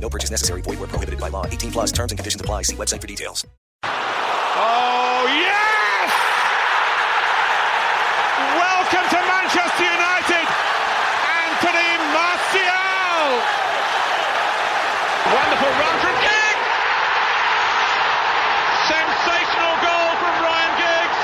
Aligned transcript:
No 0.00 0.08
purchase 0.08 0.30
necessary. 0.30 0.62
Void 0.62 0.78
were 0.78 0.86
prohibited 0.86 1.20
by 1.20 1.28
law. 1.28 1.46
18 1.46 1.72
plus. 1.72 1.92
Terms 1.92 2.12
and 2.12 2.18
conditions 2.18 2.40
apply. 2.40 2.62
See 2.62 2.76
website 2.76 3.00
for 3.00 3.06
details. 3.06 3.44
Oh, 3.84 5.26
yes! 5.28 6.10
Welcome 8.56 9.06
to 9.10 9.20
Manchester 9.20 9.84
United, 9.84 10.46
Anthony 11.28 11.92
Martial! 12.12 13.28
Wonderful 15.28 15.72
run 15.76 15.96
from 16.00 16.16
Giggs! 16.24 16.68
Sensational 18.88 19.74
goal 19.84 20.10
from 20.20 20.34
Ryan 20.40 20.72
Giggs! 20.80 21.20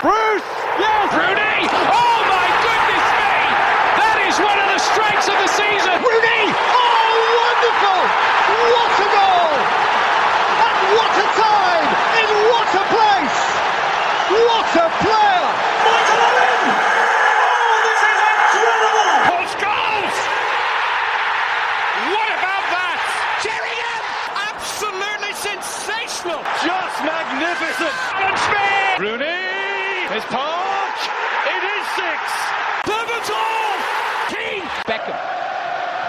Bruce! 0.00 0.48
Yes! 0.80 1.08
Rooney! 1.12 1.68
Oh 1.68 2.18
my 2.32 2.48
goodness 2.64 3.06
me! 3.20 3.36
That 4.00 4.16
is 4.24 4.36
one 4.40 4.56
of 4.56 4.68
the 4.72 4.80
strikes 4.80 5.26
of 5.28 5.36
the 5.36 5.50
season! 5.52 6.01
Rooney! 8.62 8.78
Wonderful! 8.78 8.78
What 8.82 8.92
a 8.92 9.08
goal! 9.12 9.54
And 10.62 10.78
what 10.94 11.12
a 11.12 11.26
time! 11.34 11.88
In 12.22 12.30
what 12.52 12.70
a 12.70 12.84
place! 12.92 13.40
What 14.32 14.70
a 14.72 14.88
player! 15.02 15.46
Michael 15.82 16.22
Owen! 16.22 16.62
Oh, 16.62 17.78
this 17.82 18.00
is 18.02 18.18
incredible! 18.22 19.10
Paul 19.26 19.46
Scholes! 19.50 20.16
What 22.12 22.28
about 22.38 22.66
that? 22.70 22.98
Sheringham! 23.42 24.02
Absolutely 24.52 25.34
sensational! 25.34 26.40
Just 26.62 26.96
magnificent! 27.02 27.94
And 28.22 28.36
Smith! 28.38 28.98
Rooney! 29.02 29.42
His 30.12 30.24
punch! 30.28 31.00
It 31.50 31.62
is 31.66 31.84
six! 31.98 32.20
Pivotal! 32.84 33.72
Keane! 34.30 34.66
Beckham! 34.86 35.16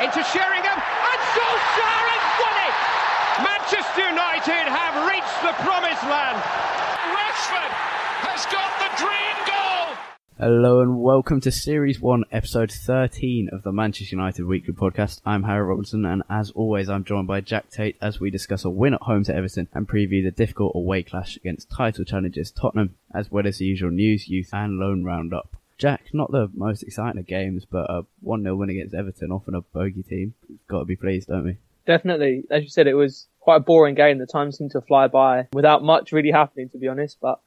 Into 0.03 0.21
Sheringham! 0.27 0.75
And 0.75 1.19
Solskjaer 1.31 2.05
has 2.11 2.25
won 2.43 2.55
it! 2.67 2.75
Manchester 3.47 4.11
United 4.45 4.69
have 4.69 5.07
reached 5.07 5.41
the 5.41 5.63
promised 5.63 6.03
land! 6.03 6.37
Rashford 7.15 7.71
has 8.27 8.45
got 8.47 8.71
the 8.77 8.89
dream 9.01 9.37
goal! 9.47 9.95
Hello 10.37 10.81
and 10.81 11.01
welcome 11.01 11.39
to 11.39 11.49
Series 11.51 12.01
1, 12.01 12.25
Episode 12.29 12.69
13 12.69 13.47
of 13.53 13.63
the 13.63 13.71
Manchester 13.71 14.17
United 14.17 14.43
Weekly 14.43 14.73
Podcast. 14.73 15.21
I'm 15.25 15.43
Harry 15.43 15.65
Robinson 15.65 16.03
and 16.03 16.23
as 16.29 16.51
always 16.51 16.89
I'm 16.89 17.05
joined 17.05 17.27
by 17.27 17.39
Jack 17.39 17.69
Tait 17.69 17.95
as 18.01 18.19
we 18.19 18.29
discuss 18.29 18.65
a 18.65 18.69
win 18.69 18.95
at 18.95 19.03
home 19.03 19.23
to 19.25 19.33
Everton 19.33 19.69
and 19.73 19.87
preview 19.87 20.21
the 20.21 20.31
difficult 20.31 20.75
away 20.75 21.03
clash 21.03 21.37
against 21.37 21.69
title 21.69 22.03
challengers 22.03 22.51
Tottenham 22.51 22.95
as 23.13 23.31
well 23.31 23.47
as 23.47 23.59
the 23.59 23.65
usual 23.65 23.91
news, 23.91 24.27
youth 24.27 24.49
and 24.51 24.77
loan 24.77 25.05
roundup. 25.05 25.55
Jack, 25.77 26.07
not 26.11 26.31
the 26.31 26.49
most 26.53 26.83
exciting 26.83 27.19
of 27.19 27.27
games, 27.27 27.63
but 27.63 27.89
a 27.89 28.05
1-0 28.25 28.57
win 28.57 28.69
against 28.69 28.93
Everton, 28.93 29.31
often 29.31 29.55
a 29.55 29.61
bogey 29.61 30.03
team. 30.03 30.33
Got 30.67 30.79
to 30.79 30.85
be 30.85 30.97
pleased, 30.97 31.29
don't 31.29 31.45
we? 31.45 31.57
Definitely. 31.85 32.43
As 32.49 32.63
you 32.63 32.69
said, 32.69 32.87
it 32.87 32.93
was 32.93 33.27
quite 33.43 33.57
a 33.57 33.59
boring 33.59 33.95
game. 33.95 34.19
The 34.19 34.25
time 34.25 34.51
seemed 34.51 34.71
to 34.71 34.81
fly 34.81 35.07
by 35.07 35.47
without 35.51 35.83
much 35.83 36.13
really 36.13 36.31
happening, 36.31 36.69
to 36.69 36.77
be 36.77 36.87
honest. 36.87 37.17
But 37.21 37.39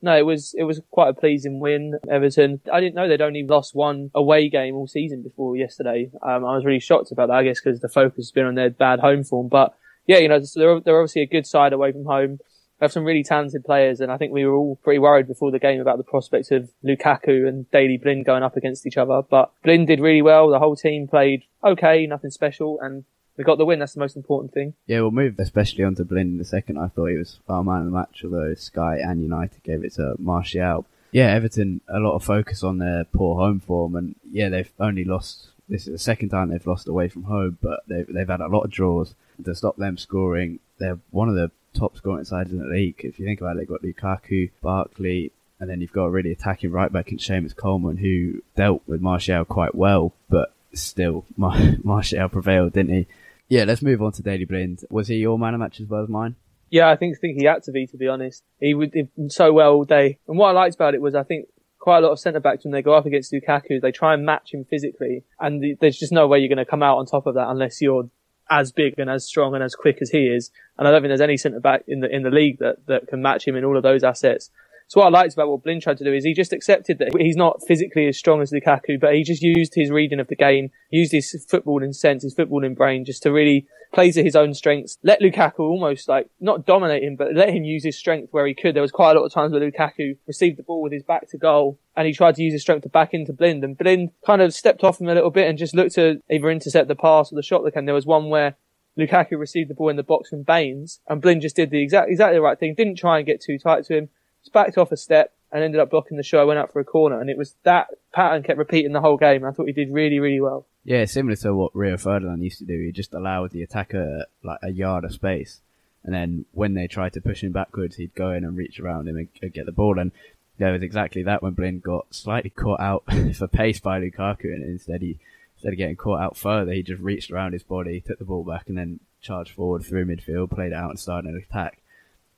no, 0.00 0.16
it 0.16 0.24
was 0.24 0.54
it 0.56 0.64
was 0.64 0.80
quite 0.90 1.10
a 1.10 1.14
pleasing 1.14 1.60
win. 1.60 1.98
Everton. 2.10 2.60
I 2.72 2.80
didn't 2.80 2.94
know 2.94 3.06
they'd 3.06 3.20
only 3.20 3.44
lost 3.46 3.74
one 3.74 4.10
away 4.14 4.48
game 4.48 4.74
all 4.74 4.88
season 4.88 5.22
before 5.22 5.56
yesterday. 5.56 6.10
Um, 6.22 6.44
I 6.44 6.56
was 6.56 6.64
really 6.64 6.80
shocked 6.80 7.12
about 7.12 7.28
that. 7.28 7.36
I 7.36 7.44
guess 7.44 7.60
because 7.62 7.80
the 7.80 7.88
focus 7.88 8.26
has 8.26 8.32
been 8.32 8.46
on 8.46 8.54
their 8.54 8.70
bad 8.70 9.00
home 9.00 9.24
form. 9.24 9.48
But 9.48 9.74
yeah, 10.06 10.18
you 10.18 10.28
know, 10.28 10.40
they're 10.54 10.80
they're 10.80 10.98
obviously 10.98 11.22
a 11.22 11.26
good 11.26 11.46
side 11.46 11.72
away 11.72 11.92
from 11.92 12.06
home. 12.06 12.38
They 12.80 12.84
have 12.86 12.92
some 12.92 13.04
really 13.04 13.22
talented 13.22 13.64
players, 13.64 14.00
and 14.00 14.10
I 14.10 14.16
think 14.16 14.32
we 14.32 14.44
were 14.44 14.54
all 14.54 14.76
pretty 14.82 14.98
worried 14.98 15.28
before 15.28 15.52
the 15.52 15.60
game 15.60 15.80
about 15.80 15.98
the 15.98 16.04
prospects 16.04 16.50
of 16.50 16.68
Lukaku 16.84 17.46
and 17.46 17.70
Daley 17.70 17.96
Blind 18.02 18.24
going 18.24 18.42
up 18.42 18.56
against 18.56 18.86
each 18.86 18.96
other. 18.96 19.22
But 19.22 19.52
Blind 19.62 19.86
did 19.86 20.00
really 20.00 20.22
well. 20.22 20.50
The 20.50 20.58
whole 20.58 20.74
team 20.74 21.06
played 21.06 21.44
okay, 21.62 22.06
nothing 22.06 22.30
special, 22.30 22.80
and 22.80 23.04
we 23.36 23.44
got 23.44 23.58
the 23.58 23.64
win. 23.64 23.78
That's 23.78 23.94
the 23.94 24.00
most 24.00 24.16
important 24.16 24.52
thing. 24.52 24.74
Yeah, 24.86 25.00
we'll 25.00 25.10
move 25.10 25.38
especially 25.38 25.84
onto 25.84 26.04
Blind 26.04 26.34
in 26.34 26.40
a 26.40 26.44
second. 26.44 26.78
I 26.78 26.88
thought 26.88 27.06
he 27.06 27.16
was 27.16 27.38
our 27.48 27.64
man 27.64 27.80
of 27.80 27.84
the 27.86 27.90
match, 27.92 28.22
although 28.24 28.54
Sky 28.54 28.98
and 28.98 29.22
United 29.22 29.62
gave 29.62 29.84
it 29.84 29.94
to 29.94 30.14
Martial. 30.18 30.86
Yeah, 31.12 31.28
Everton, 31.28 31.82
a 31.88 31.98
lot 31.98 32.14
of 32.14 32.24
focus 32.24 32.62
on 32.62 32.78
their 32.78 33.04
poor 33.04 33.36
home 33.36 33.60
form, 33.60 33.96
and 33.96 34.14
yeah, 34.30 34.48
they've 34.48 34.72
only 34.80 35.04
lost. 35.04 35.48
This 35.68 35.86
is 35.86 35.92
the 35.92 35.98
second 35.98 36.30
time 36.30 36.50
they've 36.50 36.66
lost 36.66 36.88
away 36.88 37.08
from 37.08 37.24
home, 37.24 37.58
but 37.62 37.80
they've 37.86 38.06
they've 38.06 38.28
had 38.28 38.40
a 38.40 38.48
lot 38.48 38.64
of 38.64 38.70
draws 38.70 39.14
to 39.44 39.54
stop 39.54 39.76
them 39.76 39.96
scoring. 39.98 40.58
They're 40.78 40.98
one 41.10 41.28
of 41.28 41.34
the 41.34 41.50
top 41.74 41.96
scoring 41.96 42.24
sides 42.24 42.52
in 42.52 42.58
the 42.58 42.66
league. 42.66 43.00
If 43.02 43.18
you 43.18 43.24
think 43.26 43.40
about 43.40 43.56
it, 43.56 43.58
they've 43.58 43.68
got 43.68 43.82
Lukaku, 43.82 44.50
Barkley, 44.62 45.32
and 45.60 45.70
then 45.70 45.80
you've 45.80 45.92
got 45.92 46.06
a 46.06 46.10
really 46.10 46.32
attacking 46.32 46.70
right 46.70 46.92
back 46.92 47.12
in 47.12 47.18
Seamus 47.18 47.54
Coleman 47.56 47.98
who 47.98 48.42
dealt 48.56 48.82
with 48.86 49.00
Martial 49.00 49.44
quite 49.44 49.74
well, 49.74 50.12
but 50.28 50.52
still 50.74 51.24
Mar- 51.36 51.76
Martial 51.82 52.28
prevailed, 52.28 52.72
didn't 52.72 52.94
he? 52.94 53.06
Yeah, 53.52 53.64
let's 53.64 53.82
move 53.82 54.00
on 54.00 54.12
to 54.12 54.22
Daley 54.22 54.46
Blind. 54.46 54.80
Was 54.88 55.08
he 55.08 55.16
your 55.16 55.38
man 55.38 55.52
of 55.52 55.60
match 55.60 55.78
as 55.78 55.86
well 55.86 56.02
as 56.02 56.08
mine? 56.08 56.36
Yeah, 56.70 56.88
I 56.88 56.96
think 56.96 57.18
think 57.18 57.36
he 57.36 57.44
had 57.44 57.62
to 57.64 57.70
be, 57.70 57.86
to 57.88 57.98
be 57.98 58.08
honest. 58.08 58.42
He 58.58 58.72
would 58.72 58.92
did 58.92 59.10
so 59.28 59.52
well 59.52 59.74
all 59.74 59.84
day. 59.84 60.16
And 60.26 60.38
what 60.38 60.48
I 60.48 60.52
liked 60.52 60.74
about 60.74 60.94
it 60.94 61.02
was 61.02 61.14
I 61.14 61.22
think 61.22 61.48
quite 61.78 61.98
a 61.98 62.00
lot 62.00 62.12
of 62.12 62.18
centre 62.18 62.40
backs 62.40 62.64
when 62.64 62.72
they 62.72 62.80
go 62.80 62.94
up 62.94 63.04
against 63.04 63.30
Lukaku, 63.30 63.78
they 63.82 63.92
try 63.92 64.14
and 64.14 64.24
match 64.24 64.54
him 64.54 64.64
physically, 64.64 65.24
and 65.38 65.62
the, 65.62 65.76
there's 65.78 65.98
just 65.98 66.12
no 66.12 66.26
way 66.26 66.38
you're 66.38 66.48
going 66.48 66.56
to 66.56 66.64
come 66.64 66.82
out 66.82 66.96
on 66.96 67.04
top 67.04 67.26
of 67.26 67.34
that 67.34 67.50
unless 67.50 67.82
you're 67.82 68.08
as 68.48 68.72
big 68.72 68.98
and 68.98 69.10
as 69.10 69.26
strong 69.26 69.54
and 69.54 69.62
as 69.62 69.74
quick 69.74 69.98
as 70.00 70.08
he 70.08 70.28
is. 70.28 70.50
And 70.78 70.88
I 70.88 70.90
don't 70.90 71.02
think 71.02 71.10
there's 71.10 71.20
any 71.20 71.36
centre 71.36 71.60
back 71.60 71.82
in 71.86 72.00
the 72.00 72.08
in 72.08 72.22
the 72.22 72.30
league 72.30 72.58
that 72.60 72.86
that 72.86 73.06
can 73.08 73.20
match 73.20 73.46
him 73.46 73.54
in 73.54 73.66
all 73.66 73.76
of 73.76 73.82
those 73.82 74.02
assets. 74.02 74.50
So 74.88 75.00
what 75.00 75.06
I 75.06 75.10
liked 75.10 75.34
about 75.34 75.48
what 75.48 75.62
Blin 75.62 75.80
tried 75.80 75.98
to 75.98 76.04
do 76.04 76.12
is 76.12 76.24
he 76.24 76.34
just 76.34 76.52
accepted 76.52 76.98
that 76.98 77.16
he's 77.18 77.36
not 77.36 77.62
physically 77.66 78.06
as 78.06 78.18
strong 78.18 78.42
as 78.42 78.52
Lukaku, 78.52 79.00
but 79.00 79.14
he 79.14 79.22
just 79.22 79.42
used 79.42 79.74
his 79.74 79.90
reading 79.90 80.20
of 80.20 80.28
the 80.28 80.36
game, 80.36 80.70
used 80.90 81.12
his 81.12 81.46
footballing 81.50 81.94
sense, 81.94 82.22
his 82.22 82.34
footballing 82.34 82.76
brain, 82.76 83.04
just 83.04 83.22
to 83.22 83.32
really 83.32 83.66
play 83.92 84.10
to 84.10 84.22
his 84.22 84.36
own 84.36 84.54
strengths. 84.54 84.98
Let 85.02 85.20
Lukaku 85.20 85.60
almost 85.60 86.08
like 86.08 86.28
not 86.40 86.66
dominate 86.66 87.02
him, 87.02 87.16
but 87.16 87.34
let 87.34 87.50
him 87.50 87.64
use 87.64 87.84
his 87.84 87.96
strength 87.96 88.32
where 88.32 88.46
he 88.46 88.54
could. 88.54 88.74
There 88.74 88.82
was 88.82 88.90
quite 88.90 89.16
a 89.16 89.20
lot 89.20 89.26
of 89.26 89.32
times 89.32 89.52
where 89.52 89.60
Lukaku 89.60 90.16
received 90.26 90.58
the 90.58 90.62
ball 90.62 90.82
with 90.82 90.92
his 90.92 91.02
back 91.02 91.28
to 91.30 91.38
goal, 91.38 91.78
and 91.96 92.06
he 92.06 92.12
tried 92.12 92.34
to 92.36 92.42
use 92.42 92.52
his 92.52 92.62
strength 92.62 92.82
to 92.82 92.88
back 92.88 93.14
into 93.14 93.32
Blind, 93.32 93.64
and 93.64 93.76
Blind 93.76 94.10
kind 94.26 94.42
of 94.42 94.54
stepped 94.54 94.82
off 94.82 95.00
him 95.00 95.08
a 95.08 95.14
little 95.14 95.30
bit 95.30 95.48
and 95.48 95.58
just 95.58 95.74
looked 95.74 95.94
to 95.94 96.22
either 96.30 96.50
intercept 96.50 96.88
the 96.88 96.94
pass 96.94 97.32
or 97.32 97.36
the 97.36 97.42
shot 97.42 97.64
that 97.64 97.74
came. 97.74 97.84
There 97.84 97.94
was 97.94 98.06
one 98.06 98.28
where 98.30 98.56
Lukaku 98.98 99.38
received 99.38 99.70
the 99.70 99.74
ball 99.74 99.88
in 99.88 99.96
the 99.96 100.02
box 100.02 100.30
from 100.30 100.42
Baines, 100.42 101.00
and 101.08 101.20
Blind 101.20 101.42
just 101.42 101.56
did 101.56 101.70
the 101.70 101.82
exact 101.82 102.10
exactly 102.10 102.36
the 102.36 102.42
right 102.42 102.58
thing. 102.58 102.74
Didn't 102.74 102.96
try 102.96 103.18
and 103.18 103.26
get 103.26 103.40
too 103.40 103.58
tight 103.58 103.84
to 103.86 103.96
him. 103.96 104.08
Just 104.42 104.52
backed 104.52 104.78
off 104.78 104.92
a 104.92 104.96
step 104.96 105.32
and 105.50 105.62
ended 105.62 105.80
up 105.80 105.90
blocking 105.90 106.16
the 106.16 106.22
shot. 106.22 106.46
Went 106.46 106.58
out 106.58 106.72
for 106.72 106.80
a 106.80 106.84
corner, 106.84 107.20
and 107.20 107.30
it 107.30 107.38
was 107.38 107.54
that 107.62 107.88
pattern 108.12 108.42
kept 108.42 108.58
repeating 108.58 108.92
the 108.92 109.00
whole 109.00 109.16
game. 109.16 109.44
I 109.44 109.52
thought 109.52 109.66
he 109.66 109.72
did 109.72 109.92
really, 109.92 110.18
really 110.18 110.40
well. 110.40 110.66
Yeah, 110.84 111.04
similar 111.04 111.36
to 111.36 111.54
what 111.54 111.74
Rio 111.76 111.96
Ferdinand 111.96 112.42
used 112.42 112.58
to 112.58 112.64
do. 112.64 112.80
He 112.80 112.90
just 112.90 113.14
allowed 113.14 113.52
the 113.52 113.62
attacker 113.62 114.26
like 114.42 114.58
a 114.62 114.70
yard 114.70 115.04
of 115.04 115.12
space, 115.12 115.60
And 116.02 116.12
then 116.12 116.46
when 116.52 116.74
they 116.74 116.88
tried 116.88 117.12
to 117.12 117.20
push 117.20 117.44
him 117.44 117.52
backwards, 117.52 117.96
he'd 117.96 118.14
go 118.14 118.32
in 118.32 118.44
and 118.44 118.56
reach 118.56 118.80
around 118.80 119.08
him 119.08 119.16
and, 119.16 119.28
and 119.40 119.52
get 119.52 119.66
the 119.66 119.72
ball. 119.72 119.98
And 119.98 120.10
there 120.58 120.72
was 120.72 120.82
exactly 120.82 121.22
that 121.22 121.42
when 121.42 121.52
Blin 121.52 121.78
got 121.78 122.12
slightly 122.14 122.50
caught 122.50 122.80
out 122.80 123.04
for 123.34 123.46
pace 123.46 123.78
by 123.78 124.00
Lukaku, 124.00 124.44
and 124.44 124.64
instead 124.64 125.02
he 125.02 125.18
instead 125.56 125.74
of 125.74 125.78
getting 125.78 125.96
caught 125.96 126.20
out 126.20 126.36
further, 126.36 126.72
he 126.72 126.82
just 126.82 127.00
reached 127.00 127.30
around 127.30 127.52
his 127.52 127.62
body, 127.62 128.00
took 128.00 128.18
the 128.18 128.24
ball 128.24 128.42
back, 128.42 128.68
and 128.68 128.76
then 128.76 128.98
charged 129.20 129.52
forward 129.52 129.84
through 129.84 130.04
midfield, 130.04 130.50
played 130.50 130.72
out, 130.72 130.90
and 130.90 130.98
started 130.98 131.30
an 131.30 131.36
attack. 131.36 131.78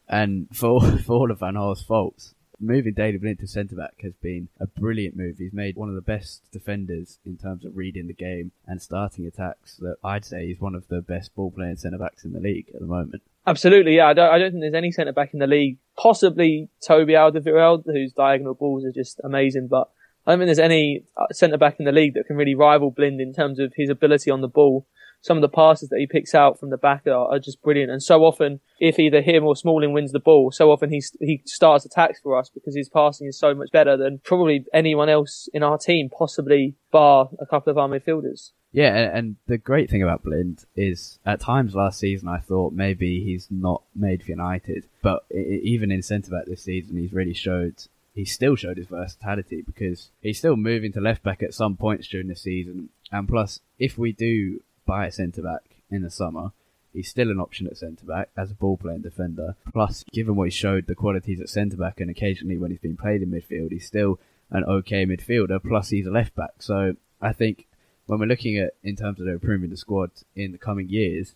And 0.09 0.49
for 0.53 0.81
for 0.99 1.15
all 1.15 1.31
of 1.31 1.41
Van 1.41 1.55
Gaal's 1.55 1.83
faults, 1.83 2.35
moving 2.61 2.95
Daley 2.95 3.19
Blind 3.19 3.39
to 3.41 3.47
centre 3.47 3.77
back 3.77 3.95
has 4.03 4.15
been 4.15 4.49
a 4.61 4.67
brilliant 4.67 5.17
move. 5.17 5.39
He's 5.39 5.53
made 5.53 5.77
one 5.77 5.89
of 5.89 5.95
the 5.95 6.01
best 6.01 6.43
defenders 6.53 7.19
in 7.25 7.37
terms 7.37 7.65
of 7.65 7.77
reading 7.77 8.07
the 8.07 8.15
game 8.15 8.53
and 8.67 8.81
starting 8.81 9.27
attacks. 9.27 9.77
That 9.77 9.97
I'd 10.05 10.25
say 10.25 10.47
he's 10.47 10.61
one 10.61 10.75
of 10.75 10.89
the 10.89 11.01
best 11.01 11.35
ball 11.35 11.51
playing 11.51 11.77
centre 11.77 11.99
backs 11.99 12.25
in 12.25 12.33
the 12.33 12.41
league 12.41 12.71
at 12.75 12.81
the 12.81 12.87
moment. 12.87 13.23
Absolutely, 13.47 13.97
yeah. 13.97 14.09
I 14.09 14.15
don't, 14.15 14.31
I 14.33 14.39
don't 14.39 14.53
think 14.53 14.63
there's 14.63 14.75
any 14.75 14.91
centre 14.91 15.13
back 15.13 15.35
in 15.35 15.39
the 15.39 15.47
league, 15.47 15.79
possibly 15.99 16.71
Toby 16.81 17.13
Alderweireld, 17.13 17.85
whose 17.85 18.13
diagonal 18.13 18.55
balls 18.55 18.85
are 18.87 18.93
just 18.93 19.21
amazing, 19.23 19.69
but 19.69 19.91
I 20.27 20.33
don't 20.33 20.41
think 20.41 20.49
there's 20.49 20.59
any 20.59 21.05
uh, 21.17 21.27
centre 21.33 21.59
back 21.59 21.77
in 21.79 21.85
the 21.85 21.93
league 21.93 22.15
that 22.15 22.27
can 22.27 22.37
really 22.37 22.55
rival 22.55 22.91
Blind 22.91 23.21
in 23.21 23.35
terms 23.35 23.59
of 23.59 23.75
his 23.77 23.91
ability 23.91 24.31
on 24.31 24.41
the 24.41 24.49
ball. 24.49 24.87
Some 25.25 25.39
of 25.39 25.41
the 25.41 25.49
passes 25.49 25.89
that 25.89 25.99
he 25.99 26.07
picks 26.07 26.35
out 26.35 26.61
from 26.61 26.69
the 26.69 26.77
back 26.77 27.07
are, 27.07 27.33
are 27.33 27.39
just 27.39 27.63
brilliant. 27.63 27.91
And 27.91 28.03
so 28.03 28.25
often, 28.27 28.61
if 28.79 28.99
either 28.99 29.23
him 29.23 29.45
or 29.45 29.57
Smalling 29.57 29.95
wins 29.95 30.13
the 30.13 30.21
ball, 30.21 30.51
so 30.51 30.71
often 30.71 30.91
he 30.91 31.03
he 31.19 31.41
starts 31.47 31.87
attacks 31.87 32.21
for 32.21 32.39
us 32.39 32.51
because 32.51 32.77
his 32.77 32.91
passing 32.91 33.27
is 33.27 33.39
so 33.39 33.55
much 33.55 33.73
better 33.73 33.97
than 33.97 34.21
probably 34.23 34.67
anyone 34.75 35.09
else 35.09 35.49
in 35.55 35.63
our 35.63 35.79
team, 35.79 36.11
possibly 36.11 36.75
bar 36.93 37.31
a 37.41 37.47
couple 37.47 37.71
of 37.71 37.79
our 37.79 37.89
midfielders. 37.89 38.51
Yeah, 38.71 39.17
and 39.17 39.37
the 39.47 39.57
great 39.57 39.89
thing 39.89 40.03
about 40.03 40.25
Blind 40.25 40.67
is 40.77 41.19
at 41.25 41.41
times 41.41 41.75
last 41.75 42.01
season 42.01 42.29
I 42.29 42.41
thought 42.41 42.75
maybe 42.75 43.25
he's 43.25 43.49
not 43.51 43.83
made 43.97 44.23
for 44.23 44.33
United, 44.33 44.89
but 45.01 45.25
even 45.33 45.91
in 45.91 46.03
centre 46.03 46.33
back 46.33 46.45
this 46.45 46.65
season 46.65 46.99
he's 46.99 47.15
really 47.15 47.33
showed 47.33 47.87
he 48.15 48.27
still 48.27 48.57
showed 48.57 48.77
his 48.77 48.89
versatility 48.89 49.63
because 49.63 50.11
he's 50.21 50.37
still 50.37 50.57
moving 50.57 50.93
to 50.93 51.01
left 51.01 51.23
back 51.23 51.43
at 51.43 51.55
some 51.55 51.77
points 51.77 52.09
during 52.09 52.29
the 52.29 52.37
season. 52.37 52.91
And 53.11 53.27
plus, 53.27 53.61
if 53.79 53.97
we 53.97 54.13
do 54.13 54.61
buy 54.87 55.07
a 55.07 55.13
centre 55.13 55.43
back 55.43 55.63
in 55.91 56.03
the 56.03 56.11
summer, 56.11 56.53
he's 56.93 57.09
still 57.09 57.31
an 57.31 57.41
option 57.41 57.67
at 57.67 57.77
centre 57.77 58.07
back 58.07 58.31
as 58.37 58.51
a 58.51 58.55
ball 58.55 58.77
playing 58.77 59.03
defender. 59.03 59.57
Plus, 59.73 60.05
given 60.13 60.37
what 60.37 60.45
he 60.45 60.51
showed 60.51 60.87
the 60.87 60.95
qualities 60.95 61.41
at 61.41 61.49
centre 61.49 61.77
back 61.77 62.01
and 62.01 62.11
occasionally 62.11 62.57
when 62.57 62.71
he's 62.71 62.81
been 62.81 62.97
played 62.97 63.23
in 63.23 63.31
midfield, 63.31 63.73
he's 63.73 63.87
still 63.87 64.19
an 64.51 64.65
okay 64.65 65.05
midfielder. 65.05 65.63
Plus, 65.63 65.91
he's 65.91 66.07
a 66.07 66.11
left 66.11 66.35
back. 66.35 66.55
So 66.61 66.97
I 67.21 67.33
think 67.33 67.67
when 68.07 68.21
we're 68.21 68.27
looking 68.27 68.59
at 68.59 68.75
in 68.83 68.97
terms 68.97 69.21
of 69.21 69.27
improving 69.27 69.71
the 69.71 69.77
squad 69.77 70.11
in 70.37 70.53
the 70.53 70.59
coming 70.59 70.89
years, 70.89 71.35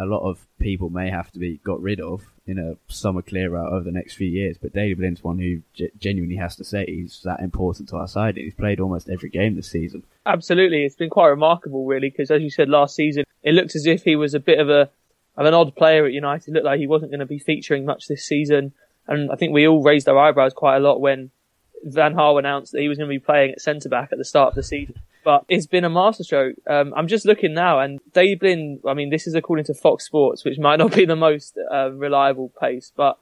a 0.00 0.06
lot 0.06 0.26
of 0.28 0.46
people 0.58 0.88
may 0.88 1.10
have 1.10 1.30
to 1.30 1.38
be 1.38 1.58
got 1.58 1.80
rid 1.80 2.00
of 2.00 2.24
in 2.46 2.58
a 2.58 2.76
summer 2.90 3.20
clear 3.20 3.54
out 3.54 3.70
over 3.70 3.84
the 3.84 3.92
next 3.92 4.14
few 4.14 4.26
years. 4.26 4.56
But 4.56 4.72
Daley 4.72 4.94
Blind's 4.94 5.22
one 5.22 5.38
who 5.38 5.60
g- 5.74 5.90
genuinely 5.98 6.36
has 6.36 6.56
to 6.56 6.64
say 6.64 6.86
he's 6.86 7.20
that 7.24 7.40
important 7.40 7.90
to 7.90 7.96
our 7.96 8.08
side. 8.08 8.36
He's 8.36 8.54
played 8.54 8.80
almost 8.80 9.10
every 9.10 9.28
game 9.28 9.56
this 9.56 9.70
season. 9.70 10.04
Absolutely, 10.24 10.84
it's 10.84 10.96
been 10.96 11.10
quite 11.10 11.28
remarkable, 11.28 11.84
really, 11.84 12.08
because 12.08 12.30
as 12.30 12.40
you 12.40 12.50
said 12.50 12.70
last 12.70 12.96
season, 12.96 13.24
it 13.42 13.52
looked 13.52 13.76
as 13.76 13.86
if 13.86 14.02
he 14.04 14.16
was 14.16 14.32
a 14.32 14.40
bit 14.40 14.58
of 14.58 14.70
a 14.70 14.90
of 15.36 15.46
an 15.46 15.54
odd 15.54 15.76
player 15.76 16.06
at 16.06 16.12
United. 16.12 16.48
It 16.48 16.54
looked 16.54 16.66
like 16.66 16.80
he 16.80 16.86
wasn't 16.86 17.10
going 17.10 17.20
to 17.20 17.26
be 17.26 17.38
featuring 17.38 17.84
much 17.84 18.08
this 18.08 18.24
season, 18.24 18.72
and 19.06 19.30
I 19.30 19.36
think 19.36 19.52
we 19.52 19.68
all 19.68 19.82
raised 19.82 20.08
our 20.08 20.18
eyebrows 20.18 20.54
quite 20.54 20.76
a 20.76 20.80
lot 20.80 21.00
when 21.00 21.30
Van 21.84 22.14
Gaal 22.14 22.38
announced 22.38 22.72
that 22.72 22.80
he 22.80 22.88
was 22.88 22.96
going 22.96 23.08
to 23.08 23.14
be 23.14 23.18
playing 23.18 23.52
at 23.52 23.60
centre 23.60 23.88
back 23.90 24.12
at 24.12 24.18
the 24.18 24.24
start 24.24 24.48
of 24.48 24.54
the 24.54 24.62
season. 24.62 24.96
But 25.22 25.44
it's 25.48 25.66
been 25.66 25.84
a 25.84 25.90
masterstroke. 25.90 26.56
Um, 26.66 26.94
I'm 26.96 27.08
just 27.08 27.26
looking 27.26 27.52
now, 27.52 27.80
and 27.80 28.00
Daley 28.12 28.36
Blind. 28.36 28.80
I 28.86 28.94
mean, 28.94 29.10
this 29.10 29.26
is 29.26 29.34
according 29.34 29.66
to 29.66 29.74
Fox 29.74 30.04
Sports, 30.04 30.44
which 30.44 30.58
might 30.58 30.76
not 30.76 30.94
be 30.94 31.04
the 31.04 31.16
most 31.16 31.58
uh, 31.70 31.92
reliable 31.92 32.52
pace, 32.60 32.92
but 32.96 33.18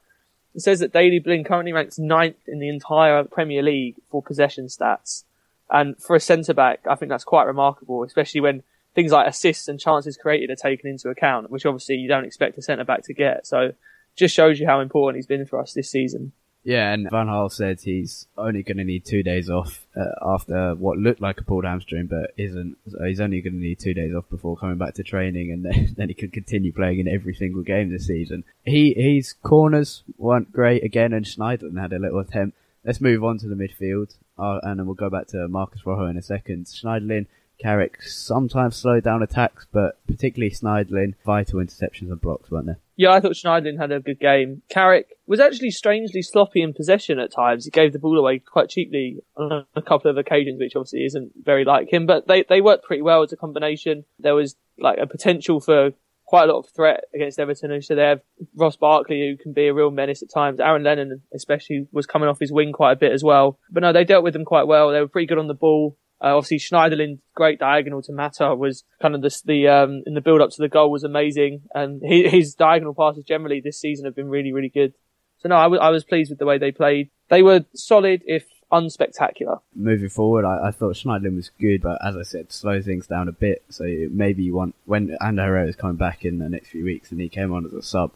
it 0.55 0.61
says 0.61 0.79
that 0.81 0.93
Daley 0.93 1.19
Blind 1.19 1.47
currently 1.47 1.73
ranks 1.73 1.99
ninth 1.99 2.47
in 2.47 2.59
the 2.61 2.69
entire 2.69 3.25
Premier 3.25 3.63
League 3.63 3.97
for 4.11 4.23
possession 4.23 4.67
stats. 4.67 5.25
And 5.71 6.01
for 6.01 6.17
a 6.17 6.21
centre 6.21 6.55
back, 6.55 6.81
I 6.89 6.95
think 6.95 7.11
that's 7.11 7.25
quite 7.25 7.45
remarkable, 7.45 8.03
especially 8.03 8.41
when 8.41 8.63
things 8.95 9.13
like 9.13 9.29
assists 9.29 9.69
and 9.69 9.79
chances 9.79 10.17
created 10.17 10.51
are 10.51 10.57
taken 10.57 10.89
into 10.89 11.11
account, 11.11 11.51
which 11.51 11.67
obviously 11.67 11.97
you 11.97 12.09
don't 12.09 12.25
expect 12.25 12.59
a 12.59 12.63
centre 12.63 12.85
back 12.85 13.03
to 13.05 13.15
get. 13.15 13.47
So 13.47 13.73
just 14.17 14.35
shows 14.35 14.59
you 14.59 14.67
how 14.67 14.81
important 14.81 15.17
he's 15.17 15.27
been 15.27 15.47
for 15.47 15.61
us 15.61 15.73
this 15.73 15.91
season. 15.91 16.33
Yeah, 16.65 16.93
and 16.93 17.09
Van 17.11 17.29
Gaal 17.29 17.51
said 17.51 17.81
he's 17.81 18.27
only 18.37 18.63
going 18.63 18.77
to 18.79 18.85
need 18.85 19.05
two 19.05 19.23
days 19.23 19.49
off 19.49 19.87
uh, 19.97 20.11
after 20.21 20.75
what 20.75 20.99
looked 20.99 21.21
like 21.21 21.41
a 21.41 21.45
pulled 21.45 21.65
hamstring, 21.65 22.07
but 22.07 22.33
isn't. 22.37 22.77
So 22.91 23.05
he's 23.05 23.21
only 23.21 23.41
going 23.41 23.55
to 23.55 23.59
need 23.59 23.79
two 23.79 23.95
days 23.95 24.15
off 24.15 24.29
before 24.29 24.57
coming 24.57 24.77
back 24.77 24.95
to 24.95 25.03
training, 25.03 25.51
and 25.53 25.65
then, 25.65 25.95
then 25.97 26.09
he 26.09 26.15
can 26.15 26.31
continue 26.31 26.73
playing 26.73 26.99
in 26.99 27.09
every 27.09 27.35
single 27.35 27.63
game 27.63 27.91
this 27.91 28.07
season. 28.07 28.45
He 28.65 28.93
his 28.95 29.33
corners 29.33 30.03
weren't 30.17 30.53
great 30.53 30.85
again, 30.85 31.13
and 31.13 31.25
Schneiderlin 31.25 31.81
had 31.81 31.93
a 31.93 31.99
little 31.99 32.19
attempt. 32.19 32.57
Let's 32.85 33.01
move 33.01 33.25
on 33.25 33.39
to 33.39 33.49
the 33.49 33.55
midfield, 33.55 34.15
uh, 34.39 34.61
and 34.63 34.79
then 34.79 34.87
we'll 34.87 34.95
go 34.95 35.11
back 35.11 35.29
to 35.29 35.49
Marcos 35.49 35.87
Rojo 35.87 36.07
in 36.07 36.17
a 36.17 36.23
second. 36.23 36.67
Schneiderlin 36.67 37.27
Carrick 37.59 38.03
sometimes 38.03 38.77
slowed 38.77 39.05
down 39.05 39.23
attacks, 39.23 39.67
but 39.73 39.99
particularly 40.07 40.51
Schneiderlin, 40.51 41.15
vital 41.25 41.59
interceptions 41.59 42.11
and 42.11 42.21
blocks, 42.21 42.51
weren't 42.51 42.67
there? 42.67 42.79
Yeah, 42.97 43.13
I 43.13 43.21
thought 43.21 43.33
Schneiderlin 43.33 43.79
had 43.79 43.93
a 43.93 44.01
good 44.01 44.21
game. 44.21 44.63
Carrick 44.69 45.19
was 45.27 45.41
actually 45.41 45.71
strangely 45.71 46.23
sloppy 46.23 46.63
in 46.63 46.73
possession 46.73 47.19
at 47.19 47.33
times. 47.33 47.65
He 47.65 47.71
gave 47.71 47.93
the 47.93 47.99
ball 47.99 48.19
away 48.19 48.39
quite 48.39 48.69
cheaply 48.69 49.19
on 49.37 49.65
a 49.75 49.83
couple 49.83 50.11
of 50.11 50.17
occasions, 50.17 50.61
which 50.61 50.77
obviously 50.77 51.05
isn't 51.05 51.33
very 51.43 51.65
like 51.65 51.93
him, 51.93 52.07
but 52.07 52.27
they, 52.27 52.45
they 52.49 52.61
worked 52.61 52.85
pretty 52.85 53.03
well 53.03 53.23
as 53.23 53.33
a 53.33 53.37
combination. 53.37 54.05
There 54.19 54.35
was 54.35 54.57
like 54.79 54.99
a 54.99 55.07
potential 55.07 55.61
for 55.61 55.93
quite 56.29 56.49
a 56.49 56.53
lot 56.53 56.59
of 56.59 56.69
threat 56.69 57.05
against 57.15 57.41
Everton. 57.41 57.73
And 57.73 57.83
so 57.83 57.95
they 57.95 58.03
have 58.03 58.21
Ross 58.55 58.77
Barkley, 58.77 59.21
who 59.21 59.43
can 59.43 59.55
be 59.55 59.67
a 59.67 59.75
real 59.75 59.91
menace 59.91 60.23
at 60.23 60.31
times. 60.31 60.61
Aaron 60.61 60.85
Lennon, 60.85 61.23
especially, 61.35 61.89
was 61.91 62.07
coming 62.07 62.29
off 62.29 62.39
his 62.39 62.53
wing 62.53 62.73
quite 62.73 62.93
a 62.93 62.97
bit 62.97 63.13
as 63.13 63.25
well. 63.25 63.59
But 63.71 63.83
no, 63.83 63.93
they 63.95 64.05
dealt 64.05 64.25
with 64.25 64.35
them 64.35 64.45
quite 64.45 64.67
well. 64.67 64.91
They 64.91 65.01
were 65.01 65.09
pretty 65.09 65.27
good 65.27 65.39
on 65.39 65.49
the 65.49 65.55
ball. 65.55 65.97
Uh, 66.21 66.37
obviously, 66.37 66.59
Schneiderlin's 66.59 67.21
great 67.35 67.59
diagonal 67.59 68.03
to 68.03 68.13
Mata 68.13 68.55
was 68.55 68.85
kind 69.01 69.15
of 69.15 69.23
the, 69.23 69.41
the 69.45 69.69
um, 69.69 70.03
in 70.07 70.15
the 70.15 70.21
build 70.21 70.41
up 70.41 70.51
to 70.51 70.63
the 70.63 70.69
goal 70.69 70.91
was 70.91 71.05
amazing, 71.05 71.63
and 71.75 72.03
his, 72.03 72.33
his 72.33 72.55
diagonal 72.55 72.95
passes 72.95 73.25
generally 73.25 73.61
this 73.61 73.81
season 73.81 74.05
have 74.05 74.17
been 74.17 74.29
really, 74.29 74.53
really 74.53 74.69
good. 74.69 74.95
So 75.39 75.49
no, 75.49 75.57
I, 75.57 75.65
w- 75.65 75.81
I 75.81 75.91
was 75.91 76.03
pleased 76.03 76.31
with 76.31 76.41
the 76.41 76.47
way 76.47 76.59
they 76.59 76.73
played. 76.73 77.11
They 77.29 77.43
were 77.43 77.65
solid, 77.75 78.23
if 78.27 78.45
unspectacular. 78.73 79.61
Moving 79.75 80.09
forward, 80.09 80.45
I, 80.45 80.69
I 80.69 80.71
thought 80.73 80.97
Schneiderlin 80.97 81.37
was 81.37 81.51
good, 81.61 81.83
but 81.83 82.05
as 82.05 82.17
I 82.17 82.23
said, 82.23 82.53
slow 82.53 82.83
things 82.83 83.07
down 83.07 83.29
a 83.29 83.33
bit. 83.33 83.63
So 83.69 83.85
maybe 84.11 84.43
you 84.43 84.55
want 84.55 84.75
when 84.85 85.17
Ander 85.21 85.45
Herrera 85.45 85.69
is 85.69 85.77
coming 85.77 85.97
back 85.97 86.25
in 86.25 86.39
the 86.39 86.49
next 86.49 86.69
few 86.71 86.85
weeks, 86.85 87.11
and 87.11 87.21
he 87.21 87.29
came 87.29 87.53
on 87.53 87.65
as 87.65 87.73
a 87.73 87.83
sub 87.83 88.11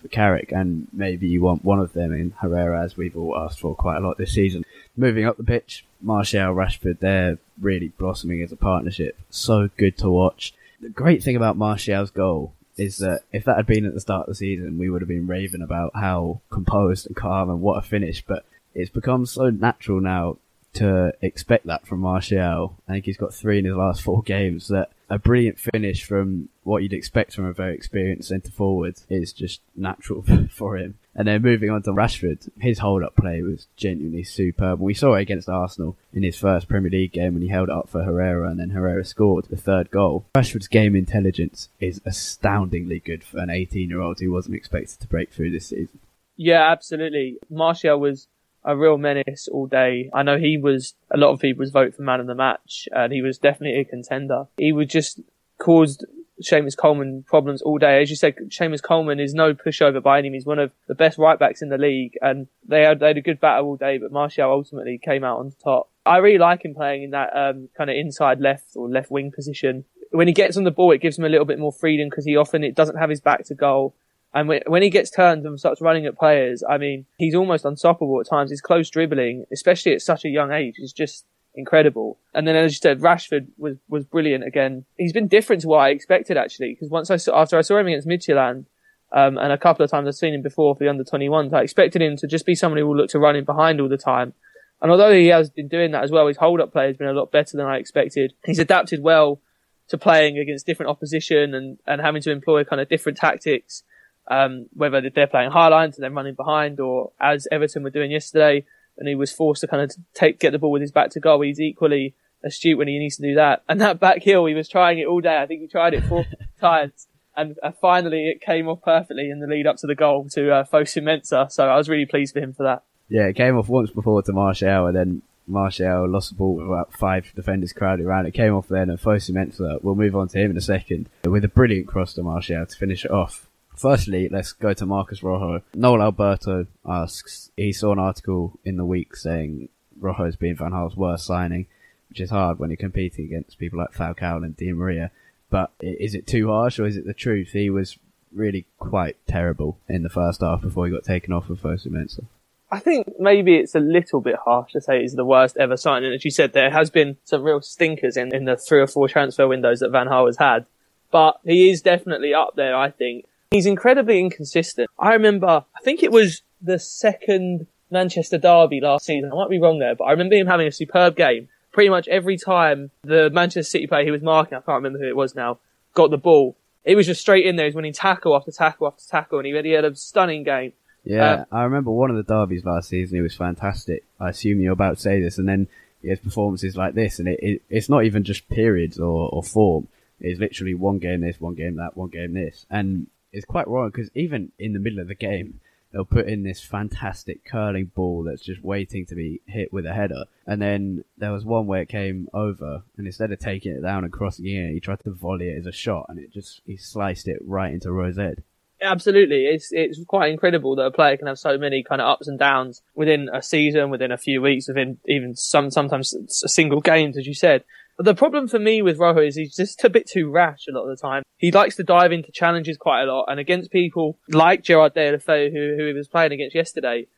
for 0.00 0.08
Carrick, 0.08 0.52
and 0.52 0.86
maybe 0.92 1.26
you 1.26 1.42
want 1.42 1.64
one 1.64 1.80
of 1.80 1.92
them 1.92 2.12
in 2.12 2.32
Herrera, 2.40 2.82
as 2.84 2.96
we've 2.96 3.16
all 3.16 3.36
asked 3.36 3.58
for 3.58 3.74
quite 3.74 3.96
a 3.96 4.00
lot 4.00 4.16
this 4.16 4.32
season. 4.32 4.64
Moving 4.96 5.24
up 5.24 5.36
the 5.36 5.44
pitch, 5.44 5.84
Martial, 6.00 6.54
Rashford, 6.54 7.00
they're 7.00 7.38
really 7.60 7.88
blossoming 7.88 8.42
as 8.42 8.52
a 8.52 8.56
partnership. 8.56 9.18
So 9.30 9.70
good 9.76 9.98
to 9.98 10.10
watch. 10.10 10.54
The 10.80 10.88
great 10.88 11.22
thing 11.22 11.36
about 11.36 11.56
Martial's 11.56 12.10
goal 12.10 12.52
is 12.76 12.98
that 12.98 13.22
if 13.32 13.44
that 13.44 13.56
had 13.56 13.66
been 13.66 13.84
at 13.84 13.94
the 13.94 14.00
start 14.00 14.22
of 14.22 14.28
the 14.28 14.34
season, 14.36 14.78
we 14.78 14.88
would 14.88 15.02
have 15.02 15.08
been 15.08 15.26
raving 15.26 15.62
about 15.62 15.90
how 15.94 16.40
composed 16.50 17.06
and 17.06 17.16
calm 17.16 17.50
and 17.50 17.60
what 17.60 17.78
a 17.78 17.82
finish. 17.82 18.22
But 18.24 18.44
it's 18.74 18.90
become 18.90 19.26
so 19.26 19.50
natural 19.50 20.00
now 20.00 20.38
to 20.74 21.12
expect 21.20 21.66
that 21.66 21.86
from 21.86 22.00
Martial. 22.00 22.76
I 22.88 22.92
think 22.92 23.06
he's 23.06 23.16
got 23.16 23.34
three 23.34 23.58
in 23.58 23.64
his 23.64 23.74
last 23.74 24.02
four 24.02 24.22
games 24.26 24.68
that 24.68 24.90
a 25.10 25.18
brilliant 25.18 25.58
finish 25.58 26.04
from 26.04 26.48
what 26.64 26.82
you'd 26.82 26.92
expect 26.92 27.32
from 27.32 27.46
a 27.46 27.52
very 27.52 27.74
experienced 27.74 28.28
centre 28.28 28.50
forward 28.50 28.96
is 29.08 29.32
just 29.32 29.60
natural 29.74 30.24
for 30.50 30.76
him. 30.76 30.98
And 31.14 31.26
then 31.26 31.42
moving 31.42 31.70
on 31.70 31.82
to 31.82 31.90
Rashford, 31.90 32.48
his 32.60 32.78
hold 32.78 33.02
up 33.02 33.16
play 33.16 33.42
was 33.42 33.66
genuinely 33.76 34.22
superb. 34.22 34.78
We 34.78 34.94
saw 34.94 35.14
it 35.14 35.22
against 35.22 35.48
Arsenal 35.48 35.96
in 36.12 36.22
his 36.22 36.38
first 36.38 36.68
Premier 36.68 36.90
League 36.90 37.12
game 37.12 37.34
when 37.34 37.42
he 37.42 37.48
held 37.48 37.70
up 37.70 37.88
for 37.88 38.04
Herrera 38.04 38.48
and 38.48 38.60
then 38.60 38.70
Herrera 38.70 39.04
scored 39.04 39.46
the 39.46 39.56
third 39.56 39.90
goal. 39.90 40.26
Rashford's 40.36 40.68
game 40.68 40.94
intelligence 40.94 41.70
is 41.80 42.00
astoundingly 42.04 43.00
good 43.00 43.24
for 43.24 43.38
an 43.38 43.50
18 43.50 43.88
year 43.88 44.00
old 44.00 44.20
who 44.20 44.30
wasn't 44.30 44.54
expected 44.54 45.00
to 45.00 45.08
break 45.08 45.32
through 45.32 45.50
this 45.50 45.66
season. 45.68 45.98
Yeah, 46.36 46.70
absolutely. 46.70 47.38
Martial 47.50 47.98
was 47.98 48.28
a 48.68 48.76
real 48.76 48.98
menace 48.98 49.48
all 49.50 49.66
day. 49.66 50.10
I 50.12 50.22
know 50.22 50.36
he 50.36 50.58
was, 50.58 50.94
a 51.10 51.16
lot 51.16 51.30
of 51.30 51.40
people's 51.40 51.70
vote 51.70 51.94
for 51.94 52.02
man 52.02 52.20
of 52.20 52.26
the 52.26 52.34
match 52.34 52.86
and 52.92 53.12
he 53.12 53.22
was 53.22 53.38
definitely 53.38 53.80
a 53.80 53.84
contender. 53.84 54.44
He 54.58 54.72
would 54.72 54.90
just 54.90 55.20
caused 55.56 56.04
Seamus 56.42 56.76
Coleman 56.76 57.24
problems 57.26 57.62
all 57.62 57.78
day. 57.78 58.02
As 58.02 58.10
you 58.10 58.16
said, 58.16 58.36
Seamus 58.48 58.82
Coleman 58.82 59.20
is 59.20 59.32
no 59.32 59.54
pushover 59.54 60.02
by 60.02 60.18
any 60.18 60.28
means, 60.28 60.44
one 60.44 60.58
of 60.58 60.70
the 60.86 60.94
best 60.94 61.16
right 61.16 61.38
backs 61.38 61.62
in 61.62 61.70
the 61.70 61.78
league, 61.78 62.16
and 62.20 62.46
they 62.66 62.82
had, 62.82 63.00
they 63.00 63.08
had 63.08 63.16
a 63.16 63.22
good 63.22 63.40
battle 63.40 63.66
all 63.66 63.76
day, 63.76 63.98
but 63.98 64.12
Martial 64.12 64.52
ultimately 64.52 64.98
came 65.02 65.24
out 65.24 65.38
on 65.38 65.52
top. 65.64 65.90
I 66.04 66.18
really 66.18 66.38
like 66.38 66.64
him 66.64 66.74
playing 66.74 67.04
in 67.04 67.10
that 67.10 67.34
um, 67.34 67.70
kind 67.76 67.90
of 67.90 67.96
inside 67.96 68.38
left 68.38 68.76
or 68.76 68.88
left 68.88 69.10
wing 69.10 69.32
position. 69.34 69.84
When 70.10 70.28
he 70.28 70.34
gets 70.34 70.56
on 70.56 70.64
the 70.64 70.70
ball, 70.70 70.92
it 70.92 71.00
gives 71.00 71.18
him 71.18 71.24
a 71.24 71.28
little 71.28 71.44
bit 71.44 71.58
more 71.58 71.72
freedom 71.72 72.08
because 72.08 72.24
he 72.24 72.36
often 72.36 72.64
it 72.64 72.74
doesn't 72.74 72.96
have 72.96 73.10
his 73.10 73.20
back 73.20 73.44
to 73.46 73.54
goal. 73.54 73.94
And 74.38 74.62
when 74.66 74.82
he 74.82 74.90
gets 74.90 75.10
turned 75.10 75.44
and 75.44 75.58
starts 75.58 75.80
running 75.80 76.06
at 76.06 76.18
players, 76.18 76.62
I 76.68 76.78
mean, 76.78 77.06
he's 77.16 77.34
almost 77.34 77.64
unstoppable 77.64 78.20
at 78.20 78.28
times. 78.28 78.50
His 78.50 78.60
close 78.60 78.88
dribbling, 78.90 79.44
especially 79.52 79.92
at 79.94 80.02
such 80.02 80.24
a 80.24 80.28
young 80.28 80.52
age, 80.52 80.76
is 80.78 80.92
just 80.92 81.24
incredible. 81.54 82.18
And 82.34 82.46
then, 82.46 82.54
as 82.56 82.72
you 82.72 82.78
said, 82.78 83.00
Rashford 83.00 83.48
was, 83.56 83.76
was 83.88 84.04
brilliant 84.04 84.44
again. 84.44 84.84
He's 84.96 85.12
been 85.12 85.28
different 85.28 85.62
to 85.62 85.68
what 85.68 85.78
I 85.78 85.88
expected 85.90 86.36
actually, 86.36 86.70
because 86.74 86.90
once 86.90 87.10
I 87.10 87.16
saw, 87.16 87.40
after 87.40 87.58
I 87.58 87.62
saw 87.62 87.78
him 87.78 87.86
against 87.88 88.08
Midtjylland, 88.08 88.66
Um, 89.10 89.38
and 89.38 89.52
a 89.52 89.58
couple 89.58 89.82
of 89.84 89.90
times 89.90 90.06
I've 90.06 90.14
seen 90.14 90.34
him 90.34 90.42
before 90.42 90.74
for 90.74 90.84
the 90.84 90.90
under 90.90 91.02
21s. 91.02 91.52
I 91.54 91.62
expected 91.62 92.02
him 92.02 92.16
to 92.18 92.26
just 92.26 92.44
be 92.44 92.54
someone 92.54 92.78
who 92.78 92.86
will 92.86 92.96
look 92.96 93.10
to 93.10 93.18
run 93.18 93.36
in 93.36 93.44
behind 93.44 93.80
all 93.80 93.88
the 93.88 93.96
time. 93.96 94.34
And 94.82 94.90
although 94.90 95.12
he 95.12 95.28
has 95.28 95.48
been 95.50 95.66
doing 95.66 95.92
that 95.92 96.04
as 96.04 96.10
well, 96.10 96.26
his 96.28 96.36
hold 96.36 96.60
up 96.60 96.72
play 96.72 96.86
has 96.88 96.96
been 96.98 97.08
a 97.08 97.12
lot 97.14 97.32
better 97.32 97.56
than 97.56 97.66
I 97.66 97.78
expected. 97.78 98.34
He's 98.44 98.58
adapted 98.58 99.00
well 99.02 99.40
to 99.88 99.96
playing 99.96 100.38
against 100.38 100.66
different 100.66 100.90
opposition 100.90 101.54
and, 101.54 101.78
and 101.86 102.02
having 102.02 102.20
to 102.22 102.30
employ 102.30 102.62
kind 102.64 102.80
of 102.82 102.88
different 102.90 103.16
tactics. 103.16 103.82
Um, 104.30 104.66
whether 104.74 105.00
they're 105.08 105.26
playing 105.26 105.52
high 105.52 105.68
lines 105.68 105.96
and 105.96 106.04
then 106.04 106.14
running 106.14 106.34
behind 106.34 106.80
or 106.80 107.12
as 107.18 107.48
Everton 107.50 107.82
were 107.82 107.90
doing 107.90 108.10
yesterday 108.10 108.66
and 108.98 109.08
he 109.08 109.14
was 109.14 109.32
forced 109.32 109.62
to 109.62 109.66
kind 109.66 109.82
of 109.82 109.96
take, 110.12 110.38
get 110.38 110.50
the 110.50 110.58
ball 110.58 110.70
with 110.70 110.82
his 110.82 110.92
back 110.92 111.10
to 111.10 111.20
goal. 111.20 111.40
He's 111.40 111.60
equally 111.60 112.14
astute 112.44 112.76
when 112.76 112.88
he 112.88 112.98
needs 112.98 113.16
to 113.16 113.22
do 113.22 113.34
that. 113.36 113.62
And 113.68 113.80
that 113.80 114.00
back 114.00 114.18
heel, 114.18 114.44
he 114.44 114.54
was 114.54 114.68
trying 114.68 114.98
it 114.98 115.06
all 115.06 115.20
day. 115.20 115.38
I 115.38 115.46
think 115.46 115.62
he 115.62 115.66
tried 115.66 115.94
it 115.94 116.04
four 116.04 116.26
times 116.60 117.06
and 117.38 117.56
uh, 117.62 117.70
finally 117.80 118.28
it 118.28 118.40
came 118.40 118.68
off 118.68 118.82
perfectly 118.82 119.30
in 119.30 119.38
the 119.38 119.46
lead 119.46 119.66
up 119.66 119.76
to 119.76 119.86
the 119.86 119.94
goal 119.94 120.28
to 120.30 120.52
uh, 120.52 120.64
Fosu 120.64 121.02
Mensah. 121.02 121.50
So 121.50 121.68
I 121.68 121.76
was 121.76 121.88
really 121.88 122.04
pleased 122.04 122.34
for 122.34 122.40
him 122.40 122.52
for 122.52 122.64
that. 122.64 122.82
Yeah, 123.08 123.26
it 123.26 123.36
came 123.36 123.56
off 123.56 123.68
once 123.68 123.90
before 123.90 124.20
to 124.22 124.32
Martial, 124.32 124.86
and 124.86 124.96
then 124.96 125.22
Martial 125.46 126.06
lost 126.08 126.30
the 126.30 126.36
ball 126.36 126.56
with 126.56 126.66
about 126.66 126.92
five 126.92 127.32
defenders 127.34 127.72
crowded 127.72 128.04
around. 128.04 128.26
It 128.26 128.34
came 128.34 128.54
off 128.54 128.68
then, 128.68 128.90
and 128.90 129.00
Fosu 129.00 129.30
Mensah, 129.30 129.82
we'll 129.82 129.94
move 129.94 130.14
on 130.14 130.28
to 130.28 130.38
him 130.38 130.50
in 130.50 130.56
a 130.56 130.60
second, 130.60 131.08
with 131.24 131.44
a 131.44 131.48
brilliant 131.48 131.86
cross 131.86 132.12
to 132.14 132.22
Martial 132.22 132.66
to 132.66 132.76
finish 132.76 133.04
it 133.04 133.10
off. 133.10 133.47
Firstly, 133.78 134.28
let's 134.28 134.52
go 134.52 134.74
to 134.74 134.86
Marcus 134.86 135.22
Rojo. 135.22 135.62
Noel 135.74 136.02
Alberto 136.02 136.66
asks, 136.84 137.50
he 137.56 137.72
saw 137.72 137.92
an 137.92 137.98
article 137.98 138.58
in 138.64 138.76
the 138.76 138.84
week 138.84 139.16
saying 139.16 139.68
Rojo's 139.98 140.36
been 140.36 140.56
Van 140.56 140.72
Gaal's 140.72 140.96
worst 140.96 141.24
signing, 141.24 141.66
which 142.08 142.20
is 142.20 142.30
hard 142.30 142.58
when 142.58 142.70
you're 142.70 142.76
competing 142.76 143.26
against 143.26 143.58
people 143.58 143.78
like 143.78 143.92
Falcao 143.92 144.44
and 144.44 144.56
Di 144.56 144.72
Maria. 144.72 145.10
But 145.50 145.70
is 145.80 146.14
it 146.14 146.26
too 146.26 146.48
harsh 146.48 146.78
or 146.78 146.86
is 146.86 146.96
it 146.96 147.06
the 147.06 147.14
truth? 147.14 147.50
He 147.52 147.70
was 147.70 147.98
really 148.32 148.66
quite 148.78 149.16
terrible 149.26 149.78
in 149.88 150.02
the 150.02 150.10
first 150.10 150.40
half 150.40 150.60
before 150.60 150.86
he 150.86 150.92
got 150.92 151.04
taken 151.04 151.32
off 151.32 151.48
with 151.48 151.62
Fosu 151.62 151.86
Mensah. 151.86 152.26
I 152.70 152.80
think 152.80 153.18
maybe 153.18 153.56
it's 153.56 153.74
a 153.74 153.80
little 153.80 154.20
bit 154.20 154.36
harsh 154.44 154.72
to 154.72 154.80
say 154.80 155.00
he's 155.00 155.14
the 155.14 155.24
worst 155.24 155.56
ever 155.56 155.76
signing. 155.76 156.12
As 156.12 156.24
you 156.24 156.30
said, 156.30 156.52
there 156.52 156.70
has 156.70 156.90
been 156.90 157.16
some 157.24 157.42
real 157.42 157.62
stinkers 157.62 158.16
in, 158.16 158.34
in 158.34 158.44
the 158.44 158.56
three 158.56 158.80
or 158.80 158.86
four 158.86 159.08
transfer 159.08 159.48
windows 159.48 159.80
that 159.80 159.90
Van 159.90 160.08
Gaal 160.08 160.26
has 160.26 160.36
had. 160.36 160.66
But 161.10 161.40
he 161.44 161.70
is 161.70 161.80
definitely 161.80 162.34
up 162.34 162.56
there, 162.56 162.76
I 162.76 162.90
think. 162.90 163.24
He's 163.50 163.66
incredibly 163.66 164.18
inconsistent. 164.18 164.90
I 164.98 165.14
remember, 165.14 165.64
I 165.76 165.80
think 165.82 166.02
it 166.02 166.12
was 166.12 166.42
the 166.60 166.78
second 166.78 167.66
Manchester 167.90 168.38
derby 168.38 168.80
last 168.80 169.06
season. 169.06 169.30
I 169.32 169.36
might 169.36 169.50
be 169.50 169.60
wrong 169.60 169.78
there, 169.78 169.94
but 169.94 170.04
I 170.04 170.10
remember 170.10 170.34
him 170.36 170.46
having 170.46 170.66
a 170.66 170.72
superb 170.72 171.16
game 171.16 171.48
pretty 171.72 171.90
much 171.90 172.08
every 172.08 172.36
time 172.36 172.90
the 173.02 173.30
Manchester 173.30 173.62
City 173.62 173.86
player 173.86 174.04
he 174.04 174.10
was 174.10 174.22
marking, 174.22 174.58
I 174.58 174.60
can't 174.60 174.82
remember 174.82 174.98
who 174.98 175.08
it 175.08 175.16
was 175.16 175.34
now, 175.34 175.58
got 175.94 176.10
the 176.10 176.18
ball, 176.18 176.56
it 176.84 176.96
was 176.96 177.06
just 177.06 177.20
straight 177.20 177.46
in 177.46 177.56
there. 177.56 177.66
He 177.66 177.68
was 177.68 177.74
winning 177.74 177.92
tackle 177.92 178.34
after 178.34 178.50
tackle 178.50 178.86
after 178.86 179.04
tackle, 179.08 179.38
and 179.38 179.46
he 179.46 179.52
really 179.52 179.72
had 179.72 179.84
a 179.84 179.94
stunning 179.94 180.42
game. 180.42 180.72
Yeah, 181.04 181.32
uh, 181.32 181.44
I 181.52 181.62
remember 181.64 181.90
one 181.90 182.10
of 182.10 182.16
the 182.16 182.22
derbies 182.22 182.64
last 182.64 182.88
season. 182.88 183.16
He 183.16 183.22
was 183.22 183.34
fantastic. 183.34 184.04
I 184.18 184.30
assume 184.30 184.60
you're 184.60 184.72
about 184.72 184.96
to 184.96 185.02
say 185.02 185.20
this, 185.20 185.38
and 185.38 185.48
then 185.48 185.68
he 186.02 186.08
has 186.08 186.18
performances 186.18 186.76
like 186.76 186.94
this, 186.94 187.18
and 187.18 187.28
it, 187.28 187.40
it, 187.42 187.62
it's 187.68 187.88
not 187.88 188.04
even 188.04 188.24
just 188.24 188.48
periods 188.48 188.98
or, 188.98 189.28
or 189.30 189.42
form. 189.42 189.88
It's 190.18 190.40
literally 190.40 190.74
one 190.74 190.98
game 190.98 191.20
this, 191.20 191.40
one 191.40 191.54
game 191.54 191.76
that, 191.76 191.96
one 191.96 192.08
game 192.08 192.32
this, 192.32 192.66
and 192.70 193.06
it's 193.32 193.46
quite 193.46 193.68
wrong 193.68 193.90
because 193.90 194.10
even 194.14 194.52
in 194.58 194.72
the 194.72 194.78
middle 194.78 195.00
of 195.00 195.08
the 195.08 195.14
game, 195.14 195.60
they'll 195.92 196.04
put 196.04 196.26
in 196.26 196.42
this 196.42 196.60
fantastic 196.60 197.44
curling 197.44 197.90
ball 197.94 198.22
that's 198.22 198.44
just 198.44 198.62
waiting 198.62 199.06
to 199.06 199.14
be 199.14 199.40
hit 199.46 199.72
with 199.72 199.86
a 199.86 199.94
header. 199.94 200.24
And 200.46 200.60
then 200.60 201.04
there 201.16 201.32
was 201.32 201.44
one 201.44 201.66
where 201.66 201.82
it 201.82 201.88
came 201.88 202.28
over, 202.34 202.82
and 202.96 203.06
instead 203.06 203.32
of 203.32 203.38
taking 203.38 203.72
it 203.72 203.82
down 203.82 204.04
and 204.04 204.12
crossing 204.12 204.46
it, 204.46 204.72
he 204.72 204.80
tried 204.80 205.00
to 205.04 205.10
volley 205.10 205.48
it 205.48 205.58
as 205.58 205.66
a 205.66 205.72
shot, 205.72 206.06
and 206.08 206.18
it 206.18 206.32
just 206.32 206.60
he 206.66 206.76
sliced 206.76 207.28
it 207.28 207.38
right 207.44 207.72
into 207.72 207.92
Rosette. 207.92 208.38
Absolutely, 208.80 209.46
it's 209.46 209.72
it's 209.72 210.02
quite 210.04 210.30
incredible 210.30 210.76
that 210.76 210.86
a 210.86 210.90
player 210.92 211.16
can 211.16 211.26
have 211.26 211.38
so 211.38 211.58
many 211.58 211.82
kind 211.82 212.00
of 212.00 212.06
ups 212.06 212.28
and 212.28 212.38
downs 212.38 212.80
within 212.94 213.28
a 213.32 213.42
season, 213.42 213.90
within 213.90 214.12
a 214.12 214.18
few 214.18 214.40
weeks, 214.40 214.68
within 214.68 214.98
even 215.06 215.34
some 215.34 215.70
sometimes 215.70 216.14
a 216.14 216.48
single 216.48 216.80
games, 216.80 217.18
as 217.18 217.26
you 217.26 217.34
said. 217.34 217.64
The 217.98 218.14
problem 218.14 218.46
for 218.46 218.60
me 218.60 218.80
with 218.80 218.98
Rojo 218.98 219.20
is 219.20 219.34
he's 219.34 219.56
just 219.56 219.82
a 219.82 219.90
bit 219.90 220.08
too 220.08 220.30
rash 220.30 220.66
a 220.68 220.72
lot 220.72 220.88
of 220.88 220.96
the 220.96 221.00
time. 221.00 221.24
He 221.36 221.50
likes 221.50 221.74
to 221.76 221.82
dive 221.82 222.12
into 222.12 222.30
challenges 222.30 222.76
quite 222.76 223.02
a 223.02 223.12
lot, 223.12 223.26
and 223.28 223.40
against 223.40 223.72
people 223.72 224.18
like 224.28 224.62
Gerard 224.62 224.94
Deulofeu, 224.94 225.50
who, 225.52 225.76
who 225.76 225.86
he 225.88 225.92
was 225.92 226.06
playing 226.06 226.32
against 226.32 226.54
yesterday, 226.54 227.08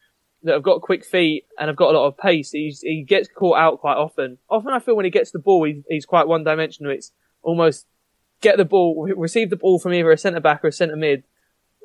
that 0.42 0.54
have 0.54 0.62
got 0.62 0.80
quick 0.80 1.04
feet 1.04 1.44
and 1.58 1.68
have 1.68 1.76
got 1.76 1.94
a 1.94 1.98
lot 1.98 2.06
of 2.06 2.16
pace, 2.16 2.52
he's, 2.52 2.80
he 2.80 3.02
gets 3.02 3.28
caught 3.28 3.58
out 3.58 3.80
quite 3.80 3.96
often. 3.96 4.38
Often 4.48 4.72
I 4.72 4.78
feel 4.78 4.96
when 4.96 5.04
he 5.04 5.10
gets 5.10 5.30
the 5.30 5.38
ball, 5.38 5.64
he's, 5.64 5.82
he's 5.88 6.06
quite 6.06 6.26
one 6.26 6.44
dimensional. 6.44 6.92
It's 6.92 7.12
almost 7.42 7.86
get 8.40 8.56
the 8.56 8.64
ball, 8.64 9.06
receive 9.16 9.50
the 9.50 9.56
ball 9.56 9.78
from 9.78 9.92
either 9.92 10.10
a 10.10 10.16
centre 10.16 10.40
back 10.40 10.64
or 10.64 10.68
a 10.68 10.72
centre 10.72 10.96
mid, 10.96 11.24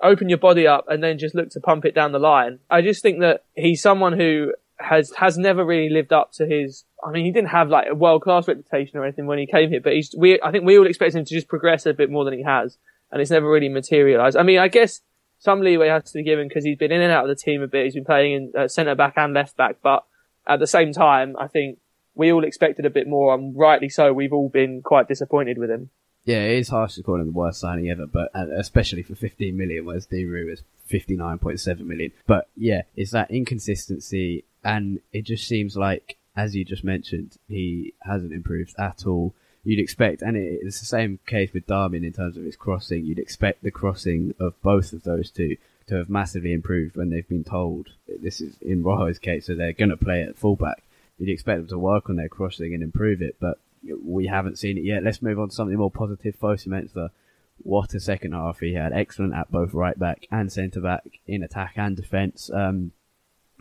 open 0.02 0.30
your 0.30 0.38
body 0.38 0.66
up, 0.66 0.86
and 0.88 1.04
then 1.04 1.18
just 1.18 1.36
look 1.36 1.50
to 1.50 1.60
pump 1.60 1.84
it 1.84 1.96
down 1.96 2.14
the 2.14 2.20
line. 2.20 2.60
I 2.70 2.82
just 2.82 3.02
think 3.02 3.20
that 3.20 3.44
he's 3.56 3.82
someone 3.82 4.14
who 4.14 4.54
has 4.80 5.12
has 5.18 5.38
never 5.38 5.66
really 5.66 5.90
lived 5.90 6.14
up 6.14 6.32
to 6.34 6.46
his. 6.46 6.84
I 7.04 7.12
mean, 7.12 7.26
he 7.26 7.32
didn't 7.32 7.50
have 7.50 7.70
like 7.70 7.88
a 7.90 7.96
world 7.96 8.22
class 8.22 8.48
reputation 8.48 8.98
or 8.98 9.04
anything 9.04 9.28
when 9.28 9.40
he 9.40 9.48
came 9.48 9.70
here, 9.70 9.82
but 9.82 9.94
he's. 9.94 10.14
We 10.18 10.40
I 10.42 10.52
think 10.52 10.66
we 10.66 10.78
all 10.78 10.88
expect 10.88 11.16
him 11.16 11.26
to 11.26 11.34
just 11.34 11.48
progress 11.48 11.86
a 11.86 11.94
bit 11.94 12.10
more 12.10 12.26
than 12.26 12.34
he 12.34 12.44
has, 12.44 12.78
and 13.12 13.22
it's 13.22 13.32
never 13.32 13.50
really 13.50 13.70
materialised. 13.70 14.38
I 14.38 14.44
mean, 14.44 14.60
I 14.60 14.68
guess 14.68 15.02
some 15.40 15.62
leeway 15.62 15.90
has 15.90 16.04
to 16.12 16.20
be 16.20 16.24
given 16.24 16.48
because 16.48 16.64
he's 16.64 16.78
been 16.78 16.92
in 16.92 17.02
and 17.02 17.12
out 17.12 17.30
of 17.30 17.30
the 17.30 17.42
team 17.42 17.62
a 17.62 17.68
bit. 17.68 17.86
He's 17.86 17.96
been 17.96 18.06
playing 18.06 18.34
in 18.34 18.52
uh, 18.58 18.68
centre 18.68 18.96
back 18.96 19.14
and 19.18 19.34
left 19.34 19.56
back, 19.58 19.78
but 19.82 20.06
at 20.48 20.60
the 20.60 20.68
same 20.68 20.94
time, 20.94 21.36
I 21.40 21.48
think 21.48 21.80
we 22.14 22.32
all 22.32 22.44
expected 22.44 22.86
a 22.86 22.90
bit 22.90 23.08
more, 23.08 23.34
and 23.34 23.58
rightly 23.58 23.90
so. 23.90 24.14
We've 24.14 24.34
all 24.34 24.50
been 24.50 24.82
quite 24.82 25.08
disappointed 25.08 25.58
with 25.58 25.70
him. 25.70 25.90
Yeah, 26.26 26.42
it 26.42 26.58
is 26.58 26.70
harsh 26.70 26.96
to 26.96 27.04
call 27.04 27.22
him 27.22 27.28
the 27.28 27.32
worst 27.32 27.60
signing 27.60 27.90
ever, 27.90 28.08
but 28.08 28.32
especially 28.34 29.04
for 29.04 29.14
15 29.14 29.56
million, 29.56 29.86
whereas 29.86 30.08
De 30.08 30.24
Diru 30.24 30.52
is 30.52 30.64
59.7 30.92 31.80
million. 31.82 32.12
But 32.26 32.50
yeah, 32.56 32.82
it's 32.96 33.12
that 33.12 33.30
inconsistency 33.30 34.44
and 34.66 35.00
it 35.14 35.22
just 35.22 35.48
seems 35.48 35.78
like, 35.78 36.18
as 36.36 36.56
you 36.56 36.66
just 36.66 36.84
mentioned, 36.84 37.38
he 37.48 37.94
hasn't 38.02 38.34
improved 38.34 38.74
at 38.78 39.06
all. 39.06 39.34
You'd 39.64 39.80
expect, 39.80 40.22
and 40.22 40.36
it's 40.36 40.80
the 40.80 40.86
same 40.86 41.20
case 41.26 41.54
with 41.54 41.66
Darmian 41.66 42.06
in 42.06 42.14
terms 42.14 42.36
of 42.38 42.44
his 42.44 42.56
crossing. 42.56 43.06
You'd 43.06 43.20
expect 43.20 43.64
the 43.64 43.72
crossing 43.72 44.36
of 44.40 44.62
both 44.62 44.92
of 44.94 45.04
those 45.04 45.32
two 45.32 45.58
to 45.88 45.96
have 45.96 46.10
massively 46.10 46.52
improved 46.52 46.96
when 46.96 47.10
they've 47.10 47.28
been 47.28 47.44
told 47.44 47.90
this 48.08 48.42
is 48.42 48.58
in 48.62 48.84
Rojo's 48.84 49.20
case, 49.20 49.46
so 49.46 49.56
they're 49.56 49.72
going 49.72 49.90
to 49.90 49.98
play 49.98 50.24
at 50.24 50.38
fullback. 50.38 50.84
You'd 51.18 51.30
expect 51.30 51.60
them 51.60 51.68
to 51.70 51.80
work 51.80 52.10
on 52.10 52.16
their 52.16 52.30
crossing 52.30 52.74
and 52.74 52.84
improve 52.84 53.22
it, 53.22 53.38
but 53.40 53.60
we 54.04 54.28
haven't 54.28 54.60
seen 54.60 54.78
it 54.78 54.84
yet. 54.84 55.04
Let's 55.04 55.22
move 55.22 55.40
on 55.40 55.50
to 55.50 55.56
something 55.56 55.78
more 55.78 55.92
positive. 55.92 56.36
Fosu 56.40 56.68
Mensah, 56.68 57.10
what 57.58 57.94
a 57.94 58.00
second 58.00 58.34
half 58.34 58.60
he 58.60 58.74
had. 58.74 58.94
Excellent 58.94 59.34
at 59.34 59.52
both 59.52 59.74
right 59.74 59.98
back 59.98 60.28
and 60.32 60.52
centre 60.52 60.82
back 60.82 61.04
in 61.28 61.44
attack 61.44 61.74
and 61.76 61.96
defence. 61.96 62.50
Um, 62.54 62.92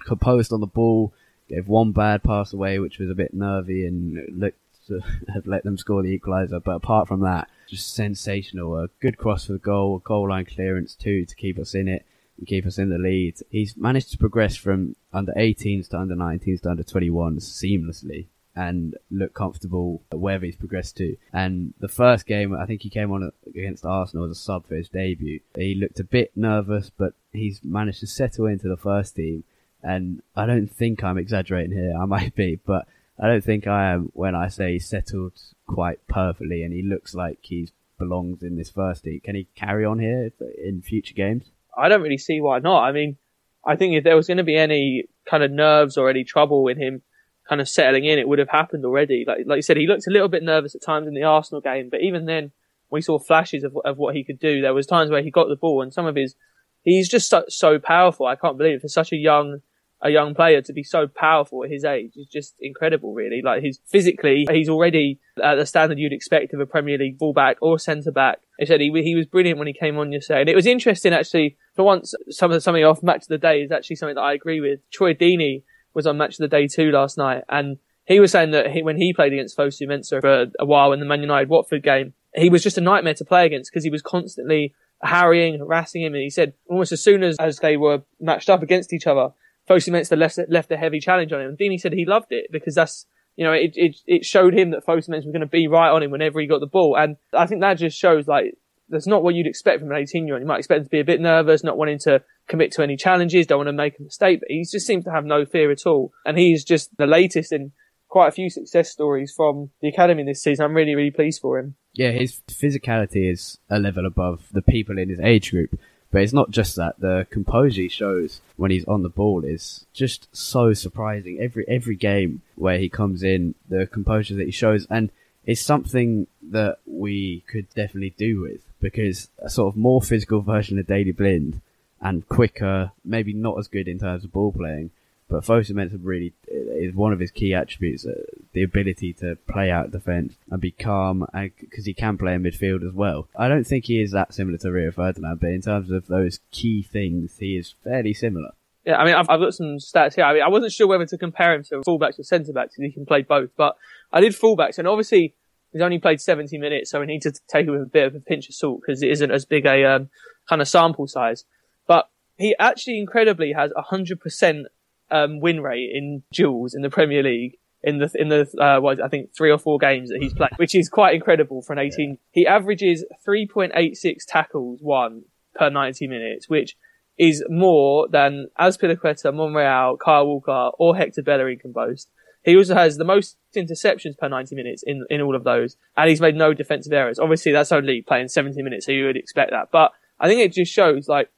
composed 0.07 0.53
on 0.53 0.61
the 0.61 0.67
ball, 0.67 1.13
gave 1.49 1.69
one 1.69 1.93
bad 1.93 2.23
pass 2.23 2.53
away, 2.53 2.79
which 2.79 2.99
was 2.99 3.11
a 3.11 3.15
bit 3.15 3.35
nervy 3.35 3.87
and 3.87 4.39
looked 4.39 4.59
to 4.87 5.01
have 5.35 5.47
let 5.47 5.65
them 5.65 5.77
score 5.77 6.03
the 6.03 6.19
equaliser. 6.19 6.63
But 6.63 6.77
apart 6.77 7.09
from 7.09 7.21
that, 7.21 7.49
just 7.69 7.95
sensational. 7.95 8.79
A 8.79 8.89
good 9.01 9.19
cross 9.19 9.47
for 9.47 9.53
the 9.53 9.59
goal, 9.59 9.97
a 9.97 10.09
goal 10.09 10.29
line 10.29 10.47
clearance 10.47 10.95
too 10.95 11.25
to 11.25 11.35
keep 11.35 11.59
us 11.59 11.75
in 11.75 11.89
it 11.89 12.05
and 12.39 12.47
keep 12.47 12.67
us 12.67 12.79
in 12.79 12.91
the 12.91 12.99
lead. 12.99 13.37
He's 13.51 13.77
managed 13.77 14.11
to 14.13 14.19
progress 14.19 14.57
from 14.57 14.97
under 15.13 15.33
18s 15.33 15.89
to 15.91 15.99
under 15.99 16.15
19s 16.15 16.63
to 16.63 16.71
under 16.71 16.83
21s 16.83 17.43
seamlessly 17.43 18.27
and 18.57 18.97
look 19.11 19.35
comfortable 19.35 20.03
wherever 20.13 20.45
he's 20.45 20.57
progressed 20.57 20.97
to. 20.97 21.17
And 21.33 21.75
the 21.81 21.89
first 21.89 22.25
game, 22.25 22.55
I 22.55 22.67
think 22.67 22.83
he 22.83 22.91
came 22.91 23.11
on 23.11 23.33
against 23.47 23.85
Arsenal 23.85 24.27
as 24.27 24.31
a 24.31 24.41
sub 24.41 24.67
for 24.67 24.77
his 24.77 24.89
debut. 24.89 25.41
He 25.57 25.75
looked 25.75 25.99
a 25.99 26.05
bit 26.05 26.37
nervous, 26.37 26.91
but 26.97 27.15
he's 27.33 27.61
managed 27.65 28.01
to 28.01 28.07
settle 28.07 28.47
into 28.47 28.69
the 28.69 28.77
first 28.77 29.17
team 29.17 29.43
and 29.85 30.23
I 30.35 30.47
don't 30.47 30.69
think 30.69 31.05
I'm 31.05 31.19
exaggerating 31.19 31.73
here. 31.73 31.95
I 32.01 32.05
might 32.07 32.35
be, 32.35 32.59
but 32.67 32.87
I 33.21 33.29
don't 33.29 33.45
think 33.45 33.67
I 33.67 33.93
am 33.93 34.11
when 34.15 34.35
I 34.35 34.49
say 34.49 34.73
he's 34.73 34.89
settled 34.89 35.33
quite 35.67 36.07
perfectly 36.09 36.63
and 36.63 36.73
he 36.73 36.83
looks 36.83 37.15
like 37.15 37.39
he 37.43 37.69
belongs 37.99 38.43
in 38.43 38.57
this 38.57 38.71
first 38.71 39.05
team. 39.05 39.21
Can 39.23 39.37
he 39.37 39.47
carry 39.55 39.85
on 39.85 39.99
here 39.99 40.33
in 40.63 40.83
future 40.83 41.15
games? 41.15 41.45
I 41.77 41.89
don't 41.89 42.03
really 42.03 42.19
see 42.19 42.41
why 42.41 42.59
not. 42.59 42.83
I 42.83 42.93
mean, 42.93 43.17
I 43.65 43.77
think 43.77 43.95
if 43.95 44.05
there 44.05 44.17
was 44.17 44.27
going 44.27 44.39
to 44.39 44.45
be 44.45 44.57
any 44.57 45.05
kind 45.29 45.43
of 45.43 45.51
nerves 45.51 45.97
or 45.97 46.11
any 46.11 46.25
trouble 46.25 46.69
in 46.69 46.81
him 46.81 47.03
kind 47.49 47.61
of 47.61 47.69
settling 47.69 48.05
in, 48.05 48.19
it 48.19 48.29
would 48.29 48.39
have 48.39 48.49
happened 48.49 48.85
already. 48.85 49.25
Like, 49.27 49.41
like 49.47 49.57
you 49.57 49.63
said, 49.63 49.77
he 49.77 49.87
looked 49.87 50.07
a 50.07 50.11
little 50.11 50.29
bit 50.29 50.43
nervous 50.43 50.75
at 50.75 50.83
times 50.83 51.07
in 51.07 51.15
the 51.15 51.23
Arsenal 51.23 51.61
game, 51.61 51.89
but 51.91 52.01
even 52.01 52.27
then, 52.27 52.53
we 52.91 53.01
saw 53.01 53.19
flashes 53.19 53.65
of, 53.65 53.77
of 53.85 53.97
what 53.99 54.15
he 54.15 54.25
could 54.25 54.39
do. 54.39 54.61
There 54.61 54.75
was 54.75 54.87
times 54.87 55.11
where 55.11 55.23
he 55.23 55.31
got 55.31 55.49
the 55.49 55.57
ball 55.57 55.83
and 55.83 55.93
some 55.93 56.07
of 56.07 56.15
his, 56.15 56.37
he's 56.83 57.09
just 57.09 57.29
so, 57.29 57.45
so 57.49 57.79
powerful. 57.79 58.27
I 58.27 58.37
can't 58.37 58.57
believe 58.57 58.77
it 58.77 58.83
for 58.83 58.89
such 58.89 59.13
a 59.13 59.17
young, 59.17 59.63
a 60.05 60.11
young 60.11 60.35
player 60.35 60.61
to 60.61 60.73
be 60.73 60.83
so 60.83 61.09
powerful 61.09 61.65
at 61.65 61.71
his 61.71 61.83
age 61.83 62.13
is 62.15 62.27
just 62.27 62.55
incredible, 62.61 63.15
really. 63.15 63.41
Like 63.43 63.63
he's 63.63 63.81
physically, 63.87 64.47
he's 64.51 64.69
already 64.69 65.19
at 65.43 65.55
the 65.55 65.65
standard 65.65 65.99
you'd 65.99 66.13
expect 66.13 66.53
of 66.53 66.61
a 66.61 66.67
Premier 66.67 66.99
League 66.99 67.19
fullback 67.19 67.57
or 67.63 67.79
centre 67.79 68.13
back. 68.13 68.41
He 68.59 68.67
said 68.67 68.83
he, 68.83 68.93
he 69.03 69.15
was 69.15 69.27
brilliant 69.27 69.59
when 69.59 69.67
he 69.67 69.73
came 69.73 69.99
on 69.99 70.13
yesterday. 70.13 70.41
And 70.41 70.51
it 70.51 70.55
was 70.55 70.67
interesting 70.67 71.15
actually, 71.15 71.57
for 71.75 71.85
once, 71.85 72.15
some 72.29 72.51
of 72.51 72.55
the, 72.55 72.61
something 72.61 72.85
off 72.85 73.03
match 73.03 73.23
of 73.23 73.29
the 73.29 73.39
day 73.39 73.63
is 73.63 73.73
actually 73.73 73.97
something 73.97 74.17
that 74.17 74.21
I 74.21 74.35
agree 74.35 74.61
with. 74.61 74.81
Troy 74.93 75.15
Deeney 75.15 75.63
was 75.95 76.07
on 76.07 76.19
match 76.19 76.35
of 76.35 76.39
the 76.39 76.49
day 76.49 76.69
too 76.69 76.91
last 76.91 77.17
night 77.17 77.45
and 77.49 77.79
he 78.05 78.21
was 78.21 78.31
saying 78.31 78.51
that 78.51 78.71
he, 78.71 78.83
when 78.83 78.99
he 78.99 79.15
played 79.15 79.33
against 79.33 79.57
Fosu 79.57 79.89
Mensah 79.89 80.21
for 80.21 80.47
a 80.59 80.67
while 80.67 80.93
in 80.93 81.01
the 81.01 81.07
Man 81.07 81.23
United 81.23 81.49
Watford 81.49 81.83
game, 81.83 82.13
he 82.35 82.51
was 82.51 82.63
just 82.63 82.77
a 82.77 82.83
nightmare 82.83 83.15
to 83.15 83.25
play 83.25 83.47
against 83.47 83.71
because 83.71 83.85
he 83.85 83.91
was 83.91 84.03
constantly 84.03 84.75
harrying, 85.03 85.59
harassing 85.59 86.03
him. 86.03 86.13
And 86.13 86.23
he 86.23 86.29
said 86.29 86.53
almost 86.69 86.93
as 86.93 87.03
soon 87.03 87.23
as, 87.23 87.37
as 87.39 87.61
they 87.61 87.79
were 87.79 88.03
matched 88.21 88.51
up 88.51 88.63
against 88.63 88.93
each 88.93 89.07
other, 89.07 89.31
Fosu 89.69 89.93
left, 90.17 90.39
left 90.49 90.73
a 90.73 90.77
heavy 90.77 91.01
challenge 91.01 91.33
on 91.33 91.41
him. 91.41 91.49
And 91.49 91.59
Deeney 91.59 91.81
said 91.81 91.93
he 91.93 92.05
loved 92.05 92.31
it 92.31 92.47
because 92.51 92.75
that's, 92.75 93.07
you 93.37 93.45
know, 93.45 93.53
it, 93.53 93.73
it, 93.75 93.97
it 94.07 94.25
showed 94.25 94.55
him 94.55 94.71
that 94.71 94.85
Fosu 94.87 95.09
was 95.09 95.25
going 95.25 95.41
to 95.41 95.47
be 95.47 95.69
right 95.69 95.91
on 95.91 96.03
him 96.03 96.11
whenever 96.11 96.41
he 96.41 96.47
got 96.47 96.61
the 96.61 96.67
ball. 96.67 96.97
And 96.97 97.17
I 97.33 97.47
think 97.47 97.61
that 97.61 97.75
just 97.75 97.99
shows 97.99 98.27
like, 98.27 98.55
that's 98.89 99.07
not 99.07 99.23
what 99.23 99.35
you'd 99.35 99.47
expect 99.47 99.81
from 99.81 99.91
an 99.91 99.97
18 99.97 100.27
year 100.27 100.37
old. 100.37 100.43
You 100.43 100.47
might 100.47 100.59
expect 100.59 100.79
him 100.79 100.85
to 100.85 100.91
be 100.91 101.01
a 101.01 101.05
bit 101.05 101.21
nervous, 101.21 101.65
not 101.65 101.79
wanting 101.79 101.99
to 102.01 102.23
commit 102.49 102.73
to 102.73 102.83
any 102.83 102.97
challenges, 102.97 103.47
don't 103.47 103.59
want 103.59 103.69
to 103.69 103.73
make 103.73 103.99
a 103.99 104.03
mistake, 104.03 104.41
but 104.41 104.51
he 104.51 104.65
just 104.71 104.87
seems 104.87 105.05
to 105.05 105.11
have 105.11 105.25
no 105.25 105.45
fear 105.45 105.71
at 105.71 105.87
all. 105.87 106.13
And 106.27 106.39
he's 106.39 106.65
just 106.65 106.97
the 106.99 107.07
latest 107.07 107.53
in 107.53 107.73
quite 108.09 108.29
a 108.29 108.33
few 108.33 108.51
success 108.51 108.91
stories 108.91 109.33
from 109.35 109.71
the 109.81 109.89
academy 109.89 110.23
this 110.23 110.43
season. 110.43 110.65
I'm 110.65 110.75
really, 110.75 110.95
really 110.95 111.11
pleased 111.11 111.41
for 111.41 111.59
him. 111.59 111.77
Yeah, 111.95 112.11
his 112.11 112.41
physicality 112.49 113.31
is 113.31 113.59
a 113.71 113.79
level 113.79 114.07
above 114.07 114.49
the 114.53 114.63
people 114.63 114.99
in 114.99 115.09
his 115.09 115.21
age 115.21 115.51
group. 115.51 115.79
But 116.15 116.23
it's 116.23 116.33
not 116.33 116.53
just 116.53 116.77
that. 116.77 117.01
The 117.01 117.27
composure 117.29 117.83
he 117.83 117.89
shows 117.89 118.41
when 118.55 118.71
he's 118.71 118.85
on 118.85 119.03
the 119.03 119.09
ball 119.09 119.45
is 119.45 119.85
just 119.93 120.29
so 120.31 120.73
surprising. 120.73 121.41
Every 121.41 121.67
every 121.67 121.97
game 121.97 122.43
where 122.55 122.79
he 122.79 122.89
comes 122.89 123.25
in, 123.25 123.57
the 123.69 123.89
composure 123.89 124.37
that 124.37 124.45
he 124.47 124.53
shows, 124.53 124.87
and 124.89 125.11
it's 125.45 125.61
something 125.61 126.29
that 126.41 126.79
we 126.87 127.43
could 127.49 127.69
definitely 127.71 128.15
do 128.17 128.43
with 128.43 128.61
because 128.81 129.29
a 129.39 129.51
sort 129.51 129.75
of 129.75 129.77
more 129.77 130.01
physical 130.01 130.41
version 130.41 130.79
of 130.79 130.87
Daley 130.87 131.11
Blind 131.11 131.61
and 132.01 132.29
quicker, 132.29 132.93
maybe 133.05 133.33
not 133.33 133.59
as 133.59 133.67
good 133.67 133.89
in 133.89 133.99
terms 133.99 134.23
of 134.23 134.33
ball 134.33 134.53
playing, 134.53 134.93
but 135.29 135.43
Fosu-Mensah 135.43 135.99
really 136.01 136.33
is 136.47 136.95
one 136.95 137.13
of 137.13 137.19
his 137.19 137.33
key 137.33 137.55
attributes, 137.55 138.07
the 138.55 138.63
ability 138.63 139.13
to 139.13 139.37
play 139.49 139.71
out 139.71 139.91
defence 139.91 140.35
and 140.51 140.61
be 140.61 140.71
calm, 140.71 141.27
because 141.61 141.85
he 141.85 141.93
can 141.93 142.17
play 142.17 142.35
in 142.35 142.43
midfield 142.43 142.87
as 142.87 142.95
well. 142.95 143.29
I 143.37 143.49
don't 143.49 143.65
think 143.65 143.85
he 143.85 144.01
is 144.01 144.13
that 144.13 144.33
similar 144.33 144.59
to 144.59 144.71
Rio 144.71 144.91
Ferdinand, 144.93 145.41
but 145.41 145.51
in 145.51 145.61
terms 145.61 145.91
of 145.91 146.07
those 146.07 146.41
key 146.51 146.83
things, 146.83 147.37
he 147.39 147.57
is 147.57 147.75
fairly 147.85 148.15
similar. 148.15 148.53
Yeah, 148.87 148.97
I 148.97 149.05
mean, 149.05 149.15
I've, 149.15 149.29
I've 149.29 149.41
got 149.41 149.55
some 149.55 149.79
stats 149.79 150.15
here. 150.15 150.25
I 150.25 150.35
mean, 150.35 150.43
I 150.43 150.49
wasn't 150.49 150.73
sure 150.73 150.87
whether 150.87 151.07
to 151.07 151.19
compare 151.19 151.55
him 151.55 151.65
to 151.65 151.81
fullbacks 151.81 152.19
or 152.19 152.23
centre 152.23 152.53
backs 152.53 152.77
he 152.77 152.93
can 152.93 153.07
play 153.07 153.23
both, 153.23 153.51
but 153.57 153.77
I 154.13 154.21
did 154.21 154.33
fullbacks, 154.33 154.79
and 154.79 154.87
obviously 154.87 155.35
he's 155.73 155.83
only 155.83 155.99
played 155.99 156.21
70 156.21 156.57
minutes, 156.59 156.91
so 156.91 157.01
we 157.01 157.07
need 157.07 157.23
to 157.23 157.33
take 157.49 157.67
it 157.67 157.71
with 157.71 157.83
a 157.83 157.87
bit 157.87 158.07
of 158.07 158.15
a 158.15 158.21
pinch 158.21 158.49
of 158.49 158.55
salt 158.55 158.81
because 158.87 159.03
it 159.03 159.11
isn't 159.11 159.31
as 159.31 159.45
big 159.45 159.67
a 159.67 159.85
um, 159.85 160.11
kind 160.49 160.63
of 160.63 160.69
sample 160.69 161.09
size. 161.09 161.45
But 161.87 162.09
he 162.37 162.55
actually 162.59 162.99
incredibly 162.99 163.53
has 163.53 163.73
100% 163.73 164.65
um, 165.11 165.41
win 165.41 165.61
rate 165.61 165.91
in 165.93 166.23
duels 166.33 166.75
in 166.75 166.83
the 166.83 166.91
Premier 166.91 167.23
League 167.23 167.59
in 167.85 167.99
the 167.99 168.11
in 168.15 168.29
the 168.29 168.49
uh, 168.59 168.81
what, 168.81 169.03
I 169.03 169.09
think 169.09 169.35
three 169.35 169.51
or 169.51 169.59
four 169.59 169.79
games 169.79 170.11
that 170.11 170.21
he's 170.21 170.35
played, 170.35 170.51
which 170.57 170.75
is 170.75 170.89
quite 170.89 171.15
incredible 171.15 171.63
for 171.63 171.73
an 171.73 171.79
18. 171.79 172.11
Yeah. 172.11 172.17
He 172.31 172.47
averages 172.47 173.05
3.86 173.27 174.17
tackles 174.27 174.81
won 174.83 175.25
per 175.55 175.71
90 175.71 176.07
minutes, 176.09 176.49
which 176.49 176.77
is 177.17 177.45
more 177.49 178.09
than 178.09 178.49
Azpilicueta, 178.59 179.33
Monreal, 179.33 179.97
Kyle 179.97 180.27
Walker, 180.27 180.71
or 180.79 180.97
Hector 180.97 181.23
Bellerin 181.23 181.59
can 181.59 181.73
boast. 181.73 182.11
He 182.43 182.57
also 182.57 182.75
has 182.75 182.97
the 182.97 183.05
most 183.05 183.39
interceptions 183.57 184.19
per 184.19 184.29
90 184.29 184.55
minutes 184.55 184.83
in, 184.83 185.07
in 185.09 185.21
all 185.21 185.37
of 185.37 185.45
those, 185.45 185.77
and 185.97 186.11
he's 186.11 186.21
made 186.21 186.35
no 186.35 186.53
defensive 186.53 186.93
errors. 186.93 187.19
Obviously, 187.19 187.53
that's 187.53 187.73
only 187.73 188.03
playing 188.03 188.29
70 188.29 188.61
minutes, 188.63 188.87
so 188.87 188.93
you 188.93 189.07
would 189.07 189.17
expect 189.17 189.53
that. 189.53 189.69
But 189.71 189.93
I 190.21 190.29
think 190.29 190.41
it 190.41 190.53
just 190.53 190.73
shows 190.73 191.09
like 191.09 191.31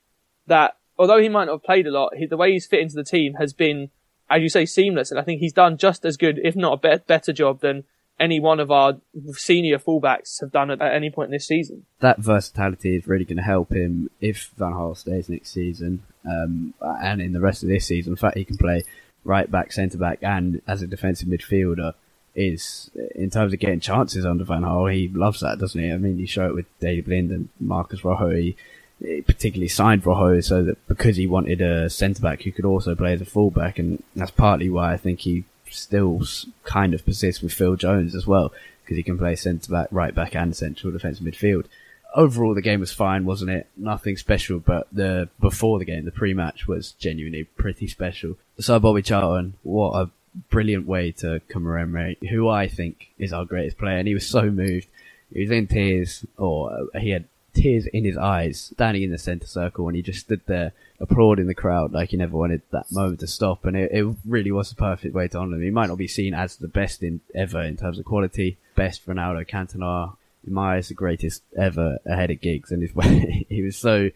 that 0.47 0.77
although 0.99 1.21
he 1.21 1.29
might 1.29 1.47
not 1.47 1.55
have 1.55 1.63
played 1.63 1.87
a 1.87 1.91
lot, 1.91 2.15
he, 2.17 2.27
the 2.27 2.37
way 2.37 2.53
he's 2.53 2.67
fit 2.67 2.81
into 2.81 2.95
the 2.95 3.05
team 3.05 3.35
has 3.35 3.53
been, 3.53 3.91
as 4.29 4.43
you 4.43 4.49
say, 4.49 4.67
seamless. 4.67 5.11
And 5.11 5.21
I 5.21 5.23
think 5.23 5.41
he's 5.41 5.53
done 5.53 5.77
just 5.77 6.05
as 6.05 6.17
good, 6.17 6.41
if 6.43 6.57
not 6.57 6.85
a 6.85 6.99
be- 6.99 7.05
better 7.07 7.33
job 7.33 7.61
than 7.61 7.85
any 8.19 8.41
one 8.41 8.61
of 8.61 8.71
our 8.71 8.99
senior 9.33 9.79
fullbacks 9.79 10.41
have 10.41 10.51
done 10.51 10.71
at, 10.71 10.81
at 10.81 10.95
any 10.95 11.11
point 11.11 11.29
in 11.29 11.33
this 11.33 11.47
season. 11.47 11.85
That 12.01 12.19
versatility 12.19 12.97
is 12.97 13.07
really 13.07 13.25
going 13.25 13.37
to 13.37 13.43
help 13.43 13.73
him 13.73 14.11
if 14.21 14.53
Van 14.57 14.73
Gaal 14.73 14.97
stays 14.97 15.29
next 15.29 15.53
season, 15.53 16.03
um, 16.25 16.75
and 16.81 17.21
in 17.21 17.33
the 17.33 17.41
rest 17.41 17.63
of 17.63 17.69
this 17.69 17.87
season. 17.87 18.13
In 18.13 18.17
fact, 18.17 18.37
he 18.37 18.45
can 18.45 18.57
play 18.57 18.85
right 19.25 19.51
back, 19.51 19.73
centre 19.73 19.99
back, 19.99 20.21
and 20.23 20.63
as 20.67 20.83
a 20.83 20.87
defensive 20.87 21.29
midfielder. 21.29 21.95
Is 22.39 22.91
in 23.15 23.31
terms 23.31 23.55
of 23.55 23.59
getting 23.61 23.81
chances 23.81 24.27
under 24.27 24.45
Van 24.45 24.61
Gaal, 24.61 24.93
he 24.93 25.09
loves 25.09 25.41
that, 25.41 25.59
doesn't 25.59 25.81
he? 25.81 25.91
I 25.91 25.97
mean, 25.97 26.19
you 26.19 26.27
show 26.27 26.47
it 26.47 26.55
with 26.55 26.67
David 26.81 27.07
Blind 27.07 27.31
and 27.31 27.49
Marcos 27.59 28.05
Rojo. 28.05 28.29
He 28.29 28.57
Eh, 29.05 29.21
particularly 29.27 29.69
signed 29.69 30.07
Rojo 30.07 30.41
so 30.41 30.63
that 30.63 30.79
because 30.89 31.17
he 31.17 31.27
wanted 31.27 31.61
a 31.61 31.91
centre 31.91 32.23
back 32.23 32.43
who 32.43 32.53
could 32.53 32.65
also 32.65 32.95
play 32.95 33.13
as 33.13 33.21
a 33.21 33.27
fullback, 33.27 33.79
and 33.79 34.03
that's 34.15 34.31
partly 34.31 34.71
why 34.71 34.93
I 34.93 34.97
think 34.97 35.21
he 35.21 35.45
still 35.71 36.23
kind 36.65 36.95
of 36.95 37.05
persists 37.05 37.43
with 37.43 37.53
Phil 37.53 37.77
Jones 37.77 38.15
as 38.15 38.27
well 38.27 38.55
because 38.83 38.97
he 38.97 39.03
can 39.03 39.19
play 39.19 39.37
centre 39.37 39.71
back, 39.71 39.89
right 39.91 40.15
back, 40.15 40.35
and 40.35 40.57
central 40.57 40.93
defensive 40.93 41.27
midfield. 41.27 41.67
Overall, 42.15 42.55
the 42.55 42.63
game 42.63 42.81
was 42.81 42.93
fine, 42.93 43.27
wasn't 43.27 43.51
it? 43.51 43.67
Nothing 43.77 44.17
special, 44.17 44.61
but 44.61 44.87
the 44.91 45.29
before 45.41 45.79
the 45.79 45.85
game, 45.85 46.07
the 46.07 46.11
pre-match 46.11 46.67
was 46.67 46.93
genuinely 46.93 47.45
pretty 47.45 47.89
special. 47.89 48.39
So 48.59 48.79
Bobby 48.79 49.03
Charlton, 49.03 49.55
what 49.63 50.01
a 50.01 50.11
brilliant 50.49 50.87
way 50.87 51.13
to 51.13 51.43
commemorate 51.49 52.27
who 52.29 52.49
I 52.49 52.67
think 52.67 53.09
is 53.19 53.35
our 53.35 53.45
greatest 53.45 53.77
player, 53.77 53.99
and 53.99 54.09
he 54.09 54.15
was 54.15 54.27
so 54.27 54.51
moved. 54.51 54.87
He 55.35 55.43
was 55.43 55.51
in 55.51 55.67
tears, 55.67 56.25
or 56.39 56.73
uh, 56.73 56.99
he 56.99 57.11
had 57.11 57.25
tears 57.57 57.87
in 57.87 58.05
his 58.05 58.17
eyes, 58.17 58.61
standing 58.75 59.03
in 59.03 59.11
the 59.11 59.19
centre 59.19 59.47
circle, 59.47 59.87
and 59.89 59.97
he 59.97 60.03
just 60.03 60.21
stood 60.21 60.43
there 60.47 60.73
applauding 61.01 61.47
the 61.47 61.55
crowd 61.55 61.93
like 61.93 62.11
he 62.11 62.17
never 62.17 62.37
wanted 62.37 62.63
that 62.71 62.91
moment 62.93 63.21
to 63.21 63.27
stop. 63.27 63.65
And 63.65 63.77
it, 63.77 63.91
it 63.93 64.17
really 64.25 64.53
was 64.53 64.71
the 64.71 64.77
perfect 64.77 65.15
way 65.15 65.29
to 65.29 65.39
honour 65.39 65.57
him. 65.57 65.63
He 65.63 65.71
might 65.71 65.89
not 65.89 65.99
be 65.99 66.09
seen 66.09 66.35
as 66.35 66.57
the 66.57 66.69
best 66.69 67.03
in 67.03 67.21
ever 67.35 67.63
in 67.63 67.77
terms 67.77 67.99
of 67.99 68.05
quality, 68.05 68.59
best 68.75 69.07
Ronaldo 69.07 69.47
Cantona, 69.49 70.17
in 70.47 70.53
my 70.53 70.77
eyes, 70.77 70.89
the 70.89 70.95
greatest 70.95 71.43
ever 71.57 71.99
ahead 72.07 72.31
of 72.31 72.41
Giggs. 72.41 72.71
And 72.71 72.83
his 72.83 72.93
he 73.49 73.63
was 73.63 73.77
so 73.77 74.11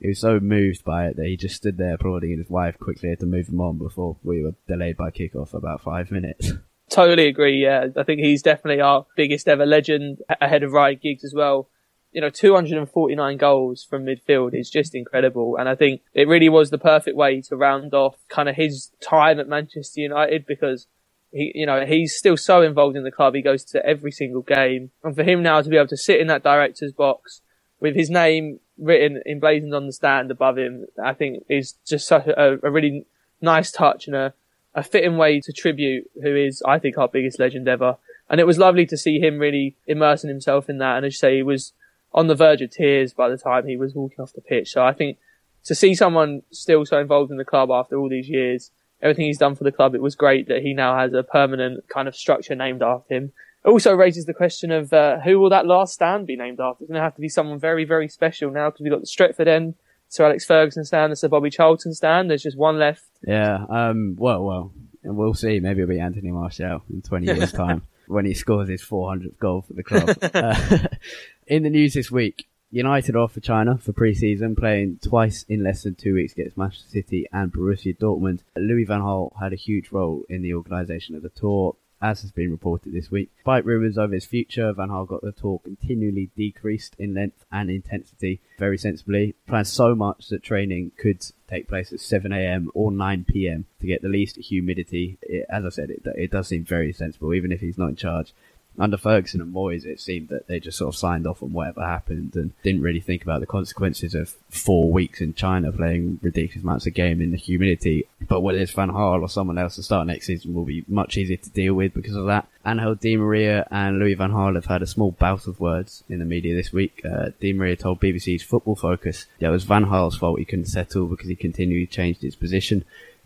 he 0.00 0.08
was 0.08 0.20
so 0.20 0.40
moved 0.40 0.84
by 0.84 1.08
it 1.08 1.16
that 1.16 1.26
he 1.26 1.36
just 1.36 1.56
stood 1.56 1.76
there 1.76 1.94
applauding, 1.94 2.30
and 2.30 2.40
his 2.40 2.50
wife 2.50 2.78
quickly 2.78 3.10
had 3.10 3.20
to 3.20 3.26
move 3.26 3.48
him 3.48 3.60
on 3.60 3.78
before 3.78 4.16
we 4.22 4.42
were 4.42 4.54
delayed 4.66 4.96
by 4.96 5.10
kickoff 5.10 5.54
about 5.54 5.82
five 5.82 6.10
minutes. 6.10 6.52
Totally 6.90 7.26
agree. 7.26 7.62
Yeah, 7.62 7.88
I 7.96 8.02
think 8.02 8.20
he's 8.20 8.42
definitely 8.42 8.80
our 8.80 9.04
biggest 9.14 9.46
ever 9.46 9.66
legend 9.66 10.22
ahead 10.40 10.62
of 10.62 10.72
Ryan 10.72 10.98
Giggs 11.02 11.22
as 11.22 11.34
well 11.34 11.68
you 12.12 12.20
know, 12.20 12.30
249 12.30 13.36
goals 13.36 13.84
from 13.84 14.04
midfield 14.04 14.58
is 14.58 14.70
just 14.70 14.94
incredible. 14.94 15.56
And 15.56 15.68
I 15.68 15.74
think 15.74 16.00
it 16.14 16.28
really 16.28 16.48
was 16.48 16.70
the 16.70 16.78
perfect 16.78 17.16
way 17.16 17.40
to 17.42 17.56
round 17.56 17.92
off 17.94 18.16
kind 18.28 18.48
of 18.48 18.56
his 18.56 18.90
time 19.00 19.38
at 19.38 19.48
Manchester 19.48 20.00
United 20.00 20.46
because 20.46 20.86
he, 21.30 21.52
you 21.54 21.66
know, 21.66 21.84
he's 21.84 22.16
still 22.16 22.36
so 22.36 22.62
involved 22.62 22.96
in 22.96 23.04
the 23.04 23.12
club. 23.12 23.34
He 23.34 23.42
goes 23.42 23.64
to 23.66 23.84
every 23.84 24.10
single 24.10 24.42
game. 24.42 24.90
And 25.04 25.14
for 25.14 25.22
him 25.22 25.42
now 25.42 25.60
to 25.60 25.68
be 25.68 25.76
able 25.76 25.88
to 25.88 25.96
sit 25.96 26.20
in 26.20 26.26
that 26.28 26.42
director's 26.42 26.92
box 26.92 27.42
with 27.80 27.94
his 27.94 28.10
name 28.10 28.60
written 28.78 29.22
emblazoned 29.26 29.74
on 29.74 29.86
the 29.86 29.92
stand 29.92 30.30
above 30.30 30.56
him, 30.56 30.86
I 31.02 31.12
think 31.12 31.44
is 31.48 31.74
just 31.86 32.08
such 32.08 32.26
a, 32.26 32.58
a 32.62 32.70
really 32.70 33.04
nice 33.40 33.70
touch 33.70 34.06
and 34.06 34.16
a, 34.16 34.34
a 34.74 34.82
fitting 34.82 35.16
way 35.18 35.40
to 35.40 35.52
tribute 35.52 36.10
who 36.22 36.34
is, 36.34 36.62
I 36.66 36.78
think, 36.78 36.96
our 36.96 37.08
biggest 37.08 37.38
legend 37.38 37.68
ever. 37.68 37.96
And 38.30 38.40
it 38.40 38.46
was 38.46 38.58
lovely 38.58 38.86
to 38.86 38.96
see 38.96 39.18
him 39.18 39.38
really 39.38 39.76
immersing 39.86 40.28
himself 40.28 40.68
in 40.68 40.78
that. 40.78 40.96
And 40.96 41.06
as 41.06 41.14
you 41.14 41.18
say, 41.18 41.36
he 41.36 41.42
was 41.42 41.72
on 42.12 42.26
the 42.26 42.34
verge 42.34 42.62
of 42.62 42.70
tears 42.70 43.12
by 43.12 43.28
the 43.28 43.36
time 43.36 43.66
he 43.66 43.76
was 43.76 43.94
walking 43.94 44.20
off 44.20 44.32
the 44.32 44.40
pitch. 44.40 44.72
So 44.72 44.84
I 44.84 44.92
think 44.92 45.18
to 45.64 45.74
see 45.74 45.94
someone 45.94 46.42
still 46.50 46.84
so 46.86 46.98
involved 46.98 47.30
in 47.30 47.36
the 47.36 47.44
club 47.44 47.70
after 47.70 47.96
all 47.96 48.08
these 48.08 48.28
years, 48.28 48.70
everything 49.02 49.26
he's 49.26 49.38
done 49.38 49.54
for 49.54 49.64
the 49.64 49.72
club, 49.72 49.94
it 49.94 50.02
was 50.02 50.14
great 50.14 50.48
that 50.48 50.62
he 50.62 50.72
now 50.72 50.98
has 50.98 51.12
a 51.12 51.22
permanent 51.22 51.88
kind 51.88 52.08
of 52.08 52.16
structure 52.16 52.54
named 52.54 52.82
after 52.82 53.14
him. 53.14 53.32
It 53.64 53.68
also 53.68 53.92
raises 53.92 54.24
the 54.24 54.34
question 54.34 54.70
of 54.70 54.92
uh, 54.92 55.20
who 55.20 55.38
will 55.38 55.50
that 55.50 55.66
last 55.66 55.94
stand 55.94 56.26
be 56.26 56.36
named 56.36 56.60
after? 56.60 56.84
It's 56.84 56.88
going 56.88 56.98
to 56.98 57.02
have 57.02 57.16
to 57.16 57.20
be 57.20 57.28
someone 57.28 57.58
very, 57.58 57.84
very 57.84 58.08
special 58.08 58.50
now 58.50 58.70
because 58.70 58.82
we've 58.82 58.92
got 58.92 59.00
the 59.00 59.06
Stretford 59.06 59.48
end, 59.48 59.74
Sir 60.08 60.24
Alex 60.24 60.44
Ferguson 60.44 60.84
stand, 60.84 61.12
the 61.12 61.16
Sir 61.16 61.28
Bobby 61.28 61.50
Charlton 61.50 61.92
stand. 61.92 62.30
There's 62.30 62.42
just 62.42 62.56
one 62.56 62.78
left. 62.78 63.04
Yeah. 63.22 63.64
Um. 63.68 64.16
Well, 64.18 64.44
well, 64.44 64.72
and 65.02 65.16
we'll 65.16 65.34
see. 65.34 65.60
Maybe 65.60 65.82
it'll 65.82 65.92
be 65.92 66.00
Anthony 66.00 66.30
Martial 66.30 66.82
in 66.88 67.02
20 67.02 67.26
years' 67.26 67.52
time 67.64 67.82
when 68.08 68.24
he 68.24 68.34
scores 68.34 68.68
his 68.68 68.82
400th 68.82 69.38
goal 69.38 69.62
for 69.62 69.74
the 69.74 69.82
club. 69.82 70.16
uh, 70.34 70.88
in 71.46 71.62
the 71.62 71.70
news 71.70 71.94
this 71.94 72.10
week, 72.10 72.48
United 72.70 73.16
off 73.16 73.32
for 73.32 73.40
China 73.40 73.78
for 73.78 73.92
pre-season, 73.92 74.54
playing 74.54 74.98
twice 75.02 75.44
in 75.48 75.64
less 75.64 75.84
than 75.84 75.94
two 75.94 76.14
weeks 76.14 76.34
against 76.34 76.58
Manchester 76.58 76.88
City 76.88 77.26
and 77.32 77.52
Borussia 77.52 77.96
Dortmund. 77.96 78.40
Louis 78.56 78.84
van 78.84 79.00
Gaal 79.00 79.32
had 79.40 79.52
a 79.54 79.56
huge 79.56 79.90
role 79.90 80.24
in 80.28 80.42
the 80.42 80.52
organisation 80.52 81.14
of 81.14 81.22
the 81.22 81.30
tour, 81.30 81.76
as 82.00 82.22
has 82.22 82.30
been 82.30 82.50
reported 82.50 82.92
this 82.92 83.10
week. 83.10 83.30
Despite 83.36 83.64
rumours 83.64 83.98
over 83.98 84.14
his 84.14 84.24
future, 84.24 84.72
Van 84.72 84.88
Gaal 84.88 85.08
got 85.08 85.22
the 85.22 85.32
tour 85.32 85.60
continually 85.64 86.30
decreased 86.36 86.94
in 86.98 87.14
length 87.14 87.44
and 87.50 87.70
intensity 87.70 88.40
very 88.58 88.78
sensibly. 88.78 89.34
Planned 89.46 89.66
so 89.66 89.94
much 89.94 90.28
that 90.28 90.42
training 90.42 90.92
could 90.96 91.24
take 91.48 91.68
place 91.68 91.92
at 91.92 91.98
7am 91.98 92.68
or 92.74 92.90
9pm 92.90 93.64
to 93.80 93.86
get 93.86 94.02
the 94.02 94.08
least 94.08 94.36
humidity. 94.36 95.18
It, 95.22 95.46
as 95.48 95.64
I 95.64 95.70
said, 95.70 95.90
it, 95.90 96.02
it 96.04 96.30
does 96.30 96.48
seem 96.48 96.64
very 96.64 96.92
sensible, 96.92 97.34
even 97.34 97.52
if 97.52 97.60
he's 97.60 97.78
not 97.78 97.88
in 97.88 97.96
charge. 97.96 98.32
Under 98.78 98.96
Ferguson 98.96 99.40
and 99.40 99.54
Moyes, 99.54 99.84
it 99.84 100.00
seemed 100.00 100.28
that 100.28 100.46
they 100.46 100.60
just 100.60 100.78
sort 100.78 100.94
of 100.94 100.98
signed 100.98 101.26
off 101.26 101.42
on 101.42 101.52
whatever 101.52 101.84
happened 101.84 102.34
and 102.36 102.52
didn't 102.62 102.82
really 102.82 103.00
think 103.00 103.22
about 103.22 103.40
the 103.40 103.46
consequences 103.46 104.14
of 104.14 104.34
four 104.50 104.90
weeks 104.92 105.20
in 105.20 105.34
China 105.34 105.72
playing 105.72 106.20
ridiculous 106.22 106.62
amounts 106.62 106.86
of 106.86 106.94
game 106.94 107.20
in 107.20 107.30
the 107.30 107.36
humidity. 107.36 108.06
But 108.26 108.40
whether 108.40 108.58
it's 108.58 108.72
Van 108.72 108.90
Gaal 108.90 109.22
or 109.22 109.28
someone 109.28 109.58
else 109.58 109.76
to 109.76 109.82
start 109.82 110.06
next 110.06 110.26
season 110.26 110.54
will 110.54 110.64
be 110.64 110.84
much 110.86 111.16
easier 111.16 111.36
to 111.36 111.50
deal 111.50 111.74
with 111.74 111.94
because 111.94 112.16
of 112.16 112.26
that. 112.26 112.48
Angel 112.66 112.94
Di 112.94 113.16
Maria 113.16 113.66
and 113.70 113.98
Louis 113.98 114.14
Van 114.14 114.32
Gaal 114.32 114.54
have 114.54 114.66
had 114.66 114.82
a 114.82 114.86
small 114.86 115.12
bout 115.12 115.46
of 115.46 115.60
words 115.60 116.04
in 116.08 116.18
the 116.18 116.24
media 116.24 116.54
this 116.54 116.72
week. 116.72 117.02
Uh, 117.04 117.30
Di 117.40 117.52
Maria 117.52 117.76
told 117.76 118.00
BBC's 118.00 118.42
Football 118.42 118.76
Focus 118.76 119.26
that 119.38 119.48
it 119.48 119.50
was 119.50 119.64
Van 119.64 119.86
Gaal's 119.86 120.16
fault 120.16 120.38
he 120.38 120.44
couldn't 120.44 120.66
settle 120.66 121.06
because 121.06 121.28
he 121.28 121.36
continually 121.36 121.86
changed 121.86 122.22
his 122.22 122.36
position. 122.36 122.84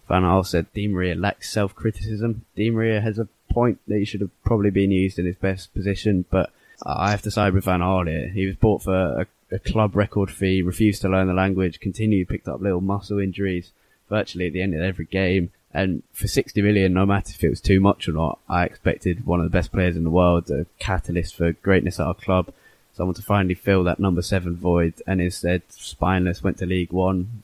Van 0.08 0.22
Gaal 0.22 0.46
said 0.46 0.72
Di 0.74 0.88
Maria 0.88 1.14
lacks 1.14 1.50
self-criticism. 1.52 2.44
Di 2.56 2.70
Maria 2.70 3.00
has 3.00 3.18
a 3.18 3.28
point 3.52 3.80
that 3.88 3.98
he 3.98 4.04
should 4.04 4.20
have 4.20 4.30
probably 4.44 4.70
been 4.70 4.90
used 4.90 5.18
in 5.18 5.26
his 5.26 5.36
best 5.36 5.72
position, 5.74 6.24
but 6.30 6.50
I 6.84 7.10
have 7.10 7.22
to 7.22 7.30
side 7.30 7.54
with 7.54 7.64
Van 7.64 7.80
Gaal 7.80 8.08
here. 8.08 8.28
He 8.28 8.46
was 8.46 8.56
bought 8.56 8.82
for 8.82 8.94
a, 8.94 9.26
a 9.54 9.58
club 9.58 9.94
record 9.94 10.30
fee, 10.30 10.62
refused 10.62 11.02
to 11.02 11.08
learn 11.08 11.28
the 11.28 11.34
language, 11.34 11.80
continued, 11.80 12.28
picked 12.28 12.48
up 12.48 12.60
little 12.60 12.80
muscle 12.80 13.18
injuries 13.18 13.70
virtually 14.08 14.46
at 14.46 14.52
the 14.52 14.62
end 14.62 14.74
of 14.74 14.80
every 14.80 15.06
game. 15.06 15.50
And 15.74 16.02
for 16.12 16.28
60 16.28 16.60
million, 16.60 16.92
no 16.92 17.06
matter 17.06 17.30
if 17.30 17.42
it 17.42 17.48
was 17.48 17.60
too 17.60 17.80
much 17.80 18.08
or 18.08 18.12
not, 18.12 18.38
I 18.48 18.64
expected 18.64 19.24
one 19.24 19.40
of 19.40 19.44
the 19.44 19.50
best 19.50 19.72
players 19.72 19.96
in 19.96 20.04
the 20.04 20.10
world, 20.10 20.50
a 20.50 20.66
catalyst 20.78 21.34
for 21.34 21.52
greatness 21.52 21.98
at 21.98 22.06
our 22.06 22.14
club, 22.14 22.52
someone 22.92 23.14
to 23.14 23.22
finally 23.22 23.54
fill 23.54 23.82
that 23.84 23.98
number 23.98 24.20
seven 24.20 24.56
void, 24.56 24.94
and 25.06 25.20
instead, 25.20 25.62
spineless, 25.70 26.42
went 26.42 26.58
to 26.58 26.66
League 26.66 26.92
One. 26.92 27.42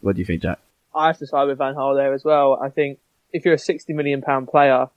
What, 0.00 0.16
do 0.16 0.20
you 0.20 0.26
think, 0.26 0.42
Jack? 0.42 0.58
I 0.94 1.06
have 1.06 1.18
to 1.18 1.26
side 1.26 1.44
with 1.44 1.58
Van 1.58 1.74
Gaal 1.74 1.96
there 1.96 2.12
as 2.12 2.22
well. 2.22 2.58
I 2.60 2.68
think 2.68 2.98
if 3.32 3.44
you're 3.44 3.54
a 3.54 3.58
60 3.58 3.92
million 3.94 4.20
pound 4.20 4.48
player, 4.48 4.88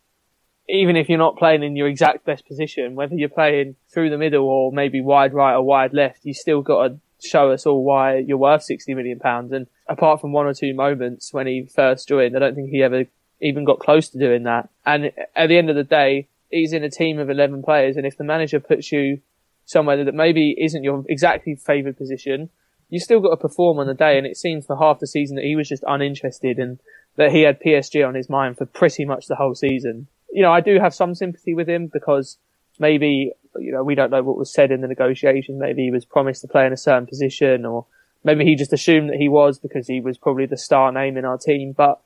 even 0.70 0.96
if 0.96 1.10
you're 1.10 1.18
not 1.18 1.38
playing 1.38 1.64
in 1.64 1.76
your 1.76 1.88
exact 1.88 2.26
best 2.26 2.48
position, 2.48 2.96
whether 2.96 3.16
you're 3.16 3.30
playing 3.30 3.76
through 3.94 4.10
the 4.10 4.18
middle 4.18 4.46
or 4.46 4.72
maybe 4.72 5.02
wide 5.02 5.34
right 5.34 5.56
or 5.56 5.64
wide 5.64 5.94
left, 5.94 6.20
you 6.24 6.34
still 6.34 6.62
got 6.62 6.88
to 6.88 7.00
show 7.26 7.52
us 7.52 7.66
all 7.66 7.84
why 7.84 8.18
you're 8.18 8.38
worth 8.38 8.64
60 8.64 8.94
million 8.94 9.20
pounds. 9.20 9.52
And 9.52 9.68
apart 9.88 10.22
from 10.22 10.32
one 10.32 10.46
or 10.46 10.54
two 10.54 10.74
moments 10.74 11.34
when 11.34 11.48
he 11.48 11.66
first 11.74 12.08
joined, 12.08 12.36
I 12.36 12.40
don't 12.40 12.56
think 12.56 12.70
he 12.70 12.84
ever 12.84 13.06
even 13.42 13.66
got 13.66 13.80
close 13.80 14.10
to 14.10 14.20
doing 14.20 14.44
that. 14.44 14.70
And 14.86 15.12
at 15.36 15.48
the 15.48 15.58
end 15.58 15.70
of 15.70 15.76
the 15.76 15.84
day, 15.84 16.28
he's 16.50 16.74
in 16.74 16.84
a 16.84 16.90
team 16.90 17.20
of 17.20 17.30
11 17.30 17.64
players. 17.64 17.98
And 17.98 18.06
if 18.06 18.18
the 18.18 18.24
manager 18.24 18.60
puts 18.60 18.92
you 18.92 19.22
somewhere 19.66 20.04
that 20.04 20.14
maybe 20.14 20.56
isn't 20.60 20.84
your 20.84 21.04
exactly 21.08 21.56
favoured 21.56 21.98
position, 21.98 22.50
you 22.90 23.00
still 23.00 23.20
got 23.20 23.32
to 23.32 23.38
perform 23.38 23.80
on 23.80 23.88
the 23.88 23.94
day. 23.94 24.18
And 24.18 24.28
it 24.28 24.38
seems 24.38 24.66
for 24.66 24.78
half 24.78 25.00
the 25.00 25.08
season 25.08 25.36
that 25.36 25.46
he 25.46 25.56
was 25.56 25.68
just 25.68 25.84
uninterested 25.88 26.58
and 26.58 26.80
that 27.16 27.32
he 27.32 27.42
had 27.42 27.62
PSG 27.62 28.08
on 28.08 28.16
his 28.16 28.30
mind 28.30 28.58
for 28.58 28.66
pretty 28.66 29.06
much 29.06 29.28
the 29.28 29.36
whole 29.36 29.56
season. 29.56 30.08
You 30.34 30.42
know, 30.42 30.52
I 30.52 30.62
do 30.62 30.80
have 30.80 30.94
some 30.94 31.16
sympathy 31.16 31.54
with 31.54 31.70
him 31.70 31.90
because 31.92 32.38
maybe, 32.80 33.32
you 33.58 33.72
know, 33.72 33.84
we 33.84 33.96
don't 33.96 34.12
know 34.12 34.24
what 34.24 34.38
was 34.38 34.54
said 34.54 34.72
in 34.72 34.82
the 34.82 34.88
negotiation. 34.88 35.60
Maybe 35.60 35.84
he 35.84 35.92
was 35.92 36.06
promised 36.06 36.42
to 36.42 36.48
play 36.48 36.66
in 36.66 36.74
a 36.74 36.78
certain 36.78 37.06
position 37.06 37.66
or 37.66 37.86
maybe 38.24 38.46
he 38.46 38.56
just 38.56 38.74
assumed 38.74 39.10
that 39.10 39.18
he 39.18 39.30
was 39.30 39.60
because 39.60 39.88
he 39.88 40.02
was 40.02 40.18
probably 40.18 40.46
the 40.46 40.58
star 40.58 40.92
name 40.92 41.18
in 41.18 41.26
our 41.26 41.38
team. 41.38 41.74
But 41.76 42.02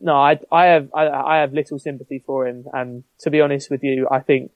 no, 0.00 0.14
I, 0.14 0.38
I 0.52 0.66
have, 0.66 0.88
I, 0.94 1.08
I 1.08 1.36
have 1.38 1.52
little 1.52 1.78
sympathy 1.78 2.22
for 2.24 2.46
him. 2.46 2.66
And 2.72 3.04
to 3.20 3.30
be 3.30 3.40
honest 3.40 3.70
with 3.70 3.82
you, 3.82 4.06
I 4.10 4.20
think 4.20 4.52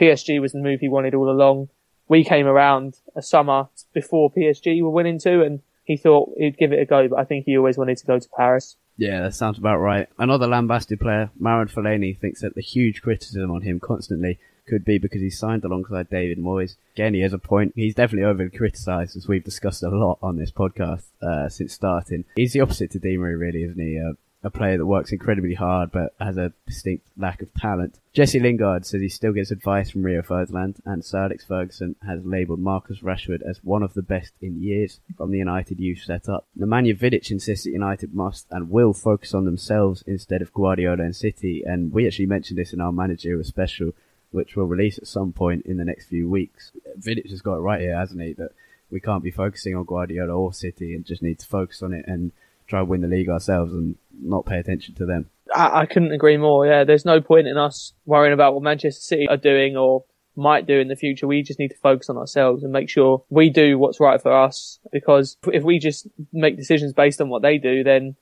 PSG 0.00 0.40
was 0.40 0.52
the 0.52 0.58
move 0.58 0.80
he 0.80 0.88
wanted 0.88 1.14
all 1.14 1.30
along. 1.30 1.68
We 2.08 2.24
came 2.24 2.46
around 2.46 2.96
a 3.16 3.22
summer 3.22 3.68
before 3.92 4.30
PSG 4.30 4.82
were 4.82 4.90
winning 4.90 5.18
too, 5.18 5.42
and 5.42 5.60
he 5.84 5.96
thought 5.96 6.32
he'd 6.36 6.58
give 6.58 6.72
it 6.72 6.80
a 6.80 6.84
go, 6.84 7.08
but 7.08 7.18
I 7.18 7.24
think 7.24 7.44
he 7.44 7.56
always 7.56 7.78
wanted 7.78 7.98
to 7.98 8.06
go 8.06 8.18
to 8.18 8.28
Paris. 8.36 8.76
Yeah, 8.96 9.22
that 9.22 9.34
sounds 9.34 9.58
about 9.58 9.78
right. 9.78 10.08
Another 10.18 10.46
lambasted 10.46 11.00
player, 11.00 11.30
Marouane 11.40 11.72
Fellaini, 11.72 12.18
thinks 12.18 12.40
that 12.42 12.54
the 12.54 12.60
huge 12.60 13.02
criticism 13.02 13.50
on 13.50 13.62
him 13.62 13.80
constantly 13.80 14.38
could 14.66 14.84
be 14.84 14.98
because 14.98 15.20
he 15.20 15.30
signed 15.30 15.64
alongside 15.64 16.08
David 16.08 16.38
Moyes. 16.38 16.76
Again, 16.94 17.14
he 17.14 17.20
has 17.20 17.32
a 17.32 17.38
point. 17.38 17.72
He's 17.74 17.94
definitely 17.94 18.24
overly 18.24 18.50
criticised, 18.50 19.16
as 19.16 19.28
we've 19.28 19.44
discussed 19.44 19.82
a 19.82 19.90
lot 19.90 20.18
on 20.22 20.36
this 20.36 20.50
podcast 20.50 21.04
uh, 21.20 21.48
since 21.48 21.74
starting. 21.74 22.24
He's 22.36 22.52
the 22.52 22.60
opposite 22.60 22.90
to 22.92 22.98
Di 22.98 23.16
Maria, 23.16 23.36
really, 23.36 23.64
isn't 23.64 23.78
he? 23.80 23.98
Uh, 23.98 24.14
a 24.44 24.50
player 24.50 24.76
that 24.76 24.86
works 24.86 25.10
incredibly 25.10 25.54
hard 25.54 25.90
but 25.90 26.14
has 26.20 26.36
a 26.36 26.52
distinct 26.66 27.06
lack 27.16 27.40
of 27.40 27.52
talent. 27.54 27.98
Jesse 28.12 28.38
Lingard 28.38 28.84
says 28.84 29.00
he 29.00 29.08
still 29.08 29.32
gets 29.32 29.50
advice 29.50 29.90
from 29.90 30.02
Rio 30.02 30.22
Ferdinand, 30.22 30.76
and 30.84 31.02
Sir 31.02 31.24
Alex 31.24 31.46
Ferguson 31.46 31.96
has 32.06 32.24
labelled 32.24 32.60
Marcus 32.60 33.00
Rashford 33.00 33.40
as 33.42 33.64
one 33.64 33.82
of 33.82 33.94
the 33.94 34.02
best 34.02 34.34
in 34.42 34.62
years 34.62 35.00
from 35.16 35.30
the 35.30 35.38
United 35.38 35.80
youth 35.80 36.02
setup. 36.04 36.46
Nemanja 36.56 36.96
Vidic 36.96 37.30
insists 37.30 37.64
that 37.64 37.70
United 37.70 38.14
must 38.14 38.46
and 38.50 38.70
will 38.70 38.92
focus 38.92 39.32
on 39.32 39.46
themselves 39.46 40.04
instead 40.06 40.42
of 40.42 40.52
Guardiola 40.52 41.02
and 41.02 41.16
City, 41.16 41.62
and 41.64 41.90
we 41.90 42.06
actually 42.06 42.26
mentioned 42.26 42.58
this 42.58 42.74
in 42.74 42.82
our 42.82 42.92
managerial 42.92 43.44
special, 43.44 43.92
which 44.30 44.56
we'll 44.56 44.66
release 44.66 44.98
at 44.98 45.06
some 45.06 45.32
point 45.32 45.64
in 45.64 45.78
the 45.78 45.84
next 45.84 46.06
few 46.08 46.28
weeks. 46.28 46.70
Vidic 47.00 47.30
has 47.30 47.40
got 47.40 47.56
it 47.56 47.60
right 47.60 47.80
here, 47.80 47.96
hasn't 47.96 48.20
he? 48.20 48.34
That 48.34 48.50
we 48.90 49.00
can't 49.00 49.24
be 49.24 49.30
focusing 49.30 49.74
on 49.74 49.84
Guardiola 49.84 50.34
or 50.34 50.52
City 50.52 50.94
and 50.94 51.06
just 51.06 51.22
need 51.22 51.38
to 51.38 51.46
focus 51.46 51.82
on 51.82 51.94
it 51.94 52.04
and 52.06 52.30
try 52.66 52.80
and 52.80 52.88
win 52.88 53.00
the 53.00 53.08
league 53.08 53.28
ourselves 53.28 53.72
and 53.72 53.96
not 54.24 54.46
pay 54.46 54.58
attention 54.58 54.94
to 54.96 55.06
them. 55.06 55.30
I, 55.54 55.80
I 55.80 55.86
couldn't 55.86 56.12
agree 56.12 56.36
more. 56.36 56.66
Yeah, 56.66 56.84
there's 56.84 57.04
no 57.04 57.20
point 57.20 57.46
in 57.46 57.56
us 57.56 57.92
worrying 58.04 58.32
about 58.32 58.54
what 58.54 58.62
Manchester 58.62 59.00
City 59.00 59.26
are 59.28 59.36
doing 59.36 59.76
or 59.76 60.04
might 60.36 60.66
do 60.66 60.80
in 60.80 60.88
the 60.88 60.96
future. 60.96 61.26
We 61.26 61.42
just 61.42 61.58
need 61.58 61.68
to 61.68 61.76
focus 61.76 62.10
on 62.10 62.16
ourselves 62.16 62.64
and 62.64 62.72
make 62.72 62.88
sure 62.88 63.24
we 63.28 63.50
do 63.50 63.78
what's 63.78 64.00
right 64.00 64.20
for 64.20 64.32
us. 64.32 64.80
Because 64.90 65.36
if 65.52 65.62
we 65.62 65.78
just 65.78 66.08
make 66.32 66.56
decisions 66.56 66.92
based 66.92 67.20
on 67.20 67.28
what 67.28 67.42
they 67.42 67.58
do, 67.58 67.84
then 67.84 68.16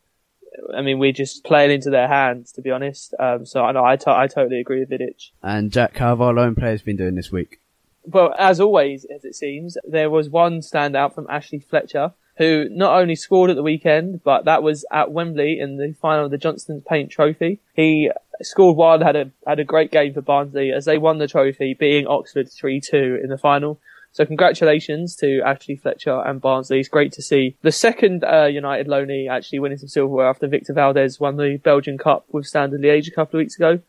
I 0.77 0.83
mean, 0.83 0.99
we're 0.99 1.13
just 1.13 1.45
playing 1.45 1.71
into 1.71 1.91
their 1.91 2.09
hands, 2.09 2.53
to 2.53 2.63
be 2.63 2.71
honest. 2.71 3.15
Um, 3.19 3.47
so 3.47 3.63
I 3.63 3.73
know 3.73 3.85
I, 3.85 3.97
totally 3.97 4.61
agree 4.61 4.81
with 4.81 4.91
Vidic. 4.91 5.31
And 5.43 5.73
Jack, 5.73 5.97
how 5.97 6.09
have 6.09 6.21
our 6.21 6.33
loan 6.33 6.55
players 6.55 6.83
been 6.83 6.97
doing 6.97 7.15
this 7.15 7.33
week? 7.33 7.61
Well, 8.05 8.35
as 8.39 8.61
always, 8.61 9.07
as 9.15 9.25
it 9.25 9.35
seems, 9.35 9.77
there 9.85 10.11
was 10.11 10.29
one 10.29 10.61
standout 10.61 11.15
from 11.15 11.27
Ashley 11.31 11.61
Fletcher, 11.61 12.13
who 12.39 12.69
not 12.71 12.99
only 12.99 13.15
scored 13.15 13.51
at 13.51 13.57
the 13.57 13.63
weekend, 13.63 14.23
but 14.25 14.45
that 14.45 14.63
was 14.63 14.85
at 14.91 15.13
Wembley 15.13 15.59
in 15.59 15.77
the 15.77 15.95
final 16.01 16.27
of 16.27 16.31
the 16.31 16.39
Johnstone's 16.39 16.83
Paint 16.89 17.11
Trophy. 17.11 17.61
He 17.75 18.11
scored 18.41 18.77
well, 18.77 19.03
had 19.03 19.17
a 19.17 19.31
had 19.47 19.61
a 19.61 19.65
great 19.65 19.91
game 19.91 20.15
for 20.15 20.23
Barnsley 20.23 20.73
as 20.73 20.85
they 20.85 20.99
won 20.99 21.19
the 21.19 21.29
trophy, 21.29 21.75
beating 21.75 22.07
Oxford 22.07 22.47
3-2 22.47 23.23
in 23.23 23.29
the 23.29 23.39
final. 23.39 23.79
So 24.15 24.27
congratulations 24.27 25.17
to 25.17 25.41
Ashley 25.41 25.75
Fletcher 25.75 26.21
and 26.21 26.41
Barnsley. 26.41 26.81
It's 26.81 26.89
great 26.89 27.13
to 27.13 27.23
see 27.23 27.57
the 27.63 27.73
second 27.73 28.25
uh, 28.25 28.45
United 28.45 28.87
loanee 28.87 29.31
actually 29.31 29.59
winning 29.59 29.79
some 29.79 29.89
silverware 29.89 30.29
after 30.29 30.47
Victor 30.47 30.75
Valdés 30.75 31.19
won 31.19 31.37
the 31.37 31.59
Belgian 31.63 31.97
Cup 31.97 32.27
with 32.31 32.47
Standard 32.47 32.83
Liège 32.83 33.09
a 33.09 33.11
couple 33.11 33.39
of 33.39 33.43
weeks 33.43 33.57
ago. 33.57 33.81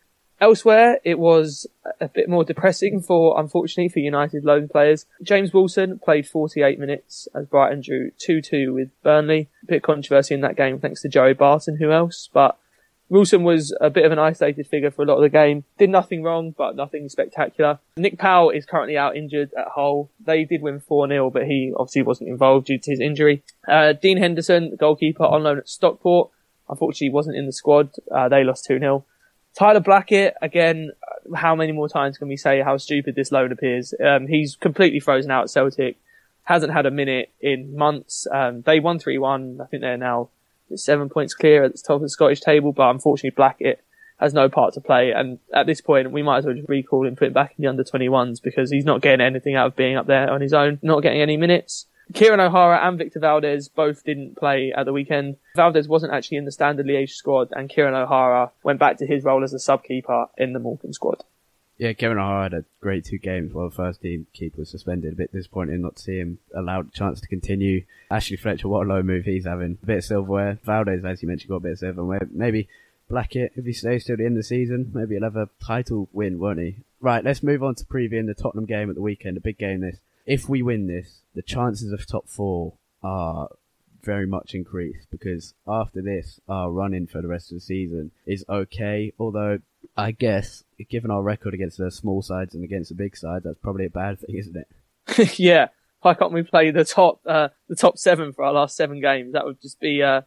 Elsewhere, 0.44 1.00
it 1.04 1.18
was 1.18 1.66
a 2.02 2.06
bit 2.06 2.28
more 2.28 2.44
depressing 2.44 3.00
for, 3.00 3.40
unfortunately, 3.40 3.88
for 3.88 4.00
United 4.00 4.44
loan 4.44 4.68
players. 4.68 5.06
James 5.22 5.54
Wilson 5.54 5.98
played 5.98 6.28
48 6.28 6.78
minutes 6.78 7.26
as 7.34 7.46
Brighton 7.46 7.80
drew 7.80 8.10
2-2 8.18 8.74
with 8.74 8.90
Burnley. 9.02 9.48
A 9.62 9.66
bit 9.66 9.76
of 9.76 9.82
controversy 9.84 10.34
in 10.34 10.42
that 10.42 10.54
game 10.54 10.78
thanks 10.78 11.00
to 11.00 11.08
Joey 11.08 11.32
Barton, 11.32 11.78
who 11.78 11.92
else? 11.92 12.28
But 12.30 12.58
Wilson 13.08 13.42
was 13.42 13.74
a 13.80 13.88
bit 13.88 14.04
of 14.04 14.12
an 14.12 14.18
isolated 14.18 14.66
figure 14.66 14.90
for 14.90 15.00
a 15.00 15.06
lot 15.06 15.16
of 15.16 15.22
the 15.22 15.30
game. 15.30 15.64
Did 15.78 15.88
nothing 15.88 16.22
wrong, 16.22 16.50
but 16.50 16.76
nothing 16.76 17.08
spectacular. 17.08 17.78
Nick 17.96 18.18
Powell 18.18 18.50
is 18.50 18.66
currently 18.66 18.98
out 18.98 19.16
injured 19.16 19.50
at 19.56 19.68
Hull. 19.68 20.10
They 20.20 20.44
did 20.44 20.60
win 20.60 20.78
4-0, 20.78 21.32
but 21.32 21.46
he 21.46 21.72
obviously 21.74 22.02
wasn't 22.02 22.28
involved 22.28 22.66
due 22.66 22.78
to 22.80 22.90
his 22.90 23.00
injury. 23.00 23.42
Uh, 23.66 23.94
Dean 23.94 24.18
Henderson, 24.18 24.72
the 24.72 24.76
goalkeeper 24.76 25.24
on 25.24 25.42
loan 25.42 25.56
at 25.56 25.70
Stockport, 25.70 26.28
unfortunately 26.68 27.08
wasn't 27.14 27.36
in 27.36 27.46
the 27.46 27.52
squad. 27.52 27.92
Uh, 28.14 28.28
they 28.28 28.44
lost 28.44 28.68
2-0. 28.68 29.04
Tyler 29.56 29.80
Blackett, 29.80 30.34
again, 30.42 30.90
how 31.34 31.54
many 31.54 31.72
more 31.72 31.88
times 31.88 32.18
can 32.18 32.28
we 32.28 32.36
say 32.36 32.60
how 32.60 32.76
stupid 32.76 33.14
this 33.14 33.30
loan 33.30 33.52
appears? 33.52 33.94
Um, 34.04 34.26
he's 34.26 34.56
completely 34.56 35.00
frozen 35.00 35.30
out 35.30 35.44
at 35.44 35.50
Celtic. 35.50 35.96
Hasn't 36.42 36.72
had 36.72 36.86
a 36.86 36.90
minute 36.90 37.32
in 37.40 37.76
months. 37.76 38.26
Um, 38.30 38.62
they 38.62 38.80
won 38.80 38.98
3-1. 38.98 39.60
I 39.60 39.66
think 39.66 39.80
they're 39.80 39.96
now 39.96 40.28
seven 40.74 41.08
points 41.08 41.34
clear 41.34 41.64
at 41.64 41.72
the 41.72 41.78
top 41.78 41.96
of 41.96 42.02
the 42.02 42.08
Scottish 42.08 42.40
table, 42.40 42.72
but 42.72 42.90
unfortunately 42.90 43.30
Blackett 43.30 43.80
has 44.18 44.34
no 44.34 44.48
part 44.48 44.74
to 44.74 44.80
play. 44.80 45.12
And 45.12 45.38
at 45.52 45.66
this 45.66 45.80
point, 45.80 46.10
we 46.10 46.22
might 46.22 46.38
as 46.38 46.46
well 46.46 46.54
just 46.54 46.68
recall 46.68 47.06
him, 47.06 47.16
put 47.16 47.28
him 47.28 47.32
back 47.32 47.54
in 47.56 47.62
the 47.62 47.68
under 47.68 47.84
21s 47.84 48.42
because 48.42 48.70
he's 48.70 48.84
not 48.84 49.02
getting 49.02 49.24
anything 49.24 49.54
out 49.54 49.68
of 49.68 49.76
being 49.76 49.96
up 49.96 50.06
there 50.06 50.30
on 50.30 50.40
his 50.40 50.52
own, 50.52 50.78
not 50.82 51.02
getting 51.02 51.22
any 51.22 51.36
minutes. 51.36 51.86
Kieran 52.12 52.40
O'Hara 52.40 52.86
and 52.86 52.98
Victor 52.98 53.20
Valdés 53.20 53.68
both 53.74 54.04
didn't 54.04 54.36
play 54.36 54.72
at 54.76 54.84
the 54.84 54.92
weekend. 54.92 55.36
Valdés 55.56 55.88
wasn't 55.88 56.12
actually 56.12 56.36
in 56.36 56.44
the 56.44 56.52
standard 56.52 56.86
Liège 56.86 57.10
squad 57.10 57.48
and 57.52 57.68
Kieran 57.68 57.94
O'Hara 57.94 58.52
went 58.62 58.78
back 58.78 58.98
to 58.98 59.06
his 59.06 59.24
role 59.24 59.42
as 59.42 59.54
a 59.54 59.58
sub-keeper 59.58 60.26
in 60.36 60.52
the 60.52 60.58
Morecambe 60.58 60.92
squad. 60.92 61.24
Yeah, 61.76 61.92
Kevin 61.92 62.18
O'Hara 62.18 62.44
had 62.44 62.54
a 62.54 62.64
great 62.80 63.04
two 63.04 63.18
games 63.18 63.52
while 63.52 63.68
the 63.68 63.74
first 63.74 64.02
team 64.02 64.26
keeper 64.32 64.60
was 64.60 64.70
suspended. 64.70 65.14
A 65.14 65.16
bit 65.16 65.32
disappointing 65.32 65.82
not 65.82 65.96
to 65.96 66.02
see 66.02 66.18
him 66.18 66.38
allowed 66.54 66.88
a 66.88 66.92
chance 66.92 67.20
to 67.20 67.26
continue. 67.26 67.84
Ashley 68.10 68.36
Fletcher, 68.36 68.68
what 68.68 68.86
a 68.86 68.88
low 68.88 69.02
move 69.02 69.24
he's 69.24 69.44
having. 69.44 69.78
A 69.82 69.86
bit 69.86 69.98
of 69.98 70.04
silverware. 70.04 70.58
Valdés, 70.64 71.04
as 71.04 71.20
you 71.20 71.28
mentioned, 71.28 71.48
got 71.48 71.56
a 71.56 71.60
bit 71.60 71.72
of 71.72 71.78
silverware. 71.78 72.28
Maybe 72.30 72.68
Blackett, 73.08 73.52
if 73.56 73.64
he 73.64 73.72
stays 73.72 74.04
till 74.04 74.16
the 74.16 74.24
end 74.24 74.36
of 74.36 74.40
the 74.40 74.44
season, 74.44 74.92
maybe 74.94 75.14
he'll 75.16 75.24
have 75.24 75.36
a 75.36 75.48
title 75.64 76.08
win, 76.12 76.38
won't 76.38 76.60
he? 76.60 76.76
Right, 77.00 77.24
let's 77.24 77.42
move 77.42 77.62
on 77.62 77.74
to 77.74 77.84
previewing 77.84 78.26
the 78.26 78.34
Tottenham 78.34 78.66
game 78.66 78.88
at 78.88 78.94
the 78.94 79.02
weekend. 79.02 79.36
A 79.36 79.40
big 79.40 79.58
game 79.58 79.80
this. 79.80 79.98
If 80.26 80.48
we 80.48 80.62
win 80.62 80.86
this, 80.86 81.20
the 81.34 81.42
chances 81.42 81.92
of 81.92 82.06
top 82.06 82.28
four 82.28 82.74
are 83.02 83.48
very 84.02 84.26
much 84.26 84.54
increased 84.54 85.08
because 85.10 85.54
after 85.66 86.02
this, 86.02 86.40
our 86.48 86.70
run 86.70 86.94
in 86.94 87.06
for 87.06 87.22
the 87.22 87.28
rest 87.28 87.50
of 87.50 87.56
the 87.56 87.60
season 87.60 88.10
is 88.26 88.44
okay. 88.48 89.12
Although 89.18 89.58
I 89.96 90.10
guess, 90.12 90.64
given 90.90 91.10
our 91.10 91.22
record 91.22 91.54
against 91.54 91.78
the 91.78 91.90
small 91.90 92.22
sides 92.22 92.54
and 92.54 92.64
against 92.64 92.90
the 92.90 92.94
big 92.94 93.16
side, 93.16 93.42
that's 93.44 93.58
probably 93.58 93.86
a 93.86 93.90
bad 93.90 94.20
thing, 94.20 94.36
isn't 94.36 94.56
it? 94.56 95.38
yeah. 95.38 95.68
Why 96.00 96.14
can't 96.14 96.32
we 96.32 96.42
play 96.42 96.70
the 96.70 96.84
top, 96.84 97.20
uh, 97.26 97.48
the 97.68 97.76
top 97.76 97.96
seven 97.98 98.32
for 98.32 98.44
our 98.44 98.52
last 98.52 98.76
seven 98.76 99.00
games? 99.00 99.32
That 99.32 99.46
would 99.46 99.60
just 99.62 99.80
be, 99.80 100.02
uh, 100.02 100.22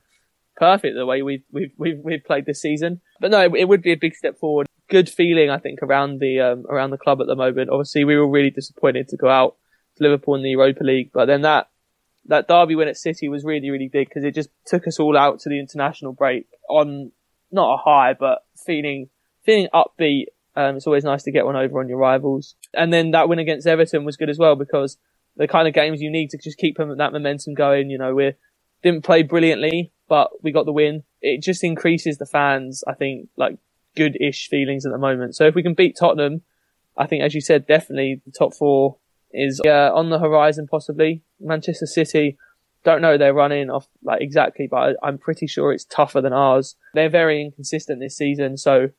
perfect 0.55 0.95
the 0.95 1.05
way 1.05 1.21
we've, 1.21 1.43
we've, 1.51 1.71
we've, 1.77 1.99
we've 2.03 2.23
played 2.25 2.47
this 2.47 2.61
season. 2.61 3.01
But 3.19 3.29
no, 3.29 3.41
it, 3.41 3.51
it 3.55 3.65
would 3.65 3.83
be 3.83 3.91
a 3.91 3.97
big 3.97 4.15
step 4.15 4.39
forward. 4.39 4.67
Good 4.89 5.07
feeling, 5.07 5.51
I 5.51 5.59
think, 5.59 5.83
around 5.83 6.19
the, 6.19 6.39
um, 6.39 6.65
around 6.67 6.91
the 6.91 6.97
club 6.97 7.21
at 7.21 7.27
the 7.27 7.35
moment. 7.35 7.69
Obviously, 7.69 8.05
we 8.05 8.15
were 8.15 8.27
really 8.27 8.49
disappointed 8.49 9.07
to 9.09 9.17
go 9.17 9.29
out 9.29 9.57
Liverpool 10.03 10.35
in 10.35 10.43
the 10.43 10.49
Europa 10.51 10.83
League, 10.83 11.11
but 11.13 11.25
then 11.25 11.41
that, 11.41 11.69
that 12.25 12.47
derby 12.47 12.75
win 12.75 12.87
at 12.87 12.97
City 12.97 13.29
was 13.29 13.43
really, 13.43 13.69
really 13.69 13.87
big 13.87 14.09
because 14.09 14.23
it 14.23 14.35
just 14.35 14.49
took 14.65 14.87
us 14.87 14.99
all 14.99 15.17
out 15.17 15.39
to 15.41 15.49
the 15.49 15.59
international 15.59 16.13
break 16.13 16.47
on 16.69 17.11
not 17.51 17.73
a 17.73 17.77
high, 17.77 18.13
but 18.13 18.39
feeling, 18.65 19.09
feeling 19.45 19.67
upbeat. 19.73 20.25
Um, 20.55 20.77
it's 20.77 20.87
always 20.87 21.03
nice 21.03 21.23
to 21.23 21.31
get 21.31 21.45
one 21.45 21.55
over 21.55 21.79
on 21.79 21.87
your 21.87 21.99
rivals. 21.99 22.55
And 22.73 22.91
then 22.91 23.11
that 23.11 23.29
win 23.29 23.39
against 23.39 23.67
Everton 23.67 24.03
was 24.03 24.17
good 24.17 24.29
as 24.29 24.39
well 24.39 24.55
because 24.55 24.97
the 25.37 25.47
kind 25.47 25.67
of 25.67 25.73
games 25.73 26.01
you 26.01 26.11
need 26.11 26.31
to 26.31 26.37
just 26.37 26.57
keep 26.57 26.77
that 26.77 27.13
momentum 27.13 27.53
going. 27.53 27.89
You 27.89 27.97
know, 27.97 28.15
we 28.15 28.33
didn't 28.83 29.05
play 29.05 29.23
brilliantly, 29.23 29.91
but 30.09 30.31
we 30.43 30.51
got 30.51 30.65
the 30.65 30.73
win. 30.73 31.03
It 31.21 31.41
just 31.41 31.63
increases 31.63 32.17
the 32.17 32.25
fans, 32.25 32.83
I 32.87 32.93
think, 32.93 33.29
like 33.37 33.57
good-ish 33.95 34.47
feelings 34.47 34.85
at 34.85 34.91
the 34.91 34.97
moment. 34.97 35.35
So 35.35 35.45
if 35.45 35.55
we 35.55 35.63
can 35.63 35.73
beat 35.73 35.97
Tottenham, 35.97 36.41
I 36.97 37.05
think, 37.05 37.23
as 37.23 37.35
you 37.35 37.41
said, 37.41 37.67
definitely 37.67 38.21
the 38.25 38.31
top 38.31 38.53
four 38.53 38.97
is 39.37 39.61
uh, 39.65 39.91
on 39.93 40.09
the 40.09 40.19
horizon 40.19 40.67
possibly. 40.67 41.21
Manchester 41.39 41.85
City, 41.85 42.37
don't 42.83 43.01
know 43.01 43.17
they're 43.17 43.33
running 43.33 43.69
off 43.69 43.87
like 44.03 44.21
exactly, 44.21 44.67
but 44.67 44.95
I'm 45.03 45.17
pretty 45.17 45.47
sure 45.47 45.71
it's 45.71 45.85
tougher 45.85 46.21
than 46.21 46.33
ours. 46.33 46.75
They're 46.93 47.09
very 47.09 47.41
inconsistent 47.41 47.99
this 47.99 48.15
season, 48.15 48.57
so 48.57 48.89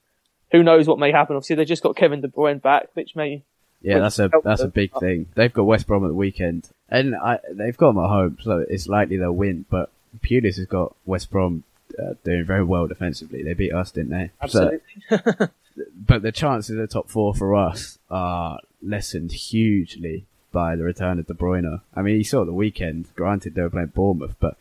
who 0.53 0.62
knows 0.62 0.87
what 0.87 0.98
may 0.98 1.12
happen. 1.12 1.37
Obviously, 1.37 1.57
they 1.57 1.64
just 1.64 1.83
got 1.83 1.96
Kevin 1.96 2.20
De 2.20 2.29
Bruyne 2.29 2.61
back, 2.61 2.88
which 2.94 3.16
may 3.16 3.44
yeah, 3.81 4.01
that's 4.01 4.18
a 4.18 4.31
that's 4.42 4.61
a 4.61 4.68
big 4.68 4.92
thing. 4.98 5.27
They've 5.35 5.53
got 5.53 5.64
West 5.64 5.87
Brom 5.87 6.05
at 6.05 6.09
the 6.09 6.14
weekend, 6.14 6.68
and 6.88 7.14
I, 7.14 7.38
they've 7.51 7.77
got 7.77 7.94
them 7.94 8.05
at 8.05 8.09
home, 8.09 8.38
so 8.42 8.64
it's 8.68 8.88
likely 8.88 9.16
they'll 9.16 9.33
win. 9.33 9.66
But 9.70 9.90
Pulis 10.20 10.57
has 10.57 10.66
got 10.66 10.96
West 11.07 11.31
Brom 11.31 11.62
uh, 11.98 12.14
doing 12.24 12.44
very 12.44 12.64
well 12.64 12.87
defensively. 12.88 13.42
They 13.42 13.55
beat 13.55 13.72
us, 13.72 13.92
didn't 13.92 14.11
they? 14.11 14.31
Absolutely. 14.42 14.81
So, 15.09 15.18
but 15.96 16.22
the 16.22 16.33
chances 16.33 16.70
of 16.70 16.77
the 16.79 16.88
top 16.88 17.09
four 17.09 17.35
for 17.35 17.55
us 17.55 17.98
are 18.11 18.59
lessened 18.82 19.32
hugely 19.32 20.24
by 20.52 20.76
the 20.76 20.84
return 20.84 21.18
of 21.18 21.26
De 21.26 21.34
Bruyne. 21.34 21.80
I 21.94 22.02
mean, 22.02 22.16
you 22.16 22.24
saw 22.24 22.44
the 22.44 22.52
weekend. 22.52 23.14
Granted, 23.14 23.54
they 23.54 23.62
were 23.62 23.70
playing 23.70 23.92
Bournemouth, 23.94 24.36
but 24.40 24.56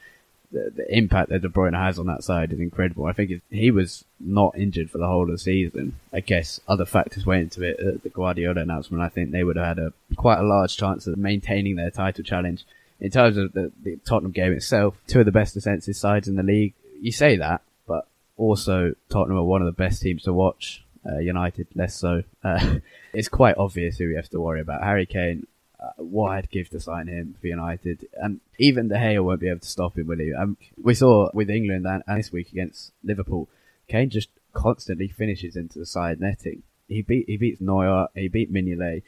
the, 0.52 0.72
the 0.76 0.98
impact 0.98 1.30
that 1.30 1.42
De 1.42 1.50
Bruyne 1.50 1.78
has 1.78 2.00
on 2.00 2.08
that 2.08 2.24
side 2.24 2.52
is 2.52 2.60
incredible. 2.60 3.06
I 3.06 3.14
think 3.14 3.42
he 3.50 3.72
was 3.72 4.06
not 4.20 4.58
injured 4.58 4.90
for 4.90 4.98
the 4.98 5.08
whole 5.08 5.24
of 5.24 5.32
the 5.32 5.38
season. 5.38 5.96
I 6.14 6.20
guess 6.20 6.60
other 6.68 6.86
factors 6.86 7.26
went 7.26 7.44
into 7.44 7.64
it. 7.64 7.80
Uh, 7.80 7.98
the 8.02 8.10
Guardiola 8.10 8.62
announcement, 8.62 9.04
I 9.04 9.10
think 9.10 9.32
they 9.32 9.44
would 9.44 9.58
have 9.58 9.78
had 9.78 9.80
a 9.80 9.94
quite 10.16 10.40
a 10.40 10.44
large 10.44 10.78
chance 10.78 11.08
of 11.08 11.18
maintaining 11.18 11.76
their 11.76 11.92
title 11.92 12.24
challenge. 12.24 12.66
In 13.00 13.12
terms 13.12 13.38
of 13.38 13.54
the, 13.54 13.72
the 13.84 13.98
Tottenham 14.06 14.32
game 14.32 14.54
itself, 14.54 14.96
two 15.06 15.20
of 15.20 15.26
the 15.26 15.32
best 15.32 15.54
defensive 15.54 15.96
sides 15.96 16.28
in 16.28 16.36
the 16.36 16.44
league. 16.44 16.74
You 17.00 17.12
say 17.12 17.38
that, 17.38 17.62
but 17.86 18.08
also 18.38 18.96
Tottenham 19.10 19.38
are 19.38 19.44
one 19.44 19.62
of 19.62 19.68
the 19.68 19.72
best 19.72 20.02
teams 20.02 20.24
to 20.24 20.34
watch. 20.34 20.84
Uh, 21.10 21.20
United 21.20 21.68
less 21.74 21.96
so. 21.96 22.24
Uh, 22.44 22.78
it's 23.14 23.30
quite 23.30 23.56
obvious 23.58 23.98
who 23.98 24.10
we 24.10 24.16
have 24.16 24.30
to 24.30 24.42
worry 24.42 24.62
about. 24.62 24.84
Harry 24.84 25.06
Kane 25.06 25.48
uh, 25.80 25.92
what 25.98 26.32
I'd 26.32 26.50
give 26.50 26.70
to 26.70 26.80
sign 26.80 27.08
him 27.08 27.36
for 27.40 27.48
United. 27.48 28.08
And 28.14 28.42
even 28.58 28.88
De 28.88 28.96
Gea 28.96 29.24
won't 29.24 29.40
be 29.40 29.50
able 29.50 29.60
to 29.60 29.68
stop 29.68 29.98
him, 29.98 30.08
will 30.08 30.18
he? 30.18 30.34
Um, 30.34 30.58
we 30.82 30.94
saw 30.94 31.30
with 31.34 31.50
England 31.50 31.86
and, 31.86 32.04
and, 32.08 32.20
this 32.20 32.32
week 32.32 32.52
against 32.52 32.94
Liverpool, 33.04 33.48
Kane 33.88 34.10
just 34.10 34.30
constantly 34.54 35.08
finishes 35.08 35.56
into 35.56 35.78
the 35.78 35.86
side 35.86 36.20
netting. 36.20 36.64
He 36.88 37.02
beat 37.02 37.28
he 37.28 37.38
beats 37.38 37.62
Neuer, 37.62 38.08
he 38.16 38.28
beat 38.28 38.52
Mignolet, 38.52 39.04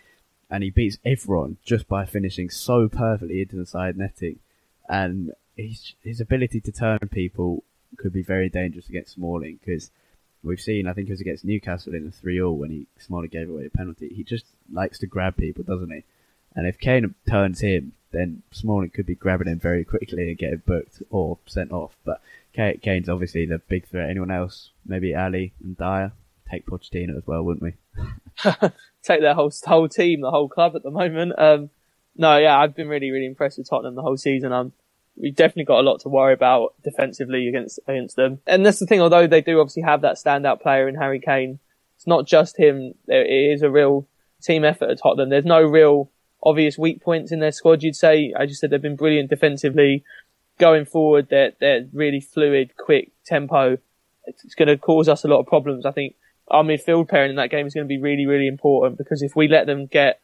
and 0.50 0.64
he 0.64 0.70
beats 0.70 1.00
everyone 1.06 1.58
just 1.64 1.88
by 1.88 2.06
finishing 2.06 2.50
so 2.50 2.88
perfectly 2.88 3.42
into 3.42 3.56
the 3.56 3.66
side 3.66 3.98
netting. 3.98 4.40
And 4.88 5.32
his 5.56 5.94
his 6.04 6.22
ability 6.22 6.62
to 6.62 6.72
turn 6.72 7.00
people 7.12 7.64
could 7.98 8.14
be 8.14 8.22
very 8.22 8.50
dangerous 8.50 8.90
against 8.90 9.14
Smalling 9.14 9.60
because 9.60 9.90
we've 10.44 10.60
seen, 10.60 10.88
I 10.88 10.94
think 10.94 11.08
it 11.08 11.12
was 11.12 11.22
against 11.22 11.46
Newcastle 11.46 11.94
in 11.94 12.06
the 12.06 12.12
3 12.12 12.36
0 12.36 12.52
when 12.52 12.70
he 12.70 12.88
Smalling 13.00 13.30
gave 13.30 13.50
away 13.50 13.66
a 13.66 13.70
penalty. 13.70 14.10
He 14.10 14.24
just 14.24 14.46
likes 14.72 15.00
to 15.00 15.08
grab 15.08 15.38
people, 15.38 15.64
doesn't 15.64 15.92
he? 15.92 16.04
And 16.56 16.68
if 16.68 16.80
Kane 16.80 17.14
turns 17.30 17.62
him, 17.62 17.94
then 18.12 18.42
Smalling 18.52 18.90
could 18.90 19.06
be 19.06 19.16
grabbing 19.16 19.48
him 19.48 19.60
very 19.60 19.84
quickly 19.84 20.30
and 20.30 20.38
getting 20.38 20.64
booked 20.66 21.02
or 21.10 21.38
sent 21.46 21.72
off. 21.72 21.96
But 22.04 22.22
Kane's 22.54 23.10
obviously 23.10 23.46
the 23.46 23.60
big 23.60 23.88
threat. 23.88 24.10
Anyone 24.10 24.32
else? 24.32 24.72
Maybe 24.86 25.14
Alli 25.14 25.54
and 25.64 25.78
Dier. 25.78 26.12
Take 26.50 26.66
Pochettino 26.66 27.16
as 27.16 27.28
well, 27.28 27.44
wouldn't 27.44 27.62
we? 27.62 27.74
Take 29.04 29.22
their 29.22 29.36
whole 29.36 29.52
whole 29.66 29.88
team, 29.88 30.22
the 30.22 30.32
whole 30.32 30.50
club 30.50 30.76
at 30.76 30.82
the 30.82 30.90
moment. 30.90 31.34
Um, 31.38 31.70
no, 32.16 32.38
yeah, 32.38 32.58
I've 32.58 32.76
been 32.76 32.88
really, 32.88 33.12
really 33.12 33.28
impressed 33.28 33.60
with 33.60 33.70
Tottenham 33.70 33.94
the 33.94 34.02
whole 34.02 34.18
season. 34.18 34.52
Um, 34.52 34.74
we've 35.20 35.36
definitely 35.36 35.66
got 35.66 35.82
a 35.82 35.88
lot 35.90 36.00
to 36.02 36.10
worry 36.10 36.34
about 36.34 36.74
defensively 36.84 37.48
against 37.48 37.80
against 37.88 38.16
them. 38.16 38.40
And 38.48 38.66
that's 38.66 38.80
the 38.80 38.86
thing. 38.86 39.02
Although 39.02 39.28
they 39.28 39.42
do 39.42 39.60
obviously 39.60 39.84
have 39.84 40.02
that 40.02 40.16
standout 40.16 40.62
player 40.62 40.88
in 40.88 40.96
Harry 40.96 41.20
Kane, 41.20 41.60
it's 41.96 42.08
not 42.08 42.26
just 42.26 42.58
him. 42.58 42.94
It 43.08 43.54
is 43.54 43.62
a 43.62 43.70
real 43.70 44.08
team 44.42 44.64
effort 44.64 44.90
at 44.90 45.00
Tottenham. 45.00 45.30
There's 45.30 45.46
no 45.46 45.62
real 45.62 46.10
obvious 46.42 46.78
weak 46.78 47.02
points 47.02 47.32
in 47.32 47.40
their 47.40 47.52
squad, 47.52 47.84
you'd 47.84 47.96
say. 47.96 48.34
I 48.38 48.46
just 48.46 48.62
said 48.62 48.70
they've 48.70 48.82
been 48.82 48.96
brilliant 48.96 49.30
defensively. 49.30 50.04
Going 50.58 50.86
forward, 50.86 51.28
they're, 51.30 51.54
they're 51.60 51.88
really 51.94 52.20
fluid, 52.20 52.72
quick 52.78 53.12
tempo. 53.26 53.78
It's 54.26 54.56
going 54.56 54.68
to 54.68 54.78
cause 54.78 55.10
us 55.10 55.24
a 55.24 55.28
lot 55.28 55.40
of 55.40 55.48
problems. 55.48 55.86
I 55.86 55.92
think 55.92 56.16
our 56.50 56.64
midfield 56.64 57.10
pairing 57.10 57.32
in 57.32 57.36
that 57.38 57.50
game 57.50 57.66
is 57.66 57.74
going 57.74 57.86
to 57.86 57.90
be 57.90 58.00
really, 58.00 58.26
really 58.26 58.48
important 58.48 58.98
because 58.98 59.22
if 59.22 59.36
we 59.36 59.48
let 59.48 59.68
them 59.68 59.86
get 59.86 60.22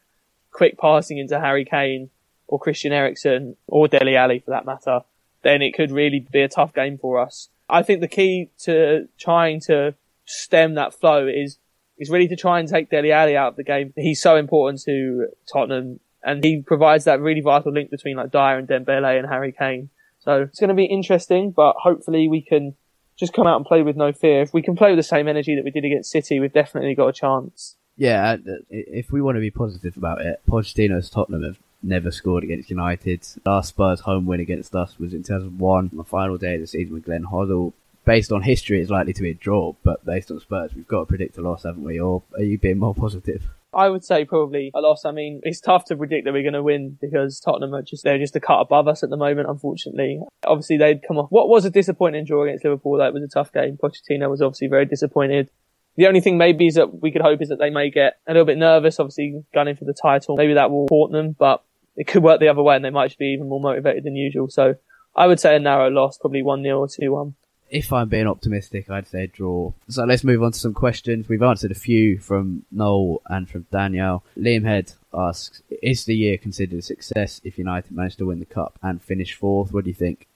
quick 0.50 0.78
passing 0.78 1.18
into 1.18 1.38
Harry 1.38 1.64
Kane 1.64 2.10
or 2.48 2.58
Christian 2.58 2.92
Eriksen 2.92 3.56
or 3.66 3.88
Dele 3.88 4.16
Alli 4.16 4.38
for 4.40 4.50
that 4.50 4.66
matter, 4.66 5.00
then 5.42 5.62
it 5.62 5.74
could 5.74 5.90
really 5.90 6.26
be 6.32 6.42
a 6.42 6.48
tough 6.48 6.74
game 6.74 6.98
for 6.98 7.18
us. 7.18 7.48
I 7.68 7.82
think 7.82 8.00
the 8.00 8.08
key 8.08 8.50
to 8.64 9.08
trying 9.18 9.60
to 9.62 9.94
stem 10.24 10.74
that 10.74 10.94
flow 10.94 11.26
is 11.26 11.58
is 11.98 12.10
really 12.10 12.28
to 12.28 12.36
try 12.36 12.60
and 12.60 12.68
take 12.68 12.90
Dele 12.90 13.12
Alli 13.12 13.36
out 13.36 13.48
of 13.48 13.56
the 13.56 13.64
game. 13.64 13.92
He's 13.96 14.20
so 14.20 14.36
important 14.36 14.82
to 14.82 15.28
Tottenham 15.50 16.00
and 16.22 16.42
he 16.42 16.60
provides 16.60 17.04
that 17.04 17.20
really 17.20 17.40
vital 17.40 17.72
link 17.72 17.90
between 17.90 18.16
like 18.16 18.32
Dier 18.32 18.58
and 18.58 18.68
Dembele 18.68 19.18
and 19.18 19.28
Harry 19.28 19.52
Kane. 19.52 19.88
So 20.18 20.42
it's 20.42 20.58
going 20.58 20.68
to 20.68 20.74
be 20.74 20.84
interesting, 20.84 21.52
but 21.52 21.76
hopefully 21.78 22.28
we 22.28 22.42
can 22.42 22.74
just 23.16 23.32
come 23.32 23.46
out 23.46 23.56
and 23.56 23.64
play 23.64 23.82
with 23.82 23.96
no 23.96 24.12
fear. 24.12 24.42
If 24.42 24.52
we 24.52 24.60
can 24.60 24.76
play 24.76 24.90
with 24.90 24.98
the 24.98 25.04
same 25.04 25.28
energy 25.28 25.54
that 25.54 25.64
we 25.64 25.70
did 25.70 25.84
against 25.84 26.10
City, 26.10 26.40
we've 26.40 26.52
definitely 26.52 26.96
got 26.96 27.06
a 27.06 27.12
chance. 27.12 27.76
Yeah, 27.96 28.32
uh, 28.32 28.52
if 28.68 29.10
we 29.10 29.22
want 29.22 29.36
to 29.36 29.40
be 29.40 29.52
positive 29.52 29.96
about 29.96 30.20
it, 30.20 30.40
Pochettino's 30.46 31.08
Tottenham 31.08 31.44
have 31.44 31.58
never 31.86 32.10
scored 32.10 32.44
against 32.44 32.70
United. 32.70 33.26
Last 33.44 33.70
Spurs 33.70 34.00
home 34.00 34.26
win 34.26 34.40
against 34.40 34.74
us 34.74 34.98
was 34.98 35.12
in 35.12 35.22
2001, 35.22 35.90
on 35.92 35.96
the 35.96 36.04
final 36.04 36.36
day 36.36 36.54
of 36.54 36.60
the 36.60 36.66
season 36.66 36.94
with 36.94 37.04
Glenn 37.04 37.24
Hoddle. 37.24 37.72
Based 38.04 38.30
on 38.30 38.42
history, 38.42 38.80
it's 38.80 38.90
likely 38.90 39.12
to 39.12 39.22
be 39.22 39.30
a 39.30 39.34
draw, 39.34 39.74
but 39.82 40.04
based 40.04 40.30
on 40.30 40.38
Spurs, 40.38 40.74
we've 40.74 40.86
got 40.86 41.00
to 41.00 41.06
predict 41.06 41.38
a 41.38 41.40
loss, 41.40 41.64
haven't 41.64 41.82
we? 41.82 41.98
Or 41.98 42.22
are 42.34 42.42
you 42.42 42.56
being 42.56 42.78
more 42.78 42.94
positive? 42.94 43.42
I 43.74 43.90
would 43.90 44.04
say 44.04 44.24
probably 44.24 44.70
a 44.74 44.80
loss. 44.80 45.04
I 45.04 45.10
mean, 45.10 45.40
it's 45.42 45.60
tough 45.60 45.84
to 45.86 45.96
predict 45.96 46.24
that 46.24 46.32
we're 46.32 46.42
going 46.42 46.54
to 46.54 46.62
win 46.62 46.96
because 47.00 47.40
Tottenham 47.40 47.74
are 47.74 47.82
just, 47.82 48.04
they're 48.04 48.18
just 48.18 48.34
a 48.34 48.40
cut 48.40 48.60
above 48.60 48.88
us 48.88 49.02
at 49.02 49.10
the 49.10 49.16
moment, 49.16 49.50
unfortunately. 49.50 50.20
Obviously, 50.46 50.78
they'd 50.78 51.06
come 51.06 51.18
off 51.18 51.26
what 51.30 51.48
was 51.48 51.64
a 51.64 51.70
disappointing 51.70 52.24
draw 52.24 52.44
against 52.44 52.64
Liverpool. 52.64 52.96
That 52.98 53.12
was 53.12 53.22
a 53.22 53.28
tough 53.28 53.52
game. 53.52 53.76
Pochettino 53.76 54.30
was 54.30 54.40
obviously 54.40 54.68
very 54.68 54.86
disappointed. 54.86 55.50
The 55.96 56.06
only 56.06 56.20
thing 56.20 56.38
maybe 56.38 56.66
is 56.66 56.74
that 56.74 57.02
we 57.02 57.10
could 57.10 57.22
hope 57.22 57.42
is 57.42 57.48
that 57.48 57.58
they 57.58 57.70
may 57.70 57.90
get 57.90 58.18
a 58.26 58.32
little 58.32 58.46
bit 58.46 58.58
nervous, 58.58 59.00
obviously 59.00 59.42
gunning 59.52 59.76
for 59.76 59.84
the 59.84 59.94
title. 59.94 60.36
Maybe 60.36 60.54
that 60.54 60.70
will 60.70 60.86
haunt 60.90 61.12
them, 61.12 61.34
but 61.38 61.62
it 61.96 62.06
could 62.06 62.22
work 62.22 62.40
the 62.40 62.48
other 62.48 62.62
way 62.62 62.76
and 62.76 62.84
they 62.84 62.90
might 62.90 63.08
just 63.08 63.18
be 63.18 63.32
even 63.32 63.48
more 63.48 63.60
motivated 63.60 64.04
than 64.04 64.16
usual. 64.16 64.48
So 64.48 64.76
I 65.14 65.26
would 65.26 65.40
say 65.40 65.56
a 65.56 65.58
narrow 65.58 65.90
loss, 65.90 66.18
probably 66.18 66.42
1-0 66.42 66.78
or 66.78 66.86
2-1 66.86 67.34
if 67.70 67.92
I'm 67.92 68.08
being 68.08 68.26
optimistic, 68.26 68.90
I'd 68.90 69.08
say 69.08 69.26
draw. 69.26 69.72
So 69.88 70.04
let's 70.04 70.24
move 70.24 70.42
on 70.42 70.52
to 70.52 70.58
some 70.58 70.74
questions. 70.74 71.28
We've 71.28 71.42
answered 71.42 71.70
a 71.70 71.76
few 71.76 72.18
from 72.18 72.64
Noel 72.70 73.22
and 73.26 73.48
from 73.48 73.66
Danielle. 73.72 74.24
Liam 74.38 74.64
Head 74.64 74.92
asks, 75.12 75.62
is 75.82 76.04
the 76.04 76.14
year 76.14 76.38
considered 76.38 76.78
a 76.78 76.82
success 76.82 77.40
if 77.44 77.58
United 77.58 77.92
manage 77.92 78.16
to 78.16 78.26
win 78.26 78.38
the 78.38 78.46
cup 78.46 78.78
and 78.82 79.02
finish 79.02 79.34
fourth? 79.34 79.72
What 79.72 79.84
do 79.84 79.90
you 79.90 79.94
think? 79.94 80.28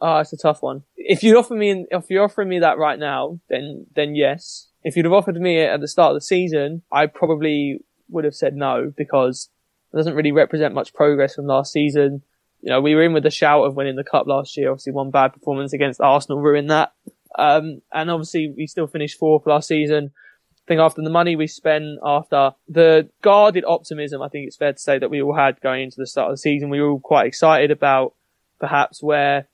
Ah, 0.00 0.16
oh, 0.16 0.20
it's 0.20 0.32
a 0.32 0.36
tough 0.36 0.62
one. 0.62 0.82
If 0.96 1.22
you'd 1.22 1.36
offer 1.36 1.54
me, 1.54 1.86
if 1.90 2.10
you're 2.10 2.24
offering 2.24 2.48
me 2.48 2.58
that 2.60 2.78
right 2.78 2.98
now, 2.98 3.38
then, 3.48 3.86
then 3.94 4.14
yes. 4.14 4.68
If 4.82 4.96
you'd 4.96 5.06
have 5.06 5.12
offered 5.12 5.36
me 5.36 5.60
it 5.60 5.70
at 5.70 5.80
the 5.80 5.88
start 5.88 6.10
of 6.10 6.16
the 6.16 6.26
season, 6.26 6.82
I 6.90 7.06
probably 7.06 7.80
would 8.10 8.24
have 8.24 8.34
said 8.34 8.54
no 8.54 8.92
because 8.94 9.48
it 9.94 9.96
doesn't 9.96 10.14
really 10.14 10.32
represent 10.32 10.74
much 10.74 10.92
progress 10.92 11.36
from 11.36 11.46
last 11.46 11.72
season 11.72 12.22
you 12.64 12.70
know, 12.70 12.80
we 12.80 12.94
were 12.94 13.02
in 13.02 13.12
with 13.12 13.26
a 13.26 13.30
shout 13.30 13.66
of 13.66 13.76
winning 13.76 13.94
the 13.94 14.02
cup 14.02 14.26
last 14.26 14.56
year. 14.56 14.70
Obviously, 14.70 14.94
one 14.94 15.10
bad 15.10 15.34
performance 15.34 15.74
against 15.74 16.00
Arsenal 16.00 16.40
ruined 16.40 16.70
that. 16.70 16.94
Um, 17.38 17.82
and 17.92 18.10
obviously, 18.10 18.54
we 18.56 18.66
still 18.66 18.86
finished 18.86 19.18
fourth 19.18 19.46
last 19.46 19.68
season. 19.68 20.12
I 20.14 20.62
think 20.66 20.80
after 20.80 21.02
the 21.02 21.10
money 21.10 21.36
we 21.36 21.46
spent, 21.46 21.98
after 22.02 22.52
the 22.66 23.10
guarded 23.20 23.66
optimism, 23.66 24.22
I 24.22 24.28
think 24.28 24.46
it's 24.46 24.56
fair 24.56 24.72
to 24.72 24.78
say 24.78 24.98
that 24.98 25.10
we 25.10 25.20
all 25.20 25.34
had 25.34 25.60
going 25.60 25.82
into 25.82 25.96
the 25.98 26.06
start 26.06 26.30
of 26.30 26.34
the 26.34 26.38
season, 26.38 26.70
we 26.70 26.80
were 26.80 26.88
all 26.88 27.00
quite 27.00 27.26
excited 27.26 27.70
about 27.70 28.14
perhaps 28.58 29.02
where 29.02 29.46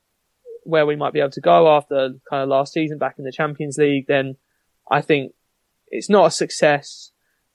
where 0.63 0.87
we 0.87 0.95
might 0.95 1.13
be 1.13 1.19
able 1.19 1.31
to 1.31 1.41
go 1.41 1.75
after 1.75 2.11
kind 2.29 2.45
of 2.45 2.49
last 2.49 2.73
season 2.73 2.99
back 2.99 3.17
in 3.19 3.25
the 3.25 3.33
Champions 3.33 3.77
League. 3.77 4.07
Then 4.07 4.37
I 4.89 5.01
think 5.01 5.35
it's 5.89 6.09
not 6.09 6.27
a 6.27 6.31
success, 6.31 7.10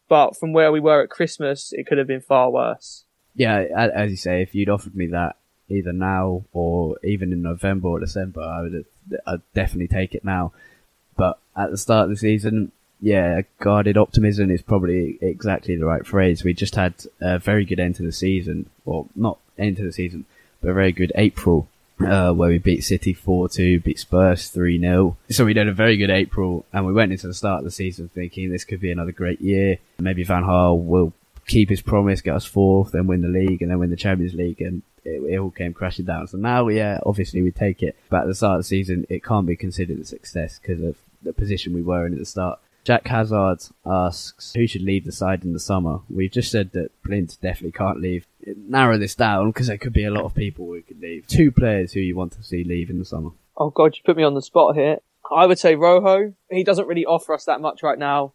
but 0.08 0.38
from 0.38 0.54
where 0.54 0.72
we 0.72 0.80
were 0.80 1.02
at 1.02 1.10
Christmas, 1.10 1.74
it 1.74 1.88
could 1.88 1.98
have 1.98 2.08
been 2.08 2.22
far 2.22 2.50
worse. 2.50 3.04
Yeah, 3.36 3.90
as 3.94 4.12
you 4.12 4.18
say, 4.18 4.42
if 4.42 4.56
you'd 4.56 4.70
offered 4.70 4.96
me 4.96 5.08
that 5.08 5.36
either 5.68 5.92
now 5.92 6.46
or 6.54 6.98
even 7.04 7.34
in 7.34 7.42
November 7.42 7.90
or 7.90 8.00
December, 8.00 8.42
I 8.42 8.62
would 8.62 8.86
I'd 9.28 9.42
definitely 9.54 9.88
take 9.88 10.16
it 10.16 10.24
now. 10.24 10.54
But 11.18 11.40
at 11.56 11.72
the 11.72 11.78
start 11.78 12.06
of 12.06 12.10
the 12.12 12.18
season, 12.18 12.72
yeah, 13.02 13.42
guarded 13.60 13.98
optimism 13.98 14.50
is 14.50 14.62
probably 14.62 15.18
exactly 15.22 15.76
the 15.76 15.86
right 15.86 16.06
phrase. 16.06 16.44
We 16.44 16.54
just 16.54 16.76
had 16.76 16.94
a 17.20 17.40
very 17.40 17.66
good 17.66 17.80
end 17.80 17.96
to 17.96 18.04
the 18.04 18.12
season, 18.12 18.70
or 18.86 19.08
not 19.16 19.40
end 19.58 19.78
to 19.78 19.84
the 19.84 19.92
season, 19.92 20.26
but 20.62 20.70
a 20.70 20.74
very 20.74 20.92
good 20.92 21.12
April, 21.16 21.68
uh, 22.00 22.34
where 22.34 22.50
we 22.50 22.58
beat 22.58 22.84
City 22.84 23.14
4-2, 23.14 23.84
beat 23.84 24.00
Spurs 24.00 24.52
3-0. 24.52 25.16
So 25.30 25.46
we 25.46 25.54
had 25.54 25.68
a 25.68 25.74
very 25.74 25.98
good 25.98 26.10
April, 26.10 26.66
and 26.74 26.86
we 26.86 26.94
went 26.94 27.12
into 27.12 27.28
the 27.28 27.34
start 27.34 27.60
of 27.60 27.66
the 27.66 27.72
season 27.72 28.10
thinking 28.14 28.52
this 28.52 28.66
could 28.66 28.82
be 28.82 28.92
another 28.92 29.12
great 29.12 29.42
year. 29.42 29.78
Maybe 30.00 30.24
Van 30.24 30.44
Gaal 30.44 30.84
will 30.84 31.14
keep 31.48 31.70
his 31.70 31.82
promise, 31.82 32.22
get 32.22 32.36
us 32.36 32.46
fourth, 32.46 32.92
then 32.92 33.08
win 33.08 33.22
the 33.22 33.28
league, 33.28 33.62
and 33.62 33.72
then 33.72 33.80
win 33.80 33.90
the 33.90 33.96
Champions 33.96 34.34
League, 34.34 34.62
and 34.62 34.82
it, 35.04 35.22
it 35.22 35.38
all 35.38 35.52
came 35.52 35.74
crashing 35.74 36.06
down. 36.06 36.28
So 36.28 36.38
now, 36.38 36.68
yeah, 36.68 37.00
obviously 37.06 37.42
we 37.42 37.52
take 37.52 37.84
it, 37.84 37.96
but 38.10 38.22
at 38.22 38.28
the 38.28 38.36
start 38.36 38.58
of 38.58 38.60
the 38.62 38.68
season, 38.68 39.06
it 39.10 39.24
can't 39.24 39.48
be 39.48 39.56
considered 39.56 40.00
a 40.00 40.06
success 40.06 40.60
because 40.60 40.82
of 40.82 40.98
the 41.22 41.34
position 41.34 41.74
we 41.74 41.82
were 41.82 42.06
in 42.06 42.14
at 42.14 42.20
the 42.20 42.26
start. 42.26 42.60
Jack 42.86 43.08
Hazard 43.08 43.64
asks 43.86 44.54
who 44.54 44.68
should 44.68 44.84
leave 44.84 45.06
the 45.06 45.12
side 45.12 45.44
in 45.44 45.54
the 45.54 45.60
summer. 45.60 46.02
We've 46.08 46.32
just 46.32 46.52
said 46.52 46.72
that 46.74 46.92
Blind 47.04 47.36
definitely 47.42 47.72
can't 47.72 48.00
leave. 48.00 48.28
Narrow 48.46 49.00
this 49.00 49.16
down 49.16 49.50
because 49.50 49.68
there 49.68 49.80
could 49.80 49.92
be 49.92 50.06
a 50.06 50.12
lot 50.12 50.24
of 50.24 50.36
people 50.36 50.68
who 50.68 50.84
could 50.84 51.02
leave. 51.02 51.26
Two 51.28 51.52
players 51.52 51.94
who 51.94 52.00
you 52.00 52.16
want 52.16 52.34
to 52.34 52.44
see 52.44 52.64
leave 52.64 52.92
in 52.92 53.00
the 53.00 53.06
summer. 53.06 53.32
Oh 53.58 53.72
god, 53.72 53.96
you 53.96 54.04
put 54.06 54.18
me 54.18 54.24
on 54.24 54.36
the 54.36 54.42
spot 54.42 54.76
here. 54.76 55.00
I 55.32 55.48
would 55.48 55.58
say 55.58 55.76
Rojo. 55.76 56.36
He 56.52 56.64
doesn't 56.64 56.88
really 56.88 57.06
offer 57.06 57.34
us 57.34 57.46
that 57.46 57.60
much 57.60 57.82
right 57.82 57.98
now. 57.98 58.34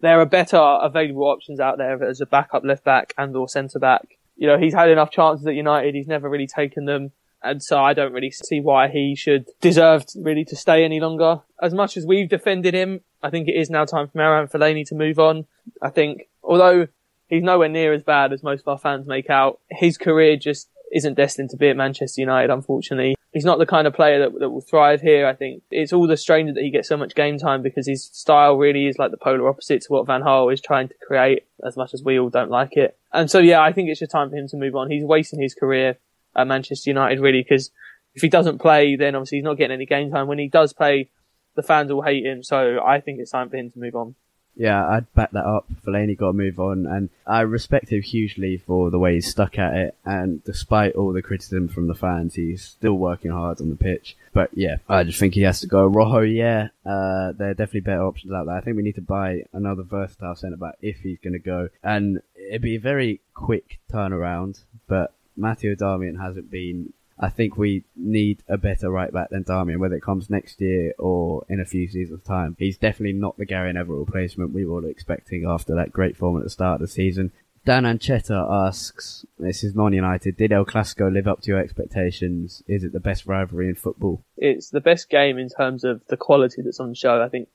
There 0.00 0.20
are 0.20 0.26
better 0.26 0.58
available 0.58 1.22
options 1.22 1.60
out 1.60 1.78
there 1.78 2.02
as 2.02 2.20
a 2.20 2.26
backup 2.26 2.64
left 2.64 2.82
back 2.82 3.14
and 3.16 3.36
or 3.36 3.48
centre 3.48 3.78
back. 3.78 4.18
You 4.34 4.48
know, 4.48 4.58
he's 4.58 4.74
had 4.74 4.90
enough 4.90 5.12
chances 5.12 5.46
at 5.46 5.54
United. 5.54 5.94
He's 5.94 6.08
never 6.08 6.28
really 6.28 6.48
taken 6.48 6.86
them. 6.86 7.12
And 7.42 7.62
so 7.62 7.82
I 7.82 7.92
don't 7.92 8.12
really 8.12 8.30
see 8.30 8.60
why 8.60 8.88
he 8.88 9.16
should 9.16 9.46
deserve 9.60 10.04
really 10.16 10.44
to 10.46 10.56
stay 10.56 10.84
any 10.84 11.00
longer. 11.00 11.40
As 11.60 11.74
much 11.74 11.96
as 11.96 12.06
we've 12.06 12.28
defended 12.28 12.74
him, 12.74 13.00
I 13.22 13.30
think 13.30 13.48
it 13.48 13.56
is 13.56 13.70
now 13.70 13.84
time 13.84 14.08
for 14.08 14.18
Marouane 14.18 14.50
Fellaini 14.50 14.86
to 14.88 14.94
move 14.94 15.18
on. 15.18 15.46
I 15.80 15.90
think, 15.90 16.28
although 16.42 16.88
he's 17.28 17.42
nowhere 17.42 17.68
near 17.68 17.92
as 17.92 18.02
bad 18.02 18.32
as 18.32 18.42
most 18.42 18.60
of 18.60 18.68
our 18.68 18.78
fans 18.78 19.06
make 19.06 19.30
out, 19.30 19.60
his 19.70 19.98
career 19.98 20.36
just 20.36 20.68
isn't 20.92 21.14
destined 21.14 21.50
to 21.50 21.56
be 21.56 21.68
at 21.68 21.76
Manchester 21.76 22.20
United, 22.20 22.52
unfortunately. 22.52 23.14
He's 23.32 23.46
not 23.46 23.58
the 23.58 23.66
kind 23.66 23.86
of 23.86 23.94
player 23.94 24.18
that, 24.18 24.38
that 24.38 24.50
will 24.50 24.60
thrive 24.60 25.00
here. 25.00 25.26
I 25.26 25.34
think 25.34 25.62
it's 25.70 25.92
all 25.92 26.06
the 26.06 26.18
stranger 26.18 26.52
that 26.52 26.62
he 26.62 26.70
gets 26.70 26.88
so 26.88 26.98
much 26.98 27.14
game 27.14 27.38
time 27.38 27.62
because 27.62 27.86
his 27.86 28.04
style 28.12 28.56
really 28.56 28.86
is 28.86 28.98
like 28.98 29.10
the 29.10 29.16
polar 29.16 29.48
opposite 29.48 29.80
to 29.82 29.92
what 29.92 30.06
Van 30.06 30.20
Gaal 30.20 30.52
is 30.52 30.60
trying 30.60 30.88
to 30.88 30.94
create 31.06 31.46
as 31.64 31.76
much 31.76 31.94
as 31.94 32.02
we 32.02 32.18
all 32.18 32.28
don't 32.28 32.50
like 32.50 32.76
it. 32.76 32.98
And 33.10 33.30
so, 33.30 33.38
yeah, 33.38 33.62
I 33.62 33.72
think 33.72 33.88
it's 33.88 34.00
just 34.00 34.12
time 34.12 34.28
for 34.28 34.36
him 34.36 34.48
to 34.48 34.56
move 34.58 34.76
on. 34.76 34.90
He's 34.90 35.04
wasting 35.04 35.40
his 35.40 35.54
career 35.54 35.96
at 36.34 36.46
Manchester 36.46 36.90
United 36.90 37.20
really 37.20 37.42
because 37.42 37.70
if 38.14 38.22
he 38.22 38.28
doesn't 38.28 38.58
play, 38.58 38.96
then 38.96 39.14
obviously 39.14 39.38
he's 39.38 39.44
not 39.44 39.56
getting 39.56 39.74
any 39.74 39.86
game 39.86 40.10
time. 40.10 40.26
When 40.26 40.38
he 40.38 40.48
does 40.48 40.72
play, 40.72 41.08
the 41.54 41.62
fans 41.62 41.92
will 41.92 42.02
hate 42.02 42.24
him. 42.24 42.42
So 42.42 42.80
I 42.84 43.00
think 43.00 43.20
it's 43.20 43.30
time 43.30 43.48
for 43.48 43.56
him 43.56 43.70
to 43.70 43.78
move 43.78 43.94
on. 43.94 44.14
Yeah, 44.54 44.86
I'd 44.86 45.12
back 45.14 45.30
that 45.30 45.46
up. 45.46 45.66
Fellaini 45.82 46.16
got 46.16 46.28
to 46.28 46.32
move 46.34 46.60
on, 46.60 46.86
and 46.86 47.08
I 47.26 47.40
respect 47.40 47.88
him 47.88 48.02
hugely 48.02 48.58
for 48.58 48.90
the 48.90 48.98
way 48.98 49.14
he's 49.14 49.30
stuck 49.30 49.58
at 49.58 49.74
it. 49.74 49.96
And 50.04 50.44
despite 50.44 50.94
all 50.94 51.12
the 51.12 51.22
criticism 51.22 51.68
from 51.68 51.86
the 51.86 51.94
fans, 51.94 52.34
he's 52.34 52.62
still 52.62 52.94
working 52.94 53.30
hard 53.30 53.62
on 53.62 53.70
the 53.70 53.76
pitch. 53.76 54.14
But 54.34 54.50
yeah, 54.52 54.76
I 54.88 55.04
just 55.04 55.18
think 55.18 55.34
he 55.34 55.42
has 55.42 55.60
to 55.60 55.66
go. 55.66 55.86
Rojo, 55.86 56.20
yeah, 56.20 56.68
uh, 56.84 57.32
there 57.32 57.50
are 57.50 57.54
definitely 57.54 57.80
better 57.80 58.04
options 58.04 58.32
out 58.32 58.44
there. 58.46 58.56
I 58.56 58.60
think 58.60 58.76
we 58.76 58.82
need 58.82 58.96
to 58.96 59.00
buy 59.00 59.44
another 59.54 59.84
versatile 59.84 60.36
centre 60.36 60.58
back 60.58 60.76
if 60.82 60.98
he's 60.98 61.18
going 61.18 61.32
to 61.32 61.38
go, 61.38 61.70
and 61.82 62.20
it'd 62.34 62.60
be 62.60 62.76
a 62.76 62.80
very 62.80 63.20
quick 63.32 63.78
turnaround. 63.90 64.60
But 64.86 65.14
Matteo 65.36 65.74
Darmian 65.74 66.20
hasn't 66.20 66.50
been 66.50 66.92
I 67.18 67.28
think 67.28 67.56
we 67.56 67.84
need 67.94 68.42
a 68.48 68.56
better 68.56 68.90
right 68.90 69.12
back 69.12 69.30
than 69.30 69.44
Darmian, 69.44 69.78
whether 69.78 69.94
it 69.94 70.02
comes 70.02 70.28
next 70.28 70.60
year 70.60 70.92
or 70.98 71.44
in 71.48 71.60
a 71.60 71.64
few 71.64 71.88
seasons' 71.88 72.24
time. 72.24 72.56
He's 72.58 72.76
definitely 72.76 73.12
not 73.12 73.36
the 73.36 73.44
Gary 73.44 73.72
Neville 73.72 73.96
replacement 73.96 74.52
we 74.52 74.64
were 74.64 74.88
expecting 74.88 75.44
after 75.46 75.74
that 75.76 75.92
great 75.92 76.16
form 76.16 76.36
at 76.38 76.42
the 76.42 76.50
start 76.50 76.76
of 76.76 76.80
the 76.80 76.92
season. 76.92 77.30
Dan 77.64 77.84
Anchetta 77.84 78.66
asks, 78.66 79.24
this 79.38 79.62
is 79.62 79.76
non-United, 79.76 80.36
did 80.36 80.50
El 80.50 80.64
Clasico 80.64 81.12
live 81.12 81.28
up 81.28 81.42
to 81.42 81.52
your 81.52 81.60
expectations? 81.60 82.64
Is 82.66 82.82
it 82.82 82.92
the 82.92 82.98
best 82.98 83.24
rivalry 83.24 83.68
in 83.68 83.76
football? 83.76 84.24
It's 84.36 84.70
the 84.70 84.80
best 84.80 85.08
game 85.08 85.38
in 85.38 85.48
terms 85.48 85.84
of 85.84 86.02
the 86.08 86.16
quality 86.16 86.62
that's 86.62 86.80
on 86.80 86.94
show. 86.94 87.22
I 87.22 87.28
think 87.28 87.48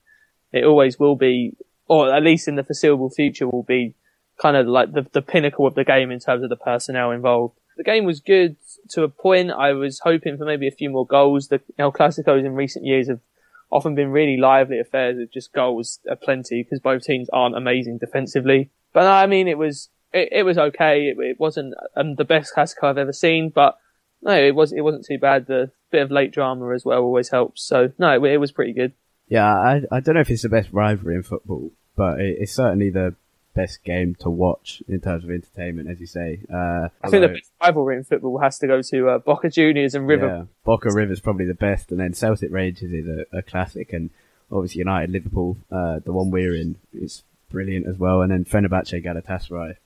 it 0.54 0.64
always 0.64 0.98
will 0.98 1.18
be, 1.18 1.58
or 1.88 2.14
at 2.14 2.24
least 2.24 2.48
in 2.48 2.56
the 2.56 2.64
foreseeable 2.64 3.10
future 3.10 3.50
will 3.50 3.64
be 3.64 3.96
kind 4.38 4.56
of 4.56 4.66
like 4.66 4.94
the, 4.94 5.06
the 5.12 5.22
pinnacle 5.22 5.68
of 5.68 5.76
the 5.76 5.84
game 5.84 6.10
in 6.10 6.20
terms 6.20 6.44
of 6.44 6.50
the 6.50 6.56
personnel 6.56 7.12
involved. 7.12 7.58
The 7.78 7.84
game 7.84 8.06
was 8.06 8.20
good 8.20 8.58
to 8.90 9.04
a 9.04 9.10
point. 9.10 9.52
I 9.52 9.74
was 9.74 10.00
hoping 10.00 10.38
for 10.38 10.46
maybe 10.46 10.68
a 10.68 10.72
few 10.72 10.90
more 10.90 11.06
goals. 11.06 11.48
The 11.48 11.62
El 11.78 11.92
Clasicos 11.92 12.46
in 12.46 12.54
recent 12.54 12.86
years 12.86 13.08
have 13.08 13.20
often 13.70 13.96
been 13.96 14.10
really 14.10 14.38
lively 14.38 14.80
affairs 14.80 15.18
with 15.18 15.32
just 15.32 15.54
goals 15.54 16.00
aplenty 16.10 16.64
because 16.64 16.80
both 16.80 17.04
teams 17.04 17.30
aren't 17.32 17.58
amazing 17.58 17.98
defensively. 18.00 18.72
But 18.94 19.06
I 19.06 19.28
mean, 19.28 19.48
it 19.48 19.58
was 19.58 19.90
it, 20.14 20.30
it 20.32 20.44
was 20.44 20.58
okay. 20.58 21.08
It, 21.08 21.18
it 21.20 21.40
wasn't 21.40 21.74
um, 21.96 22.16
the 22.16 22.26
best 22.26 22.54
Clasico 22.56 22.86
I've 22.86 22.98
ever 22.98 23.14
seen, 23.14 23.50
but 23.50 23.78
no, 24.22 24.34
it 24.34 24.56
was 24.56 24.74
it 24.74 24.82
wasn't 24.82 25.06
too 25.06 25.20
bad. 25.20 25.48
The 25.48 25.72
bit 25.92 26.02
of 26.02 26.12
late 26.12 26.32
drama 26.32 26.74
as 26.74 26.84
well 26.84 27.02
always 27.02 27.30
helps. 27.30 27.64
So 27.64 27.92
no, 27.98 28.12
it, 28.24 28.32
it 28.32 28.38
was 28.38 28.52
pretty 28.52 28.74
good. 28.74 28.94
Yeah, 29.28 29.46
I 29.46 29.82
I 29.92 30.00
don't 30.00 30.16
know 30.16 30.22
if 30.22 30.30
it's 30.30 30.44
the 30.44 30.50
best 30.50 30.70
rivalry 30.72 31.16
in 31.16 31.24
football, 31.24 31.72
but 31.96 32.20
it, 32.20 32.38
it's 32.40 32.54
certainly 32.54 32.90
the 32.90 33.16
best 33.58 33.84
game 33.84 34.14
to 34.14 34.30
watch 34.30 34.84
in 34.88 35.02
terms 35.02 35.24
of 35.24 35.32
entertainment, 35.32 35.90
as 35.90 36.00
you 36.00 36.06
say. 36.06 36.40
Uh, 36.54 36.90
I 37.02 37.10
think 37.10 37.24
the 37.24 37.30
best 37.30 37.52
rivalry 37.60 37.98
in 37.98 38.04
football 38.04 38.38
has 38.38 38.60
to 38.60 38.68
go 38.68 38.84
to 38.84 39.10
uh, 39.10 39.18
Boca 39.18 39.50
Juniors 39.50 39.96
and 39.96 40.08
River. 40.08 40.28
Yeah, 40.28 40.44
Boca 40.64 40.92
River's 40.92 41.20
probably 41.20 41.46
the 41.46 41.56
best, 41.56 41.90
and 41.92 42.00
then 42.00 42.14
Celtic 42.14 42.52
Rangers 42.52 42.94
is 42.94 43.08
a, 43.08 43.38
a 43.40 43.42
classic, 43.42 43.94
and 43.94 44.12
obviously 44.52 44.80
United 44.80 45.10
Liverpool, 45.10 45.58
uh, 45.72 46.00
the 46.06 46.14
one 46.14 46.30
we're 46.30 46.54
in, 46.54 46.76
is 46.94 47.24
brilliant 47.50 47.88
as 47.88 47.98
well, 47.98 48.22
and 48.22 48.32
then 48.32 48.46
Fenerbahce 48.46 49.04
Galatasaray, 49.04 49.78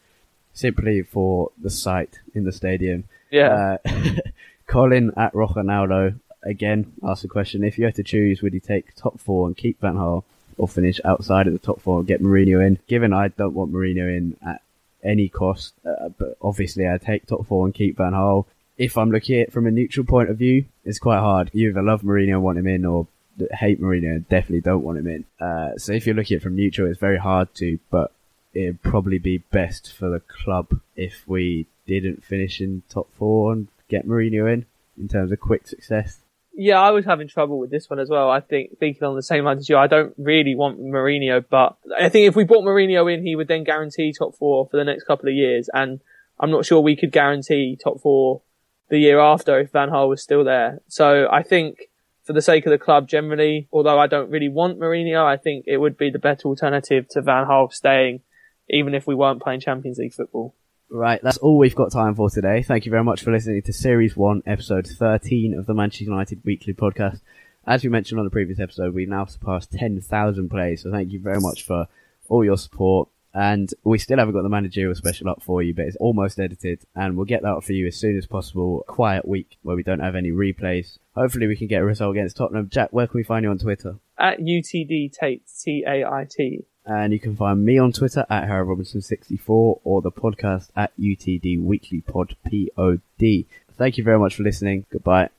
simply 0.54 1.02
for 1.02 1.52
the 1.58 1.70
sight 1.70 2.20
in 2.36 2.44
the 2.44 2.52
stadium. 2.52 3.06
Yeah. 3.30 3.78
Uh, 3.86 4.16
Colin 4.68 5.12
at 5.16 5.34
Rojanaulo 5.34 6.20
again 6.44 6.92
asked 7.04 7.22
the 7.22 7.30
question: 7.30 7.64
If 7.64 7.78
you 7.78 7.86
had 7.86 7.96
to 7.96 8.04
choose, 8.04 8.42
would 8.42 8.54
you 8.54 8.60
take 8.60 8.96
top 8.96 9.18
four 9.18 9.48
and 9.48 9.56
keep 9.56 9.80
Van 9.80 9.96
Gaal? 9.96 10.24
Or 10.62 10.68
finish 10.68 11.02
outside 11.04 11.48
of 11.48 11.54
the 11.54 11.60
top 11.60 11.82
four 11.82 11.98
and 11.98 12.08
get 12.08 12.22
Mourinho 12.22 12.64
in. 12.66 12.78
Given 12.88 13.14
I 13.14 13.30
don't 13.30 13.56
want 13.56 13.74
Mourinho 13.74 14.16
in 14.16 14.38
at 14.46 14.62
any 15.04 15.28
cost, 15.28 15.74
uh, 15.84 16.10
but 16.10 16.38
obviously 16.40 16.88
I 16.88 17.00
take 17.00 17.26
top 17.26 17.48
four 17.48 17.66
and 17.66 17.74
keep 17.74 17.98
Van 17.98 18.14
Gaal. 18.14 18.46
If 18.78 18.96
I'm 18.96 19.10
looking 19.10 19.40
at 19.40 19.48
it 19.48 19.54
from 19.54 19.66
a 19.66 19.72
neutral 19.72 20.06
point 20.06 20.30
of 20.30 20.38
view, 20.38 20.66
it's 20.86 21.00
quite 21.00 21.18
hard. 21.18 21.50
You 21.52 21.70
either 21.70 21.82
love 21.82 22.04
Mourinho 22.04 22.34
and 22.34 22.44
want 22.44 22.60
him 22.60 22.68
in, 22.68 22.86
or 22.86 23.08
hate 23.54 23.82
Mourinho 23.82 24.12
and 24.12 24.30
definitely 24.30 24.62
don't 24.62 24.84
want 24.84 25.00
him 25.00 25.08
in. 25.08 25.26
Uh, 25.44 25.78
so 25.78 25.94
if 25.94 26.06
you're 26.06 26.16
looking 26.16 26.36
at 26.36 26.42
it 26.42 26.44
from 26.44 26.56
neutral, 26.56 26.88
it's 26.88 27.00
very 27.00 27.18
hard 27.18 27.52
to, 27.56 27.80
but 27.90 28.12
it'd 28.54 28.84
probably 28.84 29.18
be 29.18 29.40
best 29.40 29.92
for 29.92 30.10
the 30.10 30.20
club 30.20 30.80
if 30.96 31.24
we 31.28 31.66
didn't 31.88 32.24
finish 32.24 32.62
in 32.62 32.84
top 32.88 33.10
four 33.18 33.52
and 33.54 33.68
get 33.90 34.08
Mourinho 34.08 34.54
in 34.54 34.68
in 34.96 35.08
terms 35.08 35.32
of 35.32 35.40
quick 35.40 35.68
success. 35.68 36.21
Yeah, 36.54 36.80
I 36.80 36.92
was 36.92 37.06
having 37.06 37.28
trouble 37.28 37.60
with 37.60 37.72
this 37.72 37.90
one 37.90 38.00
as 38.00 38.10
well. 38.10 38.30
I 38.30 38.42
think 38.42 38.78
thinking 38.78 39.04
on 39.04 39.16
the 39.16 39.24
same 39.24 39.46
lines 39.46 39.62
as 39.62 39.70
you, 39.70 39.78
I 39.78 39.88
don't 39.88 40.14
really 40.18 40.54
want 40.54 40.80
Mourinho, 40.80 41.44
but 41.50 41.78
I 41.98 42.10
think 42.10 42.28
if 42.28 42.36
we 42.36 42.44
brought 42.44 42.66
Mourinho 42.66 43.12
in, 43.12 43.26
he 43.26 43.36
would 43.36 43.48
then 43.48 43.64
guarantee 43.64 44.12
top 44.12 44.36
four 44.36 44.68
for 44.70 44.78
the 44.78 44.84
next 44.84 45.06
couple 45.06 45.30
of 45.30 45.36
years, 45.36 45.70
and 45.74 46.02
I'm 46.40 46.52
not 46.52 46.66
sure 46.66 46.82
we 46.82 46.96
could 46.96 47.12
guarantee 47.12 47.78
top 47.82 48.02
four 48.02 48.42
the 48.90 49.00
year 49.00 49.20
after 49.20 49.60
if 49.60 49.72
Van 49.72 49.90
Gaal 49.90 50.10
was 50.10 50.22
still 50.22 50.44
there. 50.44 50.82
So 50.88 51.28
I 51.32 51.42
think 51.42 51.90
for 52.24 52.34
the 52.34 52.42
sake 52.42 52.66
of 52.66 52.72
the 52.72 52.78
club 52.78 53.08
generally, 53.08 53.68
although 53.72 53.98
I 53.98 54.08
don't 54.08 54.30
really 54.30 54.50
want 54.50 54.80
Mourinho, 54.80 55.24
I 55.24 55.38
think 55.38 55.66
it 55.68 55.78
would 55.78 55.98
be 55.98 56.10
the 56.10 56.20
better 56.20 56.48
alternative 56.48 57.08
to 57.12 57.22
Van 57.22 57.48
Gaal 57.48 57.72
staying, 57.72 58.22
even 58.70 58.94
if 58.94 59.08
we 59.08 59.16
weren't 59.16 59.42
playing 59.42 59.62
Champions 59.62 59.98
League 59.98 60.14
football. 60.14 60.54
Right, 60.94 61.22
that's 61.24 61.38
all 61.38 61.58
we've 61.58 61.74
got 61.74 61.94
time 61.94 62.16
for 62.16 62.30
today. 62.30 62.64
Thank 62.64 62.86
you 62.86 62.92
very 62.92 63.06
much 63.06 63.22
for 63.22 63.32
listening 63.32 63.62
to 63.62 63.72
Series 63.72 64.18
1, 64.18 64.44
Episode 64.46 64.86
13 64.86 65.58
of 65.58 65.66
the 65.66 65.74
Manchester 65.74 66.04
United 66.04 66.42
Weekly 66.44 66.74
Podcast. 66.74 67.22
As 67.66 67.82
we 67.82 67.90
mentioned 67.90 68.20
on 68.20 68.26
the 68.26 68.30
previous 68.30 68.60
episode, 68.60 68.94
we 68.94 69.06
now 69.06 69.24
surpassed 69.24 69.72
10,000 69.72 70.50
plays, 70.50 70.84
so 70.84 70.92
thank 70.92 71.14
you 71.14 71.20
very 71.22 71.40
much 71.40 71.64
for 71.64 71.88
all 72.28 72.44
your 72.44 72.58
support. 72.58 73.08
And 73.34 73.74
we 73.86 74.00
still 74.00 74.18
haven't 74.18 74.34
got 74.34 74.42
the 74.42 74.50
managerial 74.50 74.94
special 74.94 75.30
up 75.30 75.42
for 75.42 75.64
you, 75.64 75.74
but 75.74 75.86
it's 75.86 75.96
almost 75.96 76.42
edited, 76.42 76.82
and 76.94 77.16
we'll 77.16 77.26
get 77.26 77.44
that 77.44 77.54
up 77.54 77.64
for 77.64 77.72
you 77.72 77.88
as 77.88 77.96
soon 77.96 78.18
as 78.18 78.26
possible. 78.26 78.84
A 78.86 78.92
quiet 78.92 79.26
week 79.26 79.58
where 79.62 79.78
we 79.78 79.84
don't 79.84 80.02
have 80.02 80.18
any 80.18 80.32
replays. 80.32 80.98
Hopefully 81.16 81.48
we 81.48 81.56
can 81.56 81.68
get 81.68 81.82
a 81.82 81.86
result 81.86 82.18
against 82.18 82.36
Tottenham. 82.36 82.68
Jack, 82.68 82.90
where 82.92 83.08
can 83.08 83.18
we 83.18 83.24
find 83.24 83.46
you 83.46 83.50
on 83.50 83.60
Twitter? 83.60 83.96
At 84.20 84.40
UTD 84.40 85.18
Tait, 85.18 85.44
T-A-I-T. 85.64 86.66
And 86.86 87.14
you 87.14 87.20
can 87.20 87.36
find 87.36 87.64
me 87.64 87.78
on 87.78 87.92
Twitter 87.92 88.26
at 88.30 88.48
Harry 88.48 88.66
Robinson64 88.66 89.82
or 89.84 90.02
the 90.02 90.12
podcast 90.12 90.70
at 90.76 90.92
UTD 90.98 91.62
Weekly 91.62 92.02
Pod 92.02 92.36
P-O-D. 92.46 93.46
Thank 93.78 93.98
you 93.98 94.04
very 94.04 94.18
much 94.18 94.36
for 94.36 94.44
listening. 94.44 94.86
Goodbye. 94.90 95.30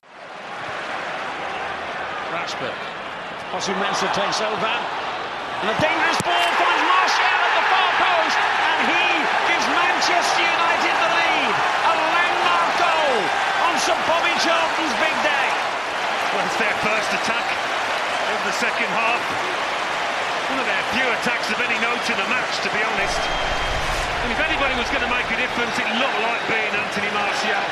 Rashford. 2.30 2.74
Fosu 3.50 3.74
Mensah 3.74 4.14
takes 4.14 4.40
over. 4.40 4.72
And 5.62 5.70
a 5.70 5.76
dangerous 5.82 6.20
ball 6.22 6.48
finds 6.58 6.82
Martial 6.86 7.26
at 7.26 7.52
the 7.58 7.64
far 7.70 7.90
post, 8.02 8.38
and 8.38 8.80
he 8.86 9.06
gives 9.50 9.66
Manchester 9.66 10.42
United 10.46 10.94
the 10.94 11.10
lead. 11.10 11.54
A 11.58 11.94
landmark 12.02 12.70
goal 12.82 13.18
on 13.66 13.74
Sir 13.82 13.98
Bobby 14.06 14.34
Charlton's 14.42 14.94
big 14.98 15.16
day. 15.26 15.46
Well, 16.34 16.46
it's 16.46 16.58
their 16.58 16.76
first 16.86 17.10
attack 17.18 17.46
of 18.30 18.38
the 18.46 18.54
second 18.58 18.90
half. 18.94 19.81
One 20.52 20.60
of 20.60 20.66
their 20.68 20.84
few 20.92 21.08
attacks 21.08 21.48
of 21.48 21.56
any 21.64 21.80
note 21.80 22.04
in 22.12 22.16
the 22.20 22.28
match, 22.28 22.60
to 22.60 22.68
be 22.68 22.82
honest. 22.84 23.22
And 24.20 24.36
if 24.36 24.40
anybody 24.44 24.76
was 24.76 24.84
going 24.92 25.00
to 25.00 25.08
make 25.08 25.24
a 25.32 25.38
difference, 25.40 25.72
it 25.80 25.88
looked 25.96 26.20
like 26.28 26.44
being 26.44 26.76
Anthony 26.76 27.08
Martial. 27.08 27.64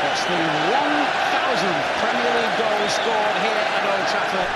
That's 0.00 0.24
the 0.24 0.40
1,000th 0.72 1.84
Premier 2.00 2.32
League 2.40 2.56
goal 2.56 2.88
scored 2.88 3.36
here 3.44 3.68
at 3.68 3.84
Old 3.84 4.08
Trafford. 4.08 4.48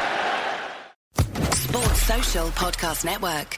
Sports 1.53 2.01
Social 2.01 2.49
Podcast 2.57 3.05
Network. 3.05 3.58